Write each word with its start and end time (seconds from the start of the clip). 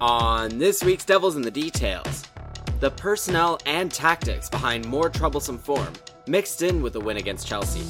On 0.00 0.58
this 0.58 0.84
week's 0.84 1.04
Devils 1.04 1.34
in 1.34 1.42
the 1.42 1.50
Details, 1.50 2.22
the 2.78 2.92
personnel 2.92 3.58
and 3.66 3.90
tactics 3.90 4.48
behind 4.48 4.86
more 4.86 5.10
troublesome 5.10 5.58
form, 5.58 5.92
mixed 6.28 6.62
in 6.62 6.82
with 6.82 6.94
a 6.94 7.00
win 7.00 7.16
against 7.16 7.48
Chelsea. 7.48 7.82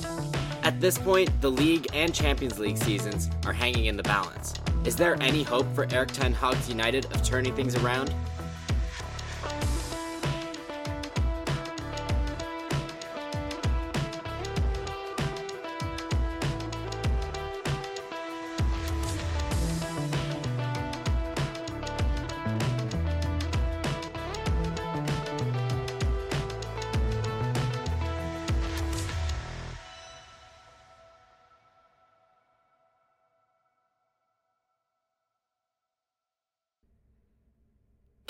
At 0.62 0.80
this 0.80 0.96
point, 0.96 1.28
the 1.42 1.50
league 1.50 1.86
and 1.92 2.14
Champions 2.14 2.58
League 2.58 2.78
seasons 2.78 3.28
are 3.44 3.52
hanging 3.52 3.84
in 3.86 3.98
the 3.98 4.02
balance. 4.04 4.54
Is 4.86 4.96
there 4.96 5.22
any 5.22 5.42
hope 5.42 5.66
for 5.74 5.86
Erik 5.90 6.12
Ten 6.12 6.32
Hag's 6.32 6.66
United 6.66 7.04
of 7.12 7.22
turning 7.22 7.54
things 7.54 7.76
around? 7.76 8.14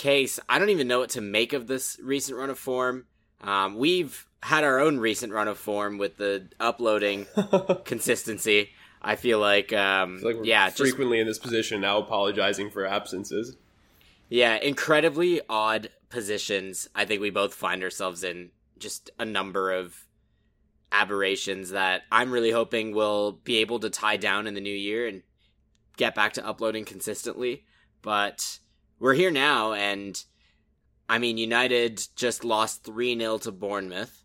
Kees, 0.09 0.41
I 0.49 0.59
don't 0.59 0.71
even 0.71 0.89
know 0.89 1.01
what 1.01 1.11
to 1.11 1.21
make 1.21 1.53
of 1.53 1.67
this 1.67 1.99
recent 2.03 2.39
run 2.39 2.49
of 2.51 2.59
form. 2.59 3.07
Um, 3.43 3.77
we've 3.77 4.27
had 4.43 4.65
our 4.65 4.79
own 4.79 4.99
recent 4.99 5.33
run 5.33 5.49
of 5.49 5.59
form 5.59 5.99
with 5.99 6.17
the 6.17 6.49
uploading 6.59 7.27
consistency. 7.85 8.71
I 9.03 9.17
feel 9.17 9.39
like, 9.39 9.73
um, 9.73 10.19
feel 10.19 10.29
like 10.29 10.37
we're 10.39 10.45
yeah, 10.45 10.71
frequently 10.71 11.21
in 11.21 11.27
this 11.27 11.39
position 11.39 11.81
now, 11.81 11.99
apologizing 11.99 12.71
for 12.71 12.87
absences. 12.87 13.57
Yeah, 14.29 14.57
incredibly 14.57 15.41
odd 15.49 15.91
positions. 16.09 16.89
I 16.95 17.05
think 17.05 17.21
we 17.21 17.31
both 17.31 17.55
find 17.55 17.83
ourselves 17.83 18.25
in 18.25 18.51
just 18.79 19.11
a 19.19 19.25
number 19.25 19.73
of 19.73 20.07
aberrations 20.91 21.71
that 21.71 22.03
I'm 22.11 22.31
really 22.31 22.51
hoping 22.51 22.95
we'll 22.95 23.33
be 23.33 23.59
able 23.59 23.79
to 23.81 23.91
tie 23.91 24.17
down 24.17 24.47
in 24.47 24.55
the 24.55 24.61
new 24.61 24.75
year 24.75 25.07
and 25.07 25.23
get 25.97 26.15
back 26.15 26.33
to 26.35 26.47
uploading 26.47 26.85
consistently. 26.85 27.65
But 28.01 28.59
we're 28.99 29.15
here 29.15 29.31
now, 29.31 29.73
and 29.73 30.23
I 31.09 31.19
mean, 31.19 31.39
United 31.39 32.07
just 32.17 32.45
lost 32.45 32.85
3 32.85 33.19
0 33.19 33.39
to 33.39 33.53
Bournemouth. 33.53 34.25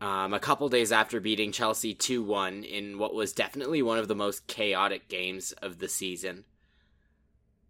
Um, 0.00 0.34
a 0.34 0.40
couple 0.40 0.68
days 0.68 0.92
after 0.92 1.20
beating 1.20 1.52
Chelsea 1.52 1.94
2 1.94 2.22
1 2.22 2.64
in 2.64 2.98
what 2.98 3.14
was 3.14 3.32
definitely 3.32 3.82
one 3.82 3.98
of 3.98 4.08
the 4.08 4.14
most 4.14 4.46
chaotic 4.46 5.08
games 5.08 5.52
of 5.52 5.78
the 5.78 5.88
season. 5.88 6.44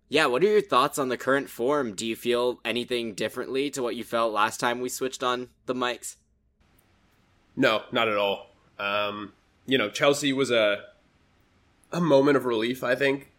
Yeah, 0.09 0.27
what 0.27 0.43
are 0.43 0.49
your 0.49 0.61
thoughts 0.61 0.99
on 0.99 1.09
the 1.09 1.17
current 1.17 1.49
form? 1.49 1.95
Do 1.95 2.07
you 2.07 2.15
feel 2.15 2.61
anything 2.65 3.15
differently 3.15 3.71
to 3.71 3.83
what 3.83 3.97
you 3.97 4.05
felt 4.05 4.33
last 4.33 4.61
time 4.61 4.81
we 4.81 4.89
switched 4.89 5.23
on 5.23 5.49
the 5.67 5.75
mics? 5.75 6.17
No, 7.57 7.83
not 7.91 8.09
at 8.09 8.17
all. 8.17 8.51
Um, 8.79 9.33
you 9.67 9.79
know, 9.79 9.89
Chelsea 9.89 10.33
was 10.33 10.51
a 10.51 10.85
a 11.93 12.01
moment 12.01 12.37
of 12.37 12.45
relief, 12.45 12.83
I 12.83 12.97
think, 12.97 13.31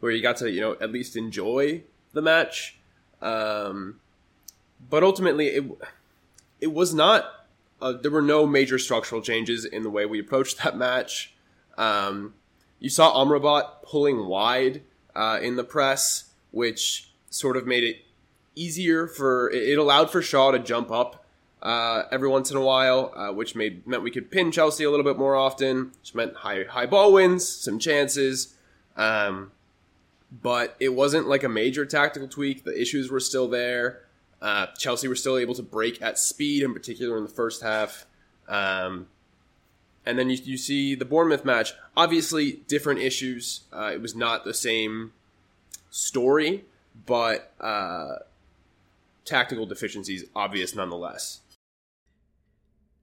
where 0.00 0.10
you 0.10 0.22
got 0.22 0.38
to, 0.38 0.50
you 0.50 0.60
know, 0.60 0.76
at 0.80 0.90
least 0.90 1.16
enjoy 1.16 1.82
the 2.12 2.22
match. 2.22 2.78
Um, 3.20 4.00
but 4.90 5.02
ultimately, 5.02 5.48
it 5.48 5.64
it 6.60 6.72
was 6.72 6.94
not. 6.94 7.46
Uh, 7.80 7.92
there 7.92 8.10
were 8.10 8.22
no 8.22 8.46
major 8.46 8.78
structural 8.78 9.22
changes 9.22 9.64
in 9.64 9.84
the 9.84 9.90
way 9.90 10.04
we 10.04 10.18
approached 10.18 10.62
that 10.64 10.76
match. 10.76 11.34
Um, 11.76 12.34
you 12.80 12.90
saw 12.90 13.24
Amrabat 13.24 13.82
pulling 13.82 14.26
wide 14.26 14.82
uh, 15.14 15.38
in 15.40 15.56
the 15.56 15.64
press, 15.64 16.30
which 16.50 17.10
sort 17.30 17.56
of 17.56 17.66
made 17.66 17.84
it 17.84 17.98
easier 18.54 19.06
for. 19.06 19.50
It 19.50 19.78
allowed 19.78 20.10
for 20.10 20.22
Shaw 20.22 20.50
to 20.50 20.58
jump 20.58 20.90
up 20.90 21.24
uh, 21.62 22.04
every 22.10 22.28
once 22.28 22.50
in 22.50 22.56
a 22.56 22.60
while, 22.60 23.12
uh, 23.14 23.32
which 23.32 23.54
made 23.54 23.86
meant 23.86 24.02
we 24.02 24.10
could 24.10 24.30
pin 24.30 24.50
Chelsea 24.50 24.84
a 24.84 24.90
little 24.90 25.04
bit 25.04 25.18
more 25.18 25.34
often, 25.36 25.92
which 26.00 26.14
meant 26.14 26.36
high 26.36 26.64
high 26.64 26.86
ball 26.86 27.12
wins, 27.12 27.48
some 27.48 27.78
chances. 27.78 28.54
Um, 28.96 29.52
but 30.30 30.76
it 30.78 30.90
wasn't 30.90 31.28
like 31.28 31.42
a 31.42 31.48
major 31.48 31.86
tactical 31.86 32.28
tweak. 32.28 32.64
The 32.64 32.80
issues 32.80 33.10
were 33.10 33.20
still 33.20 33.48
there. 33.48 34.02
Uh, 34.40 34.66
Chelsea 34.78 35.08
were 35.08 35.16
still 35.16 35.36
able 35.36 35.54
to 35.54 35.62
break 35.62 36.00
at 36.02 36.18
speed, 36.18 36.62
in 36.62 36.72
particular 36.72 37.16
in 37.16 37.24
the 37.24 37.30
first 37.30 37.62
half. 37.62 38.06
Um, 38.48 39.08
and 40.06 40.18
then 40.18 40.30
you, 40.30 40.38
you 40.42 40.56
see 40.56 40.94
the 40.94 41.04
Bournemouth 41.04 41.44
match. 41.44 41.72
Obviously, 41.96 42.60
different 42.68 43.00
issues. 43.00 43.62
Uh, 43.72 43.90
it 43.92 44.00
was 44.00 44.14
not 44.14 44.44
the 44.44 44.54
same 44.54 45.12
story, 45.90 46.64
but 47.06 47.52
uh, 47.60 48.16
tactical 49.24 49.66
deficiencies 49.66 50.24
obvious 50.34 50.74
nonetheless. 50.74 51.40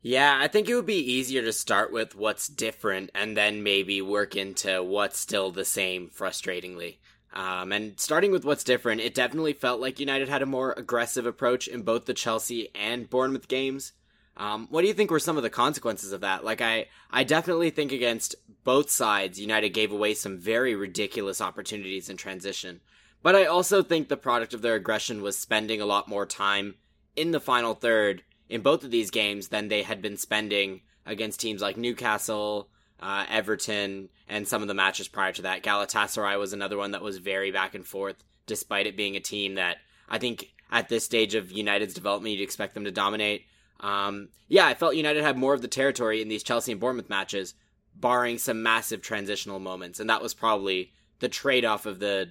Yeah, 0.02 0.38
I 0.40 0.48
think 0.48 0.70
it 0.70 0.76
would 0.76 0.86
be 0.86 1.14
easier 1.14 1.42
to 1.42 1.52
start 1.52 1.92
with 1.92 2.16
what's 2.16 2.48
different 2.48 3.10
and 3.16 3.36
then 3.36 3.64
maybe 3.64 4.04
work 4.04 4.36
into 4.36 4.84
what's 4.84 5.20
still 5.20 5.50
the 5.50 5.66
same 5.66 6.10
frustratingly. 6.10 6.98
Um, 7.36 7.74
and 7.74 8.00
starting 8.00 8.32
with 8.32 8.46
what's 8.46 8.64
different, 8.64 9.02
it 9.02 9.14
definitely 9.14 9.54
felt 9.54 9.82
like 9.82 10.00
United 10.00 10.30
had 10.30 10.42
a 10.42 10.46
more 10.46 10.74
aggressive 10.78 11.26
approach 11.26 11.68
in 11.68 11.82
both 11.82 12.06
the 12.06 12.14
Chelsea 12.14 12.70
and 12.74 13.10
Bournemouth 13.10 13.50
games. 13.50 13.92
Um, 14.38 14.68
what 14.70 14.82
do 14.82 14.88
you 14.88 14.94
think 14.94 15.12
were 15.12 15.20
some 15.20 15.38
of 15.38 15.44
the 15.44 15.50
consequences 15.50 16.12
of 16.12 16.22
that? 16.22 16.46
Like, 16.46 16.62
I, 16.62 16.88
I 17.12 17.24
definitely 17.24 17.70
think 17.70 17.92
against 17.92 18.36
both 18.64 18.90
sides, 18.90 19.40
United 19.40 19.70
gave 19.70 19.92
away 19.92 20.14
some 20.14 20.38
very 20.38 20.76
ridiculous 20.76 21.42
opportunities 21.42 22.10
in 22.10 22.18
transition. 22.18 22.80
But 23.22 23.36
I 23.36 23.46
also 23.46 23.82
think 23.82 24.08
the 24.08 24.18
product 24.18 24.54
of 24.54 24.62
their 24.62 24.76
aggression 24.76 25.22
was 25.22 25.38
spending 25.38 25.82
a 25.82 25.86
lot 25.86 26.08
more 26.08 26.26
time 26.26 26.76
in 27.16 27.32
the 27.32 27.40
final 27.40 27.74
third 27.74 28.24
in 28.50 28.62
both 28.62 28.84
of 28.84 28.92
these 28.92 29.10
games 29.10 29.50
than 29.50 29.68
they 29.68 29.84
had 29.84 30.02
been 30.02 30.18
spending 30.18 30.82
against 31.06 31.40
teams 31.40 31.62
like 31.62 31.78
Newcastle, 31.78 32.70
uh, 33.00 33.26
Everton, 33.30 34.10
and 34.28 34.48
some 34.48 34.62
of 34.62 34.68
the 34.68 34.74
matches 34.74 35.08
prior 35.08 35.32
to 35.34 35.44
that. 35.44 35.64
Galatasaray 35.64 36.38
was 36.40 36.54
another 36.54 36.78
one 36.78 36.92
that 36.92 37.02
was 37.02 37.18
very 37.18 37.52
back 37.52 37.76
and 37.76 37.86
forth, 37.86 38.24
despite 38.48 38.88
it 38.88 38.98
being 38.98 39.16
a 39.16 39.20
team 39.20 39.56
that 39.56 39.78
I 40.10 40.18
think 40.18 40.54
at 40.72 40.90
this 40.90 41.06
stage 41.06 41.36
of 41.36 41.52
United's 41.52 41.94
development, 41.94 42.34
you'd 42.34 42.44
expect 42.44 42.74
them 42.74 42.86
to 42.86 42.92
dominate. 42.92 43.46
Um, 43.80 44.30
yeah, 44.48 44.66
I 44.66 44.74
felt 44.74 44.96
United 44.96 45.24
had 45.24 45.38
more 45.38 45.54
of 45.54 45.62
the 45.62 45.68
territory 45.68 46.22
in 46.22 46.28
these 46.28 46.44
Chelsea 46.44 46.72
and 46.72 46.82
Bournemouth 46.82 47.10
matches, 47.10 47.54
barring 47.96 48.38
some 48.38 48.64
massive 48.64 49.02
transitional 49.02 49.60
moments, 49.60 50.00
and 50.00 50.10
that 50.10 50.22
was 50.22 50.34
probably 50.34 50.92
the 51.20 51.30
trade 51.30 51.66
off 51.66 51.86
of 51.86 52.00
the 52.00 52.30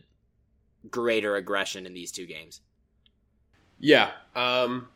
greater 0.91 1.37
aggression 1.37 1.87
in 1.87 1.95
these 1.95 2.13
two 2.13 2.27
games. 2.27 2.61
Yeah. 3.79 4.11
Um, 4.35 4.89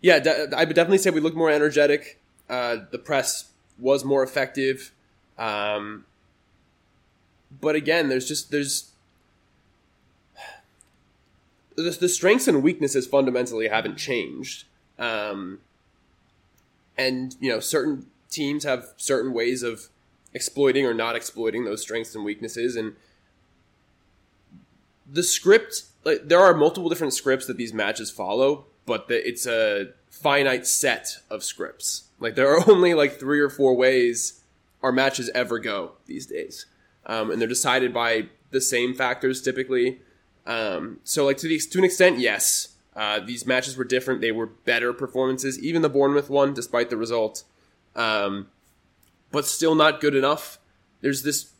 yeah, 0.00 0.48
I 0.56 0.64
would 0.64 0.74
definitely 0.74 0.98
say 0.98 1.10
we 1.10 1.20
looked 1.20 1.36
more 1.36 1.50
energetic. 1.50 2.20
Uh, 2.48 2.78
the 2.90 2.98
press 2.98 3.51
was 3.78 4.04
more 4.04 4.22
effective. 4.22 4.92
Um, 5.38 6.04
but 7.60 7.74
again, 7.74 8.08
there's 8.08 8.28
just 8.28 8.50
there's 8.50 8.92
the, 11.76 11.90
the 11.90 12.08
strengths 12.08 12.48
and 12.48 12.62
weaknesses 12.62 13.06
fundamentally 13.06 13.68
haven't 13.68 13.96
changed. 13.96 14.64
Um, 14.98 15.60
and 16.96 17.36
you 17.40 17.50
know, 17.50 17.60
certain 17.60 18.06
teams 18.30 18.64
have 18.64 18.92
certain 18.96 19.32
ways 19.32 19.62
of 19.62 19.88
exploiting 20.34 20.86
or 20.86 20.94
not 20.94 21.16
exploiting 21.16 21.64
those 21.64 21.82
strengths 21.82 22.14
and 22.14 22.24
weaknesses, 22.24 22.76
and 22.76 22.94
the 25.10 25.22
script. 25.22 25.84
Like, 26.04 26.28
there 26.28 26.40
are 26.40 26.52
multiple 26.52 26.88
different 26.88 27.14
scripts 27.14 27.46
that 27.46 27.56
these 27.56 27.72
matches 27.72 28.10
follow, 28.10 28.66
but 28.86 29.08
the, 29.08 29.26
it's 29.26 29.46
a 29.46 29.88
finite 30.10 30.66
set 30.66 31.18
of 31.30 31.42
scripts. 31.42 32.04
Like 32.20 32.34
there 32.34 32.54
are 32.56 32.70
only 32.70 32.94
like 32.94 33.18
three 33.18 33.40
or 33.40 33.50
four 33.50 33.74
ways 33.74 34.40
our 34.82 34.92
matches 34.92 35.30
ever 35.34 35.58
go 35.58 35.92
these 36.06 36.26
days, 36.26 36.66
um, 37.06 37.30
and 37.30 37.40
they're 37.40 37.48
decided 37.48 37.94
by 37.94 38.28
the 38.50 38.60
same 38.60 38.94
factors 38.94 39.42
typically. 39.42 40.00
Um, 40.46 40.98
so 41.04 41.24
like 41.24 41.38
to 41.38 41.48
the 41.48 41.58
to 41.58 41.78
an 41.78 41.84
extent, 41.84 42.18
yes, 42.18 42.76
uh, 42.94 43.20
these 43.20 43.46
matches 43.46 43.76
were 43.76 43.84
different. 43.84 44.20
They 44.20 44.32
were 44.32 44.46
better 44.46 44.92
performances. 44.92 45.58
Even 45.62 45.82
the 45.82 45.88
Bournemouth 45.88 46.28
one, 46.28 46.52
despite 46.52 46.90
the 46.90 46.96
result, 46.96 47.44
um, 47.96 48.48
but 49.30 49.46
still 49.46 49.74
not 49.74 50.00
good 50.00 50.14
enough. 50.14 50.58
There's 51.00 51.22
this 51.22 51.52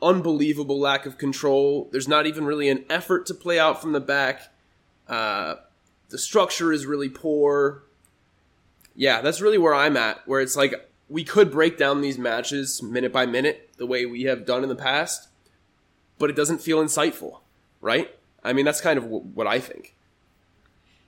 unbelievable 0.00 0.78
lack 0.78 1.06
of 1.06 1.18
control. 1.18 1.88
There's 1.90 2.08
not 2.08 2.26
even 2.26 2.44
really 2.44 2.68
an 2.68 2.84
effort 2.88 3.26
to 3.26 3.34
play 3.34 3.58
out 3.58 3.80
from 3.80 3.92
the 3.92 4.00
back. 4.00 4.52
Uh, 5.08 5.56
the 6.10 6.18
structure 6.18 6.72
is 6.72 6.86
really 6.86 7.08
poor 7.08 7.84
yeah, 8.98 9.20
that's 9.20 9.40
really 9.40 9.58
where 9.58 9.74
I'm 9.74 9.96
at. 9.96 10.26
Where 10.26 10.40
it's 10.40 10.56
like 10.56 10.74
we 11.08 11.22
could 11.22 11.52
break 11.52 11.78
down 11.78 12.00
these 12.00 12.18
matches 12.18 12.82
minute 12.82 13.12
by 13.12 13.26
minute 13.26 13.70
the 13.78 13.86
way 13.86 14.04
we 14.04 14.24
have 14.24 14.44
done 14.44 14.64
in 14.64 14.68
the 14.68 14.74
past, 14.74 15.28
but 16.18 16.28
it 16.28 16.36
doesn't 16.36 16.60
feel 16.60 16.82
insightful, 16.82 17.38
right? 17.80 18.10
I 18.42 18.52
mean, 18.52 18.64
that's 18.64 18.80
kind 18.80 18.98
of 18.98 19.04
w- 19.04 19.22
what 19.22 19.46
I 19.46 19.60
think. 19.60 19.94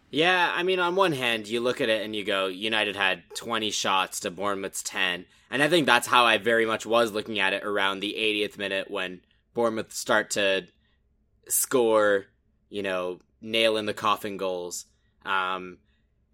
Yeah, 0.09 0.53
I 0.55 0.63
mean, 0.63 0.79
on 0.79 0.95
one 0.95 1.13
hand, 1.13 1.49
you 1.49 1.61
look 1.61 1.81
at 1.81 1.89
it 1.89 2.05
and 2.05 2.15
you 2.15 2.25
go, 2.25 2.47
United 2.47 2.95
had 2.95 3.25
20 3.35 3.73
shots 3.73 4.21
to 4.21 4.31
Bournemouth's 4.31 4.85
10. 4.85 5.27
And 5.51 5.61
I 5.61 5.69
think 5.69 5.87
that's 5.87 6.07
how 6.07 6.25
I 6.25 6.39
very 6.39 6.67
much 6.67 6.87
was 6.87 7.11
looking 7.11 7.41
at 7.41 7.53
it 7.53 7.65
around 7.65 8.01
the 8.01 8.15
80th 8.17 8.57
minute 8.57 8.89
when 8.89 9.21
Bournemouth 9.53 9.93
start 9.93 10.31
to 10.31 10.69
score, 11.49 12.27
you 12.69 12.85
know, 12.85 13.19
nail 13.41 13.77
in 13.77 13.87
the 13.87 13.95
coffin 13.95 14.37
goals. 14.37 14.87
Um, 15.31 15.79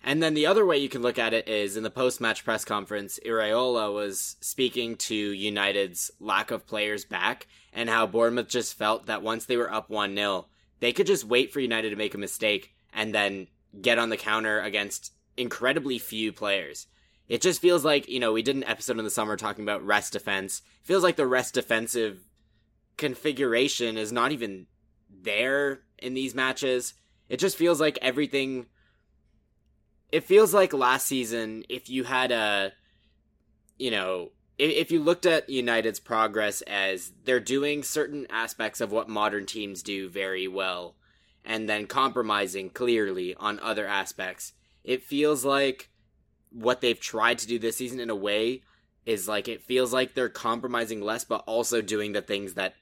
and 0.02 0.22
then 0.22 0.34
the 0.34 0.46
other 0.46 0.64
way 0.64 0.78
you 0.78 0.88
can 0.88 1.02
look 1.02 1.18
at 1.18 1.34
it 1.34 1.48
is 1.48 1.76
in 1.76 1.82
the 1.82 1.90
post 1.90 2.20
match 2.20 2.44
press 2.44 2.64
conference, 2.64 3.18
Iraola 3.26 3.92
was 3.92 4.36
speaking 4.40 4.96
to 4.96 5.14
United's 5.14 6.10
lack 6.20 6.50
of 6.50 6.66
players 6.66 7.04
back 7.04 7.46
and 7.72 7.90
how 7.90 8.06
Bournemouth 8.06 8.48
just 8.48 8.74
felt 8.74 9.06
that 9.06 9.22
once 9.22 9.44
they 9.44 9.56
were 9.56 9.72
up 9.72 9.90
1 9.90 10.14
0, 10.14 10.46
they 10.80 10.92
could 10.92 11.06
just 11.06 11.24
wait 11.24 11.52
for 11.52 11.60
United 11.60 11.90
to 11.90 11.96
make 11.96 12.14
a 12.14 12.18
mistake 12.18 12.74
and 12.92 13.14
then 13.14 13.48
get 13.82 13.98
on 13.98 14.08
the 14.08 14.16
counter 14.16 14.60
against 14.60 15.12
incredibly 15.36 15.98
few 15.98 16.32
players. 16.32 16.86
It 17.28 17.42
just 17.42 17.60
feels 17.60 17.84
like, 17.84 18.08
you 18.08 18.20
know, 18.20 18.32
we 18.32 18.42
did 18.42 18.56
an 18.56 18.64
episode 18.64 18.98
in 18.98 19.04
the 19.04 19.10
summer 19.10 19.36
talking 19.36 19.64
about 19.64 19.84
rest 19.84 20.12
defense. 20.12 20.62
It 20.82 20.86
feels 20.86 21.02
like 21.02 21.16
the 21.16 21.26
rest 21.26 21.54
defensive 21.54 22.20
configuration 22.96 23.98
is 23.98 24.12
not 24.12 24.32
even 24.32 24.66
there 25.10 25.80
in 25.98 26.14
these 26.14 26.34
matches. 26.34 26.94
It 27.28 27.38
just 27.38 27.56
feels 27.56 27.80
like 27.80 27.98
everything. 28.00 28.66
It 30.12 30.24
feels 30.24 30.54
like 30.54 30.72
last 30.72 31.06
season, 31.06 31.64
if 31.68 31.90
you 31.90 32.04
had 32.04 32.30
a, 32.30 32.72
you 33.78 33.90
know, 33.90 34.30
if, 34.58 34.70
if 34.70 34.90
you 34.90 35.02
looked 35.02 35.26
at 35.26 35.50
United's 35.50 36.00
progress 36.00 36.62
as 36.62 37.12
they're 37.24 37.40
doing 37.40 37.82
certain 37.82 38.26
aspects 38.30 38.80
of 38.80 38.92
what 38.92 39.08
modern 39.08 39.46
teams 39.46 39.82
do 39.82 40.08
very 40.08 40.48
well, 40.48 40.96
and 41.44 41.68
then 41.68 41.86
compromising 41.86 42.70
clearly 42.70 43.34
on 43.36 43.60
other 43.60 43.86
aspects, 43.86 44.52
it 44.84 45.02
feels 45.02 45.44
like 45.44 45.90
what 46.50 46.80
they've 46.80 47.00
tried 47.00 47.38
to 47.38 47.46
do 47.46 47.58
this 47.58 47.76
season 47.76 48.00
in 48.00 48.10
a 48.10 48.16
way 48.16 48.62
is 49.04 49.28
like 49.28 49.46
it 49.46 49.62
feels 49.62 49.92
like 49.92 50.14
they're 50.14 50.28
compromising 50.28 51.00
less, 51.00 51.24
but 51.24 51.44
also 51.46 51.80
doing 51.80 52.12
the 52.12 52.22
things 52.22 52.54
that 52.54 52.74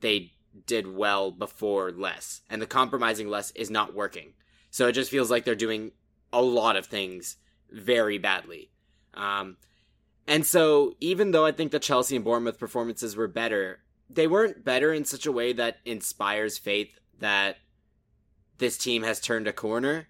they 0.00 0.32
did 0.66 0.86
well 0.86 1.30
before 1.30 1.92
less. 1.92 2.40
And 2.48 2.62
the 2.62 2.66
compromising 2.66 3.28
less 3.28 3.50
is 3.52 3.70
not 3.70 3.94
working. 3.94 4.32
So 4.70 4.88
it 4.88 4.92
just 4.92 5.10
feels 5.10 5.30
like 5.30 5.44
they're 5.44 5.54
doing 5.54 5.92
a 6.36 6.42
lot 6.42 6.76
of 6.76 6.86
things 6.86 7.36
very 7.70 8.18
badly. 8.18 8.70
Um, 9.14 9.56
and 10.28 10.44
so 10.44 10.94
even 11.00 11.30
though 11.30 11.46
I 11.46 11.52
think 11.52 11.72
the 11.72 11.78
Chelsea 11.78 12.14
and 12.14 12.24
Bournemouth 12.24 12.58
performances 12.58 13.16
were 13.16 13.26
better, 13.26 13.80
they 14.10 14.26
weren't 14.26 14.64
better 14.64 14.92
in 14.92 15.06
such 15.06 15.24
a 15.24 15.32
way 15.32 15.54
that 15.54 15.78
inspires 15.86 16.58
faith 16.58 16.98
that 17.18 17.56
this 18.58 18.76
team 18.76 19.02
has 19.02 19.18
turned 19.18 19.48
a 19.48 19.52
corner. 19.52 20.08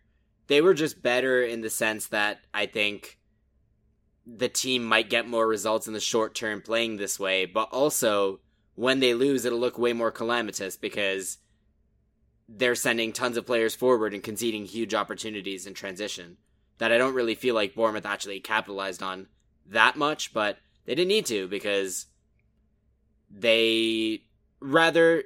They 0.48 0.60
were 0.60 0.74
just 0.74 1.00
better 1.00 1.42
in 1.42 1.60
the 1.60 1.70
sense 1.70 2.08
that 2.08 2.40
I 2.52 2.66
think 2.66 3.18
the 4.26 4.48
team 4.48 4.84
might 4.84 5.08
get 5.08 5.28
more 5.28 5.46
results 5.46 5.86
in 5.86 5.92
the 5.92 6.00
short 6.00 6.34
term 6.34 6.60
playing 6.60 6.96
this 6.96 7.20
way, 7.20 7.46
but 7.46 7.68
also 7.70 8.40
when 8.74 8.98
they 8.98 9.14
lose, 9.14 9.44
it'll 9.44 9.60
look 9.60 9.78
way 9.78 9.92
more 9.92 10.10
calamitous 10.10 10.76
because 10.76 11.38
they're 12.48 12.74
sending 12.74 13.12
tons 13.12 13.36
of 13.36 13.46
players 13.46 13.74
forward 13.74 14.14
and 14.14 14.22
conceding 14.22 14.64
huge 14.64 14.94
opportunities 14.94 15.66
in 15.66 15.74
transition 15.74 16.36
that 16.78 16.92
I 16.92 16.98
don't 16.98 17.14
really 17.14 17.34
feel 17.34 17.54
like 17.54 17.74
Bournemouth 17.74 18.06
actually 18.06 18.40
capitalized 18.40 19.02
on 19.02 19.26
that 19.66 19.96
much, 19.96 20.32
but 20.32 20.58
they 20.84 20.94
didn't 20.94 21.08
need 21.08 21.26
to 21.26 21.48
because 21.48 22.06
they 23.30 24.22
rather 24.60 25.24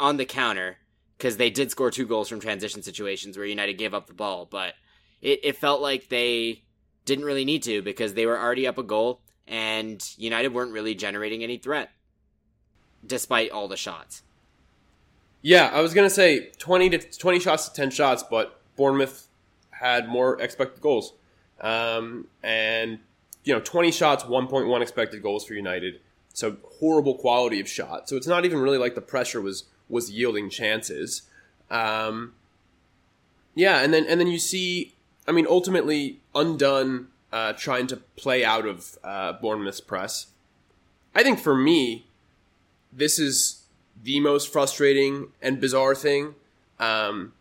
on 0.00 0.16
the 0.16 0.24
counter 0.24 0.78
because 1.16 1.36
they 1.36 1.50
did 1.50 1.70
score 1.70 1.90
two 1.90 2.06
goals 2.06 2.28
from 2.28 2.40
transition 2.40 2.82
situations 2.82 3.36
where 3.36 3.46
United 3.46 3.74
gave 3.74 3.94
up 3.94 4.06
the 4.06 4.14
ball, 4.14 4.46
but 4.46 4.74
it, 5.20 5.40
it 5.42 5.56
felt 5.56 5.80
like 5.80 6.08
they 6.08 6.62
didn't 7.04 7.24
really 7.24 7.44
need 7.44 7.62
to 7.64 7.82
because 7.82 8.14
they 8.14 8.26
were 8.26 8.38
already 8.38 8.66
up 8.66 8.78
a 8.78 8.82
goal 8.82 9.20
and 9.46 10.06
United 10.16 10.52
weren't 10.52 10.72
really 10.72 10.94
generating 10.94 11.42
any 11.42 11.58
threat 11.58 11.90
despite 13.04 13.50
all 13.50 13.68
the 13.68 13.76
shots. 13.76 14.22
Yeah, 15.42 15.70
I 15.72 15.80
was 15.80 15.94
gonna 15.94 16.10
say 16.10 16.50
twenty 16.58 16.90
to 16.90 16.98
twenty 16.98 17.38
shots 17.38 17.68
to 17.68 17.74
ten 17.74 17.90
shots, 17.90 18.24
but 18.28 18.60
Bournemouth 18.76 19.28
had 19.70 20.08
more 20.08 20.40
expected 20.40 20.80
goals, 20.80 21.14
um, 21.60 22.26
and 22.42 22.98
you 23.44 23.54
know 23.54 23.60
twenty 23.60 23.92
shots, 23.92 24.24
one 24.24 24.48
point 24.48 24.66
one 24.66 24.82
expected 24.82 25.22
goals 25.22 25.44
for 25.44 25.54
United. 25.54 26.00
So 26.34 26.56
horrible 26.80 27.16
quality 27.16 27.60
of 27.60 27.68
shot. 27.68 28.08
So 28.08 28.16
it's 28.16 28.26
not 28.26 28.44
even 28.44 28.58
really 28.58 28.78
like 28.78 28.94
the 28.94 29.00
pressure 29.00 29.40
was 29.40 29.64
was 29.88 30.10
yielding 30.10 30.50
chances. 30.50 31.22
Um, 31.70 32.34
yeah, 33.54 33.80
and 33.80 33.92
then 33.92 34.06
and 34.06 34.20
then 34.20 34.28
you 34.28 34.38
see, 34.38 34.94
I 35.26 35.32
mean, 35.32 35.46
ultimately 35.48 36.20
undone 36.34 37.08
uh, 37.32 37.52
trying 37.54 37.86
to 37.88 37.96
play 38.16 38.44
out 38.44 38.66
of 38.66 38.98
uh, 39.04 39.34
Bournemouth's 39.34 39.80
press. 39.80 40.28
I 41.14 41.22
think 41.22 41.38
for 41.38 41.56
me, 41.56 42.06
this 42.92 43.18
is 43.18 43.57
the 44.02 44.20
most 44.20 44.52
frustrating 44.52 45.28
and 45.42 45.60
bizarre 45.60 45.94
thing. 45.94 46.34
Um, 46.78 47.32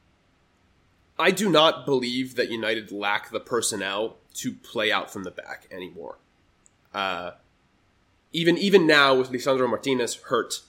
I 1.19 1.31
do 1.31 1.50
not 1.50 1.86
believe 1.86 2.36
that 2.36 2.50
United 2.50 2.92
lack 2.92 3.31
the 3.31 3.39
personnel 3.39 4.18
to 4.36 4.54
play 4.54 4.92
out 4.92 5.12
from 5.12 5.24
the 5.24 5.31
back 5.31 5.68
anymore. 5.71 6.18
Uh, 6.94 7.31
even 8.33 8.57
even 8.57 8.86
now 8.86 9.15
with 9.15 9.31
Lisandro 9.31 9.68
Martinez 9.69 10.15
hurt, 10.15 10.62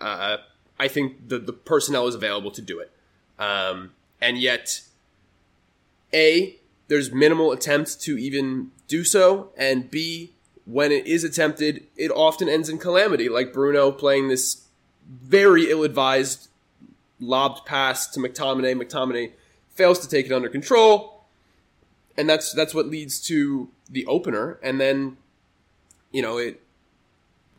uh, 0.00 0.38
I 0.78 0.88
think 0.88 1.28
the 1.28 1.38
the 1.38 1.52
personnel 1.52 2.06
is 2.06 2.14
available 2.14 2.50
to 2.50 2.62
do 2.62 2.80
it. 2.80 2.90
Um, 3.38 3.92
and 4.20 4.38
yet, 4.38 4.82
a 6.12 6.56
there's 6.88 7.12
minimal 7.12 7.52
attempts 7.52 7.94
to 7.96 8.18
even 8.18 8.72
do 8.88 9.04
so, 9.04 9.50
and 9.56 9.90
b 9.90 10.32
when 10.64 10.92
it 10.92 11.06
is 11.06 11.24
attempted, 11.24 11.86
it 11.96 12.10
often 12.10 12.48
ends 12.48 12.68
in 12.68 12.78
calamity, 12.78 13.28
like 13.28 13.52
Bruno 13.52 13.90
playing 13.90 14.28
this 14.28 14.68
very 15.08 15.70
ill 15.70 15.82
advised 15.82 16.48
lobbed 17.20 17.64
pass 17.66 18.06
to 18.08 18.20
McTominay. 18.20 18.74
McTominay 18.74 19.32
fails 19.74 19.98
to 20.00 20.08
take 20.08 20.26
it 20.26 20.32
under 20.32 20.48
control, 20.48 21.24
and 22.16 22.28
that's 22.28 22.52
that's 22.52 22.74
what 22.74 22.86
leads 22.86 23.20
to 23.28 23.70
the 23.88 24.06
opener. 24.06 24.58
And 24.62 24.80
then, 24.80 25.16
you 26.10 26.22
know, 26.22 26.38
it 26.38 26.60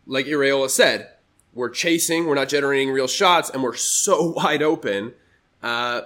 like 0.05 0.25
Iraola 0.25 0.69
said, 0.69 1.09
we're 1.53 1.69
chasing, 1.69 2.25
we're 2.25 2.35
not 2.35 2.49
generating 2.49 2.89
real 2.91 3.07
shots, 3.07 3.49
and 3.49 3.63
we're 3.63 3.75
so 3.75 4.21
wide 4.35 4.61
open. 4.61 5.13
Uh, 5.61 6.01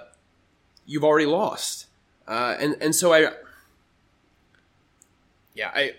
you've 0.86 1.04
already 1.04 1.26
lost, 1.26 1.86
uh, 2.26 2.56
and 2.58 2.76
and 2.80 2.94
so 2.94 3.12
I, 3.12 3.32
yeah, 5.54 5.70
I 5.74 5.94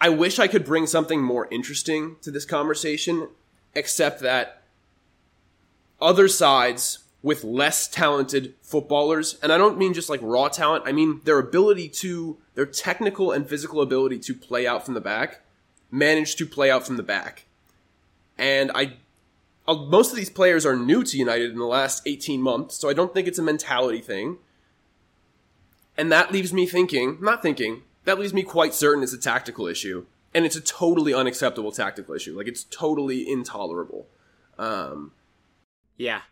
I 0.00 0.08
wish 0.08 0.38
I 0.38 0.48
could 0.48 0.64
bring 0.64 0.86
something 0.86 1.22
more 1.22 1.46
interesting 1.50 2.16
to 2.22 2.30
this 2.30 2.46
conversation, 2.46 3.28
except 3.74 4.20
that 4.20 4.62
other 6.00 6.28
sides 6.28 7.00
with 7.22 7.44
less 7.44 7.86
talented 7.86 8.54
footballers, 8.62 9.38
and 9.42 9.52
I 9.52 9.58
don't 9.58 9.76
mean 9.76 9.92
just 9.92 10.08
like 10.08 10.20
raw 10.22 10.48
talent, 10.48 10.84
I 10.86 10.92
mean 10.92 11.20
their 11.24 11.38
ability 11.38 11.88
to, 11.88 12.38
their 12.54 12.66
technical 12.66 13.30
and 13.30 13.48
physical 13.48 13.82
ability 13.82 14.18
to 14.20 14.34
play 14.34 14.66
out 14.66 14.84
from 14.84 14.94
the 14.94 15.00
back, 15.00 15.42
manage 15.90 16.36
to 16.36 16.46
play 16.46 16.70
out 16.70 16.86
from 16.86 16.96
the 16.96 17.02
back. 17.02 17.44
And 18.38 18.70
I, 18.74 18.94
uh, 19.68 19.74
most 19.74 20.10
of 20.10 20.16
these 20.16 20.30
players 20.30 20.64
are 20.64 20.76
new 20.76 21.04
to 21.04 21.18
United 21.18 21.50
in 21.50 21.58
the 21.58 21.66
last 21.66 22.02
18 22.06 22.40
months, 22.40 22.76
so 22.76 22.88
I 22.88 22.94
don't 22.94 23.12
think 23.12 23.28
it's 23.28 23.38
a 23.38 23.42
mentality 23.42 24.00
thing. 24.00 24.38
And 25.98 26.10
that 26.10 26.32
leaves 26.32 26.52
me 26.52 26.64
thinking, 26.64 27.18
not 27.20 27.42
thinking, 27.42 27.82
that 28.04 28.18
leaves 28.18 28.32
me 28.32 28.42
quite 28.42 28.72
certain 28.72 29.02
it's 29.02 29.12
a 29.12 29.18
tactical 29.18 29.66
issue, 29.66 30.06
and 30.34 30.44
it's 30.44 30.56
a 30.56 30.60
totally 30.60 31.12
unacceptable 31.12 31.72
tactical 31.72 32.14
issue. 32.14 32.36
Like 32.36 32.48
it's 32.48 32.64
totally 32.64 33.28
intolerable. 33.28 34.08
Um, 34.58 35.12
yeah, 35.96 36.22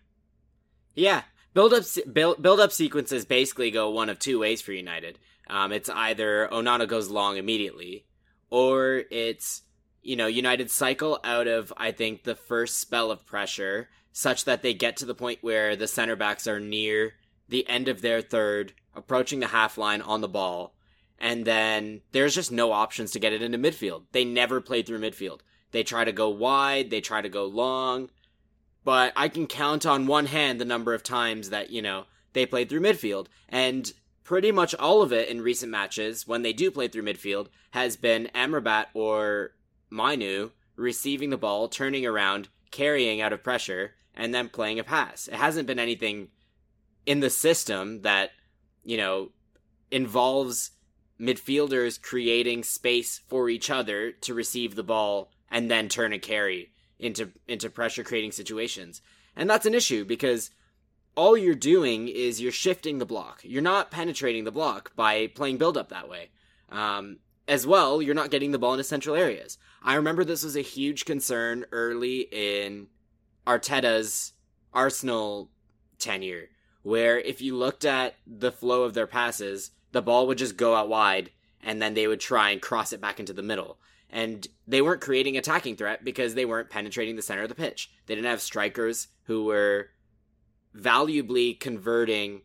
yeah. 0.94 1.22
Build 1.54 1.72
up 1.72 1.84
build, 2.12 2.42
build 2.42 2.60
up 2.60 2.72
sequences 2.72 3.24
basically 3.24 3.70
go 3.70 3.90
one 3.90 4.08
of 4.08 4.18
two 4.18 4.38
ways 4.38 4.60
for 4.60 4.72
United. 4.72 5.18
Um, 5.48 5.72
it's 5.72 5.88
either 5.88 6.48
Onana 6.52 6.86
goes 6.86 7.08
long 7.08 7.36
immediately, 7.36 8.04
or 8.50 9.02
it's 9.10 9.62
you 10.02 10.14
know 10.14 10.26
United 10.26 10.70
cycle 10.70 11.18
out 11.24 11.46
of 11.46 11.72
I 11.76 11.92
think 11.92 12.22
the 12.22 12.36
first 12.36 12.78
spell 12.78 13.10
of 13.10 13.26
pressure 13.26 13.88
such 14.12 14.44
that 14.44 14.62
they 14.62 14.74
get 14.74 14.96
to 14.98 15.06
the 15.06 15.14
point 15.14 15.38
where 15.42 15.76
the 15.76 15.86
center 15.86 16.16
backs 16.16 16.46
are 16.46 16.60
near 16.60 17.14
the 17.48 17.68
end 17.68 17.88
of 17.88 18.02
their 18.02 18.20
third, 18.20 18.72
approaching 18.94 19.40
the 19.40 19.46
half 19.48 19.78
line 19.78 20.02
on 20.02 20.20
the 20.20 20.28
ball, 20.28 20.74
and 21.18 21.44
then 21.44 22.02
there's 22.12 22.34
just 22.34 22.52
no 22.52 22.72
options 22.72 23.10
to 23.12 23.18
get 23.18 23.32
it 23.32 23.42
into 23.42 23.58
midfield. 23.58 24.04
They 24.12 24.24
never 24.24 24.60
play 24.60 24.82
through 24.82 25.00
midfield. 25.00 25.40
They 25.70 25.82
try 25.82 26.04
to 26.04 26.12
go 26.12 26.28
wide, 26.28 26.90
they 26.90 27.00
try 27.00 27.20
to 27.20 27.28
go 27.28 27.44
long, 27.44 28.10
but 28.84 29.12
I 29.16 29.28
can 29.28 29.46
count 29.46 29.84
on 29.84 30.06
one 30.06 30.26
hand 30.26 30.60
the 30.60 30.64
number 30.64 30.94
of 30.94 31.02
times 31.02 31.50
that, 31.50 31.70
you 31.70 31.82
know, 31.82 32.04
they 32.32 32.46
played 32.46 32.68
through 32.68 32.80
midfield. 32.80 33.26
And 33.48 33.92
pretty 34.24 34.52
much 34.52 34.74
all 34.74 35.02
of 35.02 35.12
it 35.12 35.28
in 35.28 35.42
recent 35.42 35.70
matches, 35.70 36.26
when 36.26 36.42
they 36.42 36.52
do 36.52 36.70
play 36.70 36.88
through 36.88 37.02
midfield, 37.02 37.48
has 37.72 37.96
been 37.96 38.30
Amrabat 38.34 38.86
or 38.94 39.52
Mainoo 39.90 40.50
receiving 40.76 41.30
the 41.30 41.36
ball, 41.36 41.68
turning 41.68 42.06
around, 42.06 42.48
carrying 42.70 43.20
out 43.20 43.32
of 43.32 43.42
pressure, 43.42 43.94
and 44.14 44.32
then 44.32 44.48
playing 44.48 44.78
a 44.78 44.84
pass. 44.84 45.28
It 45.28 45.34
hasn't 45.34 45.66
been 45.66 45.78
anything 45.78 46.28
in 47.04 47.20
the 47.20 47.30
system 47.30 48.02
that, 48.02 48.30
you 48.84 48.96
know, 48.96 49.30
involves 49.90 50.70
midfielders 51.20 52.00
creating 52.00 52.62
space 52.62 53.20
for 53.28 53.48
each 53.48 53.70
other 53.70 54.12
to 54.12 54.34
receive 54.34 54.74
the 54.74 54.84
ball 54.84 55.30
and 55.50 55.70
then 55.70 55.88
turn 55.88 56.12
a 56.12 56.18
carry 56.18 56.70
into 56.98 57.30
into 57.46 57.70
pressure 57.70 58.04
creating 58.04 58.32
situations. 58.32 59.02
And 59.36 59.48
that's 59.48 59.66
an 59.66 59.74
issue 59.74 60.04
because 60.04 60.50
all 61.16 61.36
you're 61.36 61.54
doing 61.54 62.08
is 62.08 62.40
you're 62.40 62.52
shifting 62.52 62.98
the 62.98 63.06
block. 63.06 63.40
You're 63.42 63.62
not 63.62 63.90
penetrating 63.90 64.44
the 64.44 64.52
block 64.52 64.94
by 64.94 65.26
playing 65.28 65.58
build 65.58 65.76
up 65.76 65.88
that 65.88 66.08
way. 66.08 66.30
Um, 66.70 67.18
as 67.48 67.66
well, 67.66 68.02
you're 68.02 68.14
not 68.14 68.30
getting 68.30 68.52
the 68.52 68.58
ball 68.58 68.74
into 68.74 68.84
central 68.84 69.16
areas. 69.16 69.58
I 69.82 69.94
remember 69.94 70.24
this 70.24 70.44
was 70.44 70.56
a 70.56 70.60
huge 70.60 71.04
concern 71.06 71.64
early 71.72 72.28
in 72.30 72.88
Arteta's 73.46 74.34
Arsenal 74.74 75.50
tenure, 75.98 76.50
where 76.82 77.18
if 77.18 77.40
you 77.40 77.56
looked 77.56 77.84
at 77.84 78.14
the 78.26 78.52
flow 78.52 78.82
of 78.82 78.94
their 78.94 79.06
passes, 79.06 79.70
the 79.92 80.02
ball 80.02 80.26
would 80.26 80.38
just 80.38 80.56
go 80.56 80.74
out 80.74 80.88
wide 80.88 81.30
and 81.62 81.82
then 81.82 81.94
they 81.94 82.06
would 82.06 82.20
try 82.20 82.50
and 82.50 82.62
cross 82.62 82.92
it 82.92 83.00
back 83.00 83.18
into 83.20 83.32
the 83.32 83.42
middle. 83.42 83.78
And 84.10 84.46
they 84.66 84.80
weren't 84.80 85.00
creating 85.00 85.36
attacking 85.36 85.76
threat 85.76 86.04
because 86.04 86.34
they 86.34 86.44
weren't 86.44 86.70
penetrating 86.70 87.16
the 87.16 87.22
center 87.22 87.42
of 87.42 87.48
the 87.48 87.54
pitch. 87.54 87.90
They 88.06 88.14
didn't 88.14 88.30
have 88.30 88.40
strikers 88.40 89.08
who 89.24 89.44
were 89.44 89.90
valuably 90.72 91.54
converting 91.54 92.42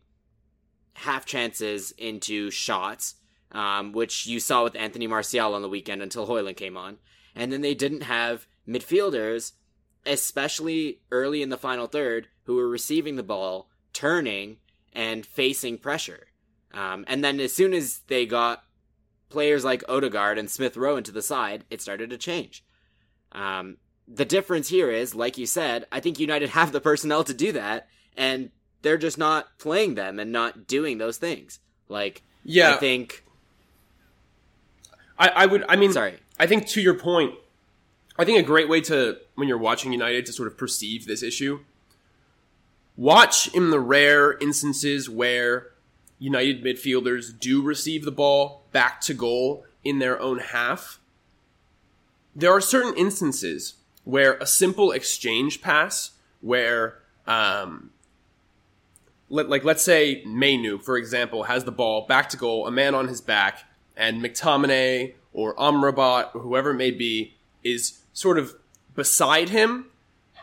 half 0.94 1.24
chances 1.24 1.92
into 1.92 2.50
shots, 2.50 3.14
um, 3.52 3.92
which 3.92 4.26
you 4.26 4.40
saw 4.40 4.64
with 4.64 4.76
Anthony 4.76 5.06
Martial 5.06 5.54
on 5.54 5.62
the 5.62 5.68
weekend 5.68 6.02
until 6.02 6.26
Højlund 6.26 6.56
came 6.56 6.76
on. 6.76 6.98
And 7.34 7.52
then 7.52 7.62
they 7.62 7.74
didn't 7.74 8.02
have 8.02 8.46
midfielders, 8.68 9.52
especially 10.06 11.00
early 11.10 11.42
in 11.42 11.48
the 11.48 11.56
final 11.56 11.86
third, 11.86 12.28
who 12.44 12.56
were 12.56 12.68
receiving 12.68 13.16
the 13.16 13.22
ball, 13.22 13.70
turning, 13.92 14.58
and 14.92 15.24
facing 15.24 15.78
pressure. 15.78 16.26
Um, 16.74 17.04
and 17.08 17.24
then 17.24 17.40
as 17.40 17.52
soon 17.52 17.72
as 17.72 18.00
they 18.08 18.26
got 18.26 18.64
players 19.30 19.64
like 19.64 19.84
Odegaard 19.88 20.38
and 20.38 20.50
Smith 20.50 20.76
Rowe 20.76 20.96
into 20.96 21.12
the 21.12 21.22
side, 21.22 21.64
it 21.70 21.80
started 21.80 22.10
to 22.10 22.18
change. 22.18 22.64
Um, 23.32 23.78
the 24.06 24.24
difference 24.24 24.68
here 24.68 24.90
is, 24.90 25.14
like 25.14 25.38
you 25.38 25.46
said, 25.46 25.86
I 25.90 26.00
think 26.00 26.18
United 26.18 26.48
have 26.50 26.72
the 26.72 26.80
personnel 26.80 27.24
to 27.24 27.34
do 27.34 27.52
that, 27.52 27.88
and 28.16 28.50
they're 28.82 28.98
just 28.98 29.18
not 29.18 29.58
playing 29.58 29.94
them 29.94 30.18
and 30.18 30.32
not 30.32 30.66
doing 30.66 30.98
those 30.98 31.16
things. 31.16 31.60
Like, 31.88 32.22
yeah, 32.44 32.74
I 32.74 32.76
think. 32.76 33.24
I, 35.18 35.28
I 35.28 35.46
would. 35.46 35.64
I 35.68 35.76
mean, 35.76 35.92
sorry. 35.92 36.18
I 36.38 36.46
think 36.46 36.66
to 36.68 36.80
your 36.80 36.94
point, 36.94 37.34
I 38.18 38.24
think 38.24 38.38
a 38.38 38.42
great 38.42 38.68
way 38.68 38.80
to 38.82 39.18
when 39.36 39.48
you're 39.48 39.58
watching 39.58 39.92
United 39.92 40.26
to 40.26 40.32
sort 40.32 40.48
of 40.48 40.58
perceive 40.58 41.06
this 41.06 41.22
issue. 41.22 41.60
Watch 42.96 43.52
in 43.54 43.70
the 43.70 43.80
rare 43.80 44.38
instances 44.38 45.10
where 45.10 45.68
United 46.24 46.64
midfielders 46.64 47.38
do 47.38 47.60
receive 47.60 48.06
the 48.06 48.10
ball 48.10 48.62
back 48.72 48.98
to 49.02 49.12
goal 49.12 49.66
in 49.84 49.98
their 49.98 50.18
own 50.18 50.38
half. 50.38 50.98
There 52.34 52.50
are 52.50 52.62
certain 52.62 52.94
instances 52.96 53.74
where 54.04 54.38
a 54.38 54.46
simple 54.46 54.90
exchange 54.90 55.60
pass, 55.60 56.12
where 56.40 57.02
um, 57.26 57.90
let, 59.28 59.50
like 59.50 59.64
let's 59.64 59.82
say 59.82 60.22
Mainoo, 60.24 60.78
for 60.78 60.96
example, 60.96 61.42
has 61.42 61.64
the 61.64 61.70
ball 61.70 62.06
back 62.06 62.30
to 62.30 62.38
goal, 62.38 62.66
a 62.66 62.70
man 62.70 62.94
on 62.94 63.08
his 63.08 63.20
back, 63.20 63.64
and 63.94 64.22
McTominay 64.22 65.12
or 65.34 65.54
Amrabat 65.56 66.34
or 66.34 66.40
whoever 66.40 66.70
it 66.70 66.76
may 66.76 66.90
be 66.90 67.34
is 67.62 67.98
sort 68.14 68.38
of 68.38 68.54
beside 68.94 69.50
him. 69.50 69.90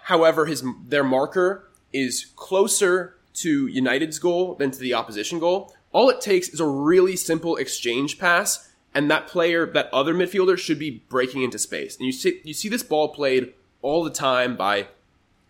However, 0.03 0.45
his 0.45 0.63
their 0.88 1.03
marker 1.03 1.71
is 1.91 2.27
closer 2.35 3.15
to 3.35 3.67
United's 3.67 4.19
goal 4.19 4.55
than 4.55 4.71
to 4.71 4.79
the 4.79 4.93
opposition 4.93 5.39
goal. 5.39 5.73
All 5.91 6.09
it 6.09 6.21
takes 6.21 6.50
is 6.50 6.59
a 6.59 6.65
really 6.65 7.15
simple 7.15 7.55
exchange 7.55 8.17
pass, 8.17 8.69
and 8.93 9.09
that 9.09 9.27
player, 9.27 9.65
that 9.65 9.93
other 9.93 10.13
midfielder, 10.13 10.57
should 10.57 10.79
be 10.79 11.03
breaking 11.09 11.43
into 11.43 11.59
space. 11.59 11.97
And 11.97 12.05
you 12.05 12.11
see, 12.11 12.41
you 12.43 12.53
see 12.53 12.69
this 12.69 12.83
ball 12.83 13.09
played 13.09 13.53
all 13.81 14.03
the 14.03 14.09
time 14.09 14.55
by 14.55 14.88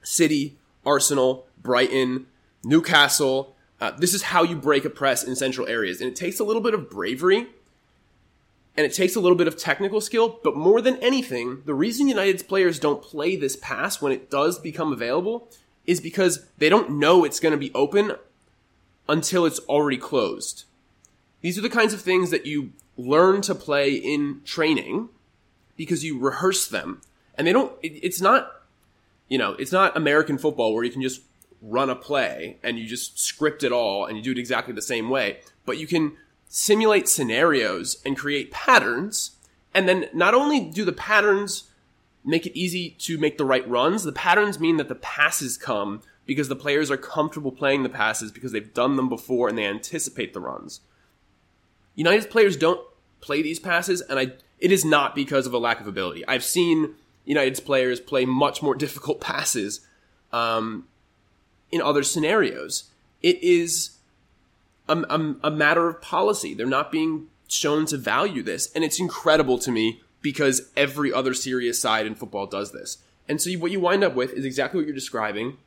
City, 0.01 0.57
Arsenal, 0.85 1.45
Brighton, 1.61 2.27
Newcastle. 2.63 3.55
Uh, 3.79 3.91
this 3.91 4.13
is 4.13 4.23
how 4.23 4.43
you 4.43 4.55
break 4.55 4.85
a 4.85 4.89
press 4.89 5.23
in 5.23 5.35
central 5.35 5.67
areas, 5.67 6.01
and 6.01 6.09
it 6.09 6.15
takes 6.15 6.39
a 6.39 6.43
little 6.43 6.61
bit 6.61 6.73
of 6.73 6.89
bravery 6.89 7.47
and 8.75 8.85
it 8.85 8.93
takes 8.93 9.15
a 9.15 9.19
little 9.19 9.37
bit 9.37 9.47
of 9.47 9.57
technical 9.57 9.99
skill, 9.99 10.39
but 10.43 10.55
more 10.55 10.81
than 10.81 10.97
anything, 10.97 11.61
the 11.65 11.73
reason 11.73 12.07
United's 12.07 12.43
players 12.43 12.79
don't 12.79 13.01
play 13.01 13.35
this 13.35 13.57
pass 13.57 14.01
when 14.01 14.11
it 14.11 14.29
does 14.29 14.59
become 14.59 14.93
available 14.93 15.49
is 15.85 15.99
because 15.99 16.45
they 16.57 16.69
don't 16.69 16.91
know 16.91 17.23
it's 17.23 17.39
going 17.39 17.51
to 17.51 17.57
be 17.57 17.71
open 17.73 18.13
until 19.07 19.45
it's 19.45 19.59
already 19.61 19.97
closed. 19.97 20.65
These 21.41 21.57
are 21.57 21.61
the 21.61 21.69
kinds 21.69 21.93
of 21.93 22.01
things 22.01 22.29
that 22.29 22.45
you 22.45 22.71
learn 22.97 23.41
to 23.41 23.55
play 23.55 23.93
in 23.93 24.41
training 24.45 25.09
because 25.75 26.03
you 26.03 26.19
rehearse 26.19 26.67
them. 26.67 27.01
And 27.35 27.47
they 27.47 27.53
don't, 27.53 27.73
it, 27.81 27.93
it's 28.03 28.21
not, 28.21 28.51
you 29.27 29.37
know, 29.37 29.53
it's 29.53 29.71
not 29.71 29.97
American 29.97 30.37
football 30.37 30.73
where 30.73 30.83
you 30.83 30.91
can 30.91 31.01
just 31.01 31.21
run 31.61 31.89
a 31.89 31.95
play 31.95 32.57
and 32.63 32.77
you 32.77 32.87
just 32.87 33.19
script 33.19 33.63
it 33.63 33.71
all 33.71 34.05
and 34.05 34.17
you 34.17 34.23
do 34.23 34.31
it 34.31 34.37
exactly 34.37 34.73
the 34.73 34.81
same 34.81 35.09
way. 35.09 35.39
But 35.65 35.77
you 35.77 35.87
can 35.87 36.17
simulate 36.47 37.07
scenarios 37.07 38.01
and 38.05 38.17
create 38.17 38.51
patterns. 38.51 39.37
And 39.73 39.87
then 39.87 40.07
not 40.13 40.33
only 40.33 40.59
do 40.59 40.85
the 40.85 40.91
patterns 40.91 41.70
make 42.23 42.45
it 42.45 42.57
easy 42.57 42.91
to 42.99 43.17
make 43.17 43.37
the 43.37 43.45
right 43.45 43.67
runs, 43.67 44.03
the 44.03 44.11
patterns 44.11 44.59
mean 44.59 44.77
that 44.77 44.89
the 44.89 44.95
passes 44.95 45.57
come 45.57 46.01
because 46.25 46.47
the 46.47 46.55
players 46.55 46.91
are 46.91 46.97
comfortable 46.97 47.51
playing 47.51 47.83
the 47.83 47.89
passes 47.89 48.31
because 48.31 48.51
they've 48.51 48.73
done 48.73 48.95
them 48.95 49.09
before 49.09 49.49
and 49.49 49.57
they 49.57 49.65
anticipate 49.65 50.33
the 50.33 50.39
runs. 50.39 50.81
United's 51.95 52.27
players 52.27 52.55
don't 52.55 52.81
play 53.19 53.41
these 53.41 53.59
passes, 53.59 54.01
and 54.01 54.19
I 54.19 54.33
it 54.59 54.71
is 54.71 54.85
not 54.85 55.15
because 55.15 55.47
of 55.47 55.53
a 55.53 55.57
lack 55.57 55.81
of 55.81 55.87
ability. 55.87 56.25
I've 56.27 56.43
seen 56.43 56.95
United's 57.25 57.59
players 57.59 57.99
play 57.99 58.25
much 58.25 58.61
more 58.61 58.75
difficult 58.85 59.19
passes 59.19 59.81
um, 60.31 60.87
in 61.71 61.81
other 61.81 62.03
scenarios. 62.03 62.85
It 63.21 63.41
is 63.43 63.97
a, 64.87 64.97
a, 64.97 65.35
a 65.43 65.51
matter 65.51 65.87
of 65.89 66.01
policy. 66.01 66.53
They're 66.53 66.65
not 66.65 66.91
being 66.91 67.27
shown 67.47 67.85
to 67.87 67.97
value 67.97 68.43
this, 68.43 68.71
and 68.73 68.83
it's 68.83 68.99
incredible 68.99 69.57
to 69.59 69.71
me 69.71 70.01
because 70.21 70.69
every 70.75 71.11
other 71.11 71.33
serious 71.33 71.79
side 71.79 72.05
in 72.05 72.15
football 72.15 72.47
does 72.47 72.71
this. 72.71 72.99
And 73.27 73.41
so 73.41 73.49
you, 73.49 73.59
what 73.59 73.71
you 73.71 73.79
wind 73.79 74.03
up 74.03 74.15
with 74.15 74.33
is 74.33 74.45
exactly 74.45 74.79
what 74.79 74.85
you're 74.85 74.95
describing, 74.95 75.57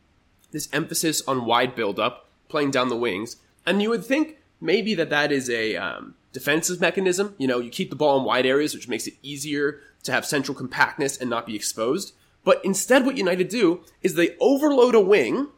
this 0.52 0.68
emphasis 0.73 1.23
on 1.26 1.46
wide 1.46 1.75
build-up, 1.75 2.28
playing 2.49 2.70
down 2.70 2.88
the 2.88 2.96
wings, 2.96 3.37
and 3.66 3.82
you 3.82 3.90
would 3.90 4.04
think 4.04 4.37
maybe 4.61 4.94
that 4.94 5.11
that 5.11 5.32
is 5.32 5.49
a 5.50 5.76
um, 5.76 6.14
defensive 6.32 6.80
mechanism. 6.80 7.34
You 7.38 7.46
know, 7.46 7.58
you 7.58 7.70
keep 7.70 7.90
the 7.90 7.96
ball 7.96 8.18
in 8.18 8.25
wide 8.25 8.46
areas, 8.46 8.75
which 8.75 8.88
makes 8.88 9.06
it 9.06 9.14
easier 9.23 9.80
to 10.02 10.12
have 10.12 10.26
central 10.26 10.54
compactness 10.54 11.16
and 11.16 11.30
not 11.30 11.46
be 11.46 11.56
exposed. 11.56 12.14
But 12.44 12.62
instead, 12.64 13.06
what 13.06 13.16
United 13.16 13.49
do 13.49 13.80
is 14.02 14.14
they 14.14 14.37
overload 14.38 14.94
a 14.94 15.00
wing, 15.00 15.49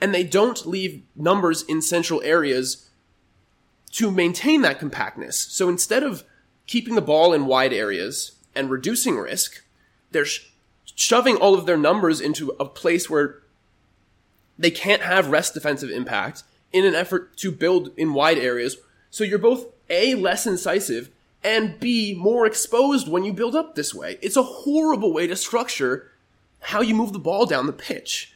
and 0.00 0.14
they 0.14 0.24
don't 0.24 0.66
leave 0.66 1.02
numbers 1.14 1.62
in 1.62 1.82
central 1.82 2.22
areas 2.22 2.88
to 3.92 4.10
maintain 4.10 4.62
that 4.62 4.78
compactness. 4.78 5.38
So 5.38 5.68
instead 5.68 6.02
of 6.02 6.24
keeping 6.66 6.94
the 6.94 7.00
ball 7.00 7.32
in 7.32 7.46
wide 7.46 7.72
areas 7.72 8.32
and 8.54 8.70
reducing 8.70 9.16
risk, 9.16 9.62
they're 10.10 10.24
sh- 10.24 10.48
shoving 10.94 11.36
all 11.36 11.54
of 11.54 11.66
their 11.66 11.76
numbers 11.76 12.20
into 12.20 12.50
a 12.58 12.64
place 12.64 13.08
where 13.08 13.42
they 14.58 14.70
can't 14.70 15.02
have 15.02 15.28
rest 15.28 15.54
defensive 15.54 15.90
impact 15.90 16.42
in 16.72 16.84
an 16.84 16.94
effort 16.94 17.36
to 17.36 17.50
build 17.50 17.90
in 17.96 18.14
wide 18.14 18.38
areas. 18.38 18.76
So 19.10 19.24
you're 19.24 19.38
both 19.38 19.66
A, 19.88 20.14
less 20.14 20.46
incisive, 20.46 21.10
and 21.44 21.78
B, 21.78 22.14
more 22.18 22.46
exposed 22.46 23.08
when 23.08 23.24
you 23.24 23.32
build 23.32 23.54
up 23.54 23.74
this 23.74 23.94
way. 23.94 24.18
It's 24.20 24.36
a 24.36 24.42
horrible 24.42 25.12
way 25.12 25.26
to 25.26 25.36
structure 25.36 26.10
how 26.60 26.80
you 26.80 26.94
move 26.94 27.12
the 27.12 27.18
ball 27.18 27.46
down 27.46 27.66
the 27.66 27.72
pitch. 27.72 28.34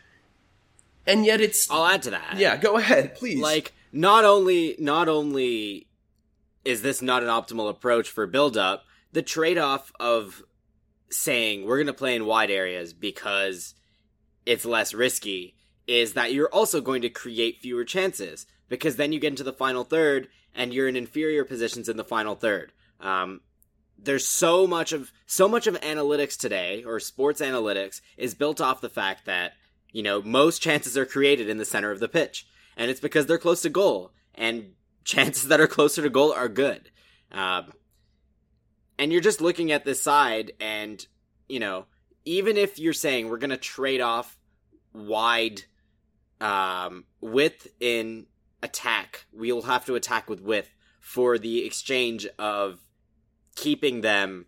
And 1.07 1.25
yet 1.25 1.41
it's 1.41 1.69
I'll 1.71 1.87
add 1.87 2.03
to 2.03 2.11
that. 2.11 2.37
Yeah, 2.37 2.57
go 2.57 2.77
ahead, 2.77 3.17
please. 3.17 3.41
Like 3.41 3.73
not 3.93 4.25
only 4.25 4.77
not 4.79 5.09
only 5.09 5.87
is 6.65 6.83
this 6.83 7.01
not 7.01 7.23
an 7.23 7.29
optimal 7.29 7.71
approach 7.71 8.09
for 8.09 8.27
build 8.27 8.57
up, 8.57 8.85
the 9.13 9.23
trade-off 9.23 9.93
of 9.99 10.43
saying 11.11 11.65
we're 11.65 11.79
going 11.79 11.87
to 11.87 11.93
play 11.93 12.15
in 12.15 12.27
wide 12.27 12.51
areas 12.51 12.93
because 12.93 13.75
it's 14.47 14.65
less 14.65 14.95
risky 14.95 15.57
is 15.87 16.13
that 16.13 16.33
you're 16.33 16.53
also 16.53 16.81
going 16.81 17.03
to 17.03 17.09
create 17.09 17.59
fewer 17.61 17.85
chances 17.85 18.47
because 18.69 18.97
then 18.97 19.13
you 19.13 19.19
get 19.19 19.33
into 19.33 19.43
the 19.43 19.53
final 19.53 19.83
third 19.83 20.29
and 20.55 20.73
you're 20.73 20.89
in 20.89 20.97
inferior 20.97 21.45
positions 21.45 21.89
in 21.89 21.97
the 21.97 22.05
final 22.05 22.35
third. 22.35 22.73
Um, 23.01 23.41
there's 23.99 24.27
so 24.27 24.67
much 24.67 24.93
of 24.93 25.13
so 25.27 25.49
much 25.49 25.67
of 25.67 25.81
analytics 25.81 26.39
today 26.39 26.85
or 26.85 27.01
sports 27.01 27.41
analytics 27.41 28.01
is 28.17 28.35
built 28.35 28.61
off 28.61 28.81
the 28.81 28.89
fact 28.89 29.27
that 29.27 29.53
you 29.93 30.03
know 30.03 30.23
most 30.23 30.63
chances 30.63 30.97
are 30.97 31.05
created 31.05 31.49
in 31.49 31.59
the 31.59 31.65
center 31.65 31.91
of 31.91 32.01
the 32.01 32.09
pitch 32.09 32.47
and 32.77 32.91
it's 32.91 33.01
because 33.01 33.27
they're 33.27 33.39
close 33.39 33.61
to 33.63 33.69
goal 33.69 34.13
and 34.35 34.73
chances 35.05 35.49
that 35.49 35.61
are 35.61 35.67
closer 35.67 36.03
to 36.03 36.11
goal 36.11 36.33
are 36.33 36.49
good 36.49 36.91
um, 37.33 37.73
and 38.99 39.13
you're 39.13 39.21
just 39.21 39.41
looking 39.41 39.73
at 39.73 39.85
this 39.85 40.03
side 40.03 40.53
and 40.61 41.07
you 41.49 41.59
know 41.59 41.87
even 42.25 42.57
if 42.57 42.79
you're 42.79 42.93
saying 42.93 43.29
we're 43.29 43.39
going 43.39 43.51
to 43.51 43.57
trade 43.57 44.01
off 44.01 44.37
wide 44.93 45.63
um, 46.41 47.05
width 47.21 47.69
in 47.81 48.27
attack. 48.63 49.27
We'll 49.33 49.63
have 49.63 49.85
to 49.87 49.95
attack 49.95 50.29
with 50.29 50.41
width 50.41 50.75
for 51.01 51.39
the 51.39 51.65
exchange 51.65 52.27
of 52.39 52.81
keeping 53.57 54.01
them 54.01 54.47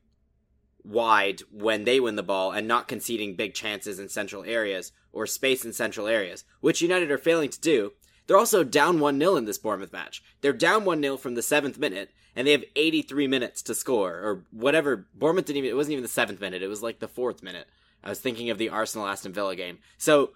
wide 0.84 1.42
when 1.50 1.84
they 1.84 2.00
win 2.00 2.16
the 2.16 2.22
ball 2.22 2.50
and 2.52 2.66
not 2.66 2.88
conceding 2.88 3.36
big 3.36 3.54
chances 3.54 3.98
in 3.98 4.08
central 4.08 4.44
areas 4.44 4.92
or 5.12 5.26
space 5.26 5.64
in 5.64 5.72
central 5.72 6.06
areas, 6.06 6.44
which 6.60 6.82
United 6.82 7.10
are 7.10 7.18
failing 7.18 7.50
to 7.50 7.60
do. 7.60 7.92
They're 8.32 8.38
also 8.38 8.64
down 8.64 8.98
1 8.98 9.18
0 9.18 9.36
in 9.36 9.44
this 9.44 9.58
Bournemouth 9.58 9.92
match. 9.92 10.22
They're 10.40 10.54
down 10.54 10.86
1 10.86 11.02
0 11.02 11.18
from 11.18 11.34
the 11.34 11.42
seventh 11.42 11.78
minute, 11.78 12.12
and 12.34 12.46
they 12.46 12.52
have 12.52 12.64
83 12.74 13.26
minutes 13.26 13.60
to 13.60 13.74
score, 13.74 14.12
or 14.12 14.46
whatever. 14.50 15.04
Bournemouth 15.14 15.44
didn't 15.44 15.58
even, 15.58 15.70
it 15.70 15.76
wasn't 15.76 15.92
even 15.92 16.02
the 16.02 16.08
seventh 16.08 16.40
minute, 16.40 16.62
it 16.62 16.68
was 16.68 16.82
like 16.82 16.98
the 16.98 17.08
fourth 17.08 17.42
minute. 17.42 17.66
I 18.02 18.08
was 18.08 18.20
thinking 18.20 18.48
of 18.48 18.56
the 18.56 18.70
Arsenal 18.70 19.06
Aston 19.06 19.34
Villa 19.34 19.54
game. 19.54 19.80
So 19.98 20.30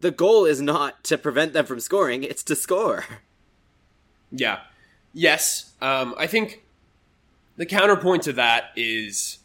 the 0.00 0.10
goal 0.10 0.46
is 0.46 0.62
not 0.62 1.04
to 1.04 1.18
prevent 1.18 1.52
them 1.52 1.66
from 1.66 1.80
scoring, 1.80 2.22
it's 2.22 2.42
to 2.44 2.56
score. 2.56 3.04
Yeah. 4.32 4.60
Yes. 5.12 5.74
Um, 5.82 6.14
I 6.16 6.28
think 6.28 6.64
the 7.58 7.66
counterpoint 7.66 8.22
to 8.22 8.32
that 8.32 8.70
is, 8.74 9.40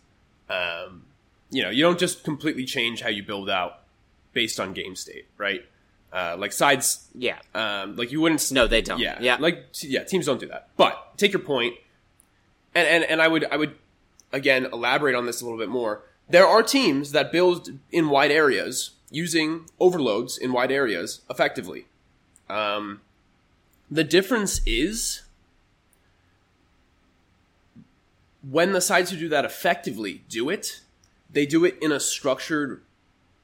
um, 0.49 1.03
you 1.49 1.63
know, 1.63 1.69
you 1.69 1.83
don't 1.83 1.99
just 1.99 2.23
completely 2.23 2.63
change 2.63 3.01
how 3.01 3.09
you 3.09 3.23
build 3.23 3.49
out 3.49 3.81
based 4.31 4.57
on 4.57 4.71
game 4.71 4.95
state, 4.95 5.25
right? 5.37 5.65
Uh, 6.15 6.37
like 6.39 6.53
sides, 6.53 7.09
Yeah. 7.13 7.37
um, 7.53 7.97
like 7.97 8.09
you 8.09 8.21
wouldn't. 8.21 8.49
No, 8.49 8.67
they 8.67 8.81
don't. 8.81 8.99
Yeah, 8.99 9.17
Yeah. 9.19 9.35
Like 9.37 9.65
yeah, 9.81 10.05
teams 10.05 10.25
don't 10.27 10.39
do 10.39 10.47
that. 10.47 10.69
But 10.77 11.17
take 11.17 11.33
your 11.33 11.41
point, 11.41 11.75
and 12.73 12.87
and 12.87 13.03
and 13.03 13.21
I 13.21 13.27
would 13.27 13.43
I 13.51 13.57
would 13.57 13.75
again 14.31 14.65
elaborate 14.71 15.13
on 15.13 15.25
this 15.25 15.41
a 15.41 15.43
little 15.43 15.59
bit 15.59 15.67
more. 15.67 16.03
There 16.29 16.47
are 16.47 16.63
teams 16.63 17.11
that 17.11 17.33
build 17.33 17.69
in 17.91 18.07
wide 18.09 18.31
areas 18.31 18.91
using 19.11 19.65
overloads 19.77 20.37
in 20.37 20.53
wide 20.53 20.71
areas 20.71 21.19
effectively. 21.29 21.85
Um, 22.49 23.01
the 23.91 24.03
difference 24.05 24.61
is 24.65 25.23
when 28.41 28.71
the 28.71 28.81
sides 28.81 29.11
who 29.11 29.17
do 29.17 29.27
that 29.29 29.43
effectively 29.43 30.23
do 30.29 30.49
it, 30.49 30.79
they 31.29 31.45
do 31.45 31.65
it 31.65 31.77
in 31.81 31.91
a 31.91 31.99
structured 31.99 32.81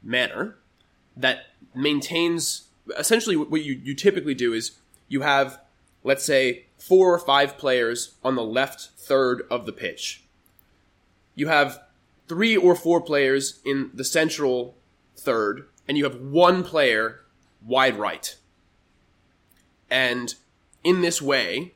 manner 0.01 0.55
that 1.15 1.47
maintains 1.73 2.67
essentially 2.97 3.35
what 3.35 3.63
you, 3.63 3.79
you 3.83 3.93
typically 3.93 4.33
do 4.33 4.53
is 4.53 4.71
you 5.07 5.21
have 5.21 5.59
let's 6.03 6.23
say 6.23 6.65
four 6.77 7.13
or 7.13 7.19
five 7.19 7.57
players 7.57 8.15
on 8.23 8.35
the 8.35 8.43
left 8.43 8.89
third 8.97 9.43
of 9.51 9.65
the 9.65 9.71
pitch. 9.71 10.23
You 11.35 11.47
have 11.47 11.81
three 12.27 12.57
or 12.57 12.75
four 12.75 13.01
players 13.01 13.59
in 13.65 13.91
the 13.93 14.03
central 14.03 14.75
third 15.15 15.67
and 15.87 15.97
you 15.97 16.03
have 16.03 16.19
one 16.19 16.63
player 16.63 17.21
wide 17.65 17.97
right. 17.97 18.35
And 19.89 20.33
in 20.83 21.01
this 21.01 21.21
way 21.21 21.73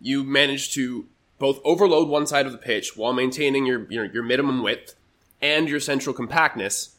you 0.00 0.22
manage 0.22 0.74
to 0.74 1.06
both 1.38 1.60
overload 1.64 2.08
one 2.08 2.26
side 2.26 2.46
of 2.46 2.52
the 2.52 2.58
pitch 2.58 2.96
while 2.96 3.12
maintaining 3.12 3.66
your 3.66 3.90
your, 3.90 4.04
your 4.06 4.22
minimum 4.22 4.62
width 4.62 4.94
and 5.40 5.68
your 5.68 5.80
central 5.80 6.14
compactness. 6.14 6.96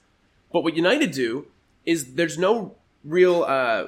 But 0.52 0.64
what 0.64 0.76
united 0.76 1.12
do 1.12 1.48
is 1.88 2.14
there's 2.16 2.38
no 2.38 2.76
real 3.04 3.44
uh, 3.44 3.86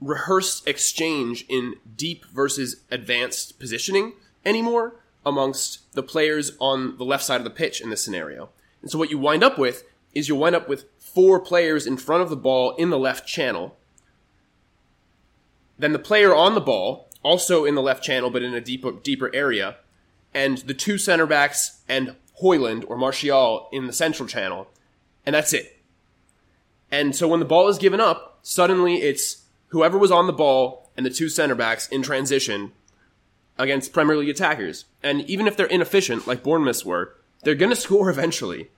rehearsed 0.00 0.66
exchange 0.66 1.46
in 1.48 1.76
deep 1.96 2.26
versus 2.26 2.82
advanced 2.90 3.58
positioning 3.58 4.12
anymore 4.44 4.96
amongst 5.24 5.90
the 5.92 6.02
players 6.02 6.52
on 6.58 6.98
the 6.98 7.04
left 7.04 7.24
side 7.24 7.40
of 7.40 7.44
the 7.44 7.50
pitch 7.50 7.80
in 7.80 7.90
this 7.90 8.04
scenario. 8.04 8.50
And 8.82 8.90
so 8.90 8.98
what 8.98 9.10
you 9.10 9.18
wind 9.18 9.42
up 9.42 9.56
with 9.56 9.84
is 10.14 10.28
you'll 10.28 10.38
wind 10.38 10.56
up 10.56 10.68
with 10.68 10.84
four 10.98 11.38
players 11.38 11.86
in 11.86 11.96
front 11.96 12.22
of 12.22 12.30
the 12.30 12.36
ball 12.36 12.74
in 12.76 12.90
the 12.90 12.98
left 12.98 13.26
channel. 13.26 13.76
Then 15.78 15.92
the 15.92 15.98
player 15.98 16.34
on 16.34 16.54
the 16.54 16.60
ball, 16.60 17.08
also 17.22 17.64
in 17.64 17.76
the 17.76 17.82
left 17.82 18.02
channel 18.02 18.30
but 18.30 18.42
in 18.42 18.52
a 18.54 18.60
deeper 18.60 18.92
deeper 18.92 19.30
area, 19.32 19.76
and 20.34 20.58
the 20.58 20.74
two 20.74 20.98
center 20.98 21.26
backs 21.26 21.82
and 21.88 22.16
Højlund 22.42 22.84
or 22.88 22.96
Martial 22.96 23.68
in 23.72 23.86
the 23.86 23.92
central 23.92 24.28
channel, 24.28 24.68
and 25.24 25.34
that's 25.34 25.52
it. 25.52 25.77
And 26.90 27.14
so 27.14 27.28
when 27.28 27.40
the 27.40 27.46
ball 27.46 27.68
is 27.68 27.78
given 27.78 28.00
up, 28.00 28.38
suddenly 28.42 28.96
it's 28.96 29.44
whoever 29.68 29.98
was 29.98 30.10
on 30.10 30.26
the 30.26 30.32
ball 30.32 30.90
and 30.96 31.04
the 31.04 31.10
two 31.10 31.28
center 31.28 31.54
backs 31.54 31.88
in 31.88 32.02
transition 32.02 32.72
against 33.58 33.92
Premier 33.92 34.16
League 34.16 34.28
attackers. 34.28 34.84
And 35.02 35.22
even 35.22 35.46
if 35.46 35.56
they're 35.56 35.66
inefficient, 35.66 36.26
like 36.26 36.42
Bournemouth 36.42 36.84
were, 36.84 37.14
they're 37.42 37.54
going 37.54 37.70
to 37.70 37.76
score 37.76 38.10
eventually. 38.10 38.70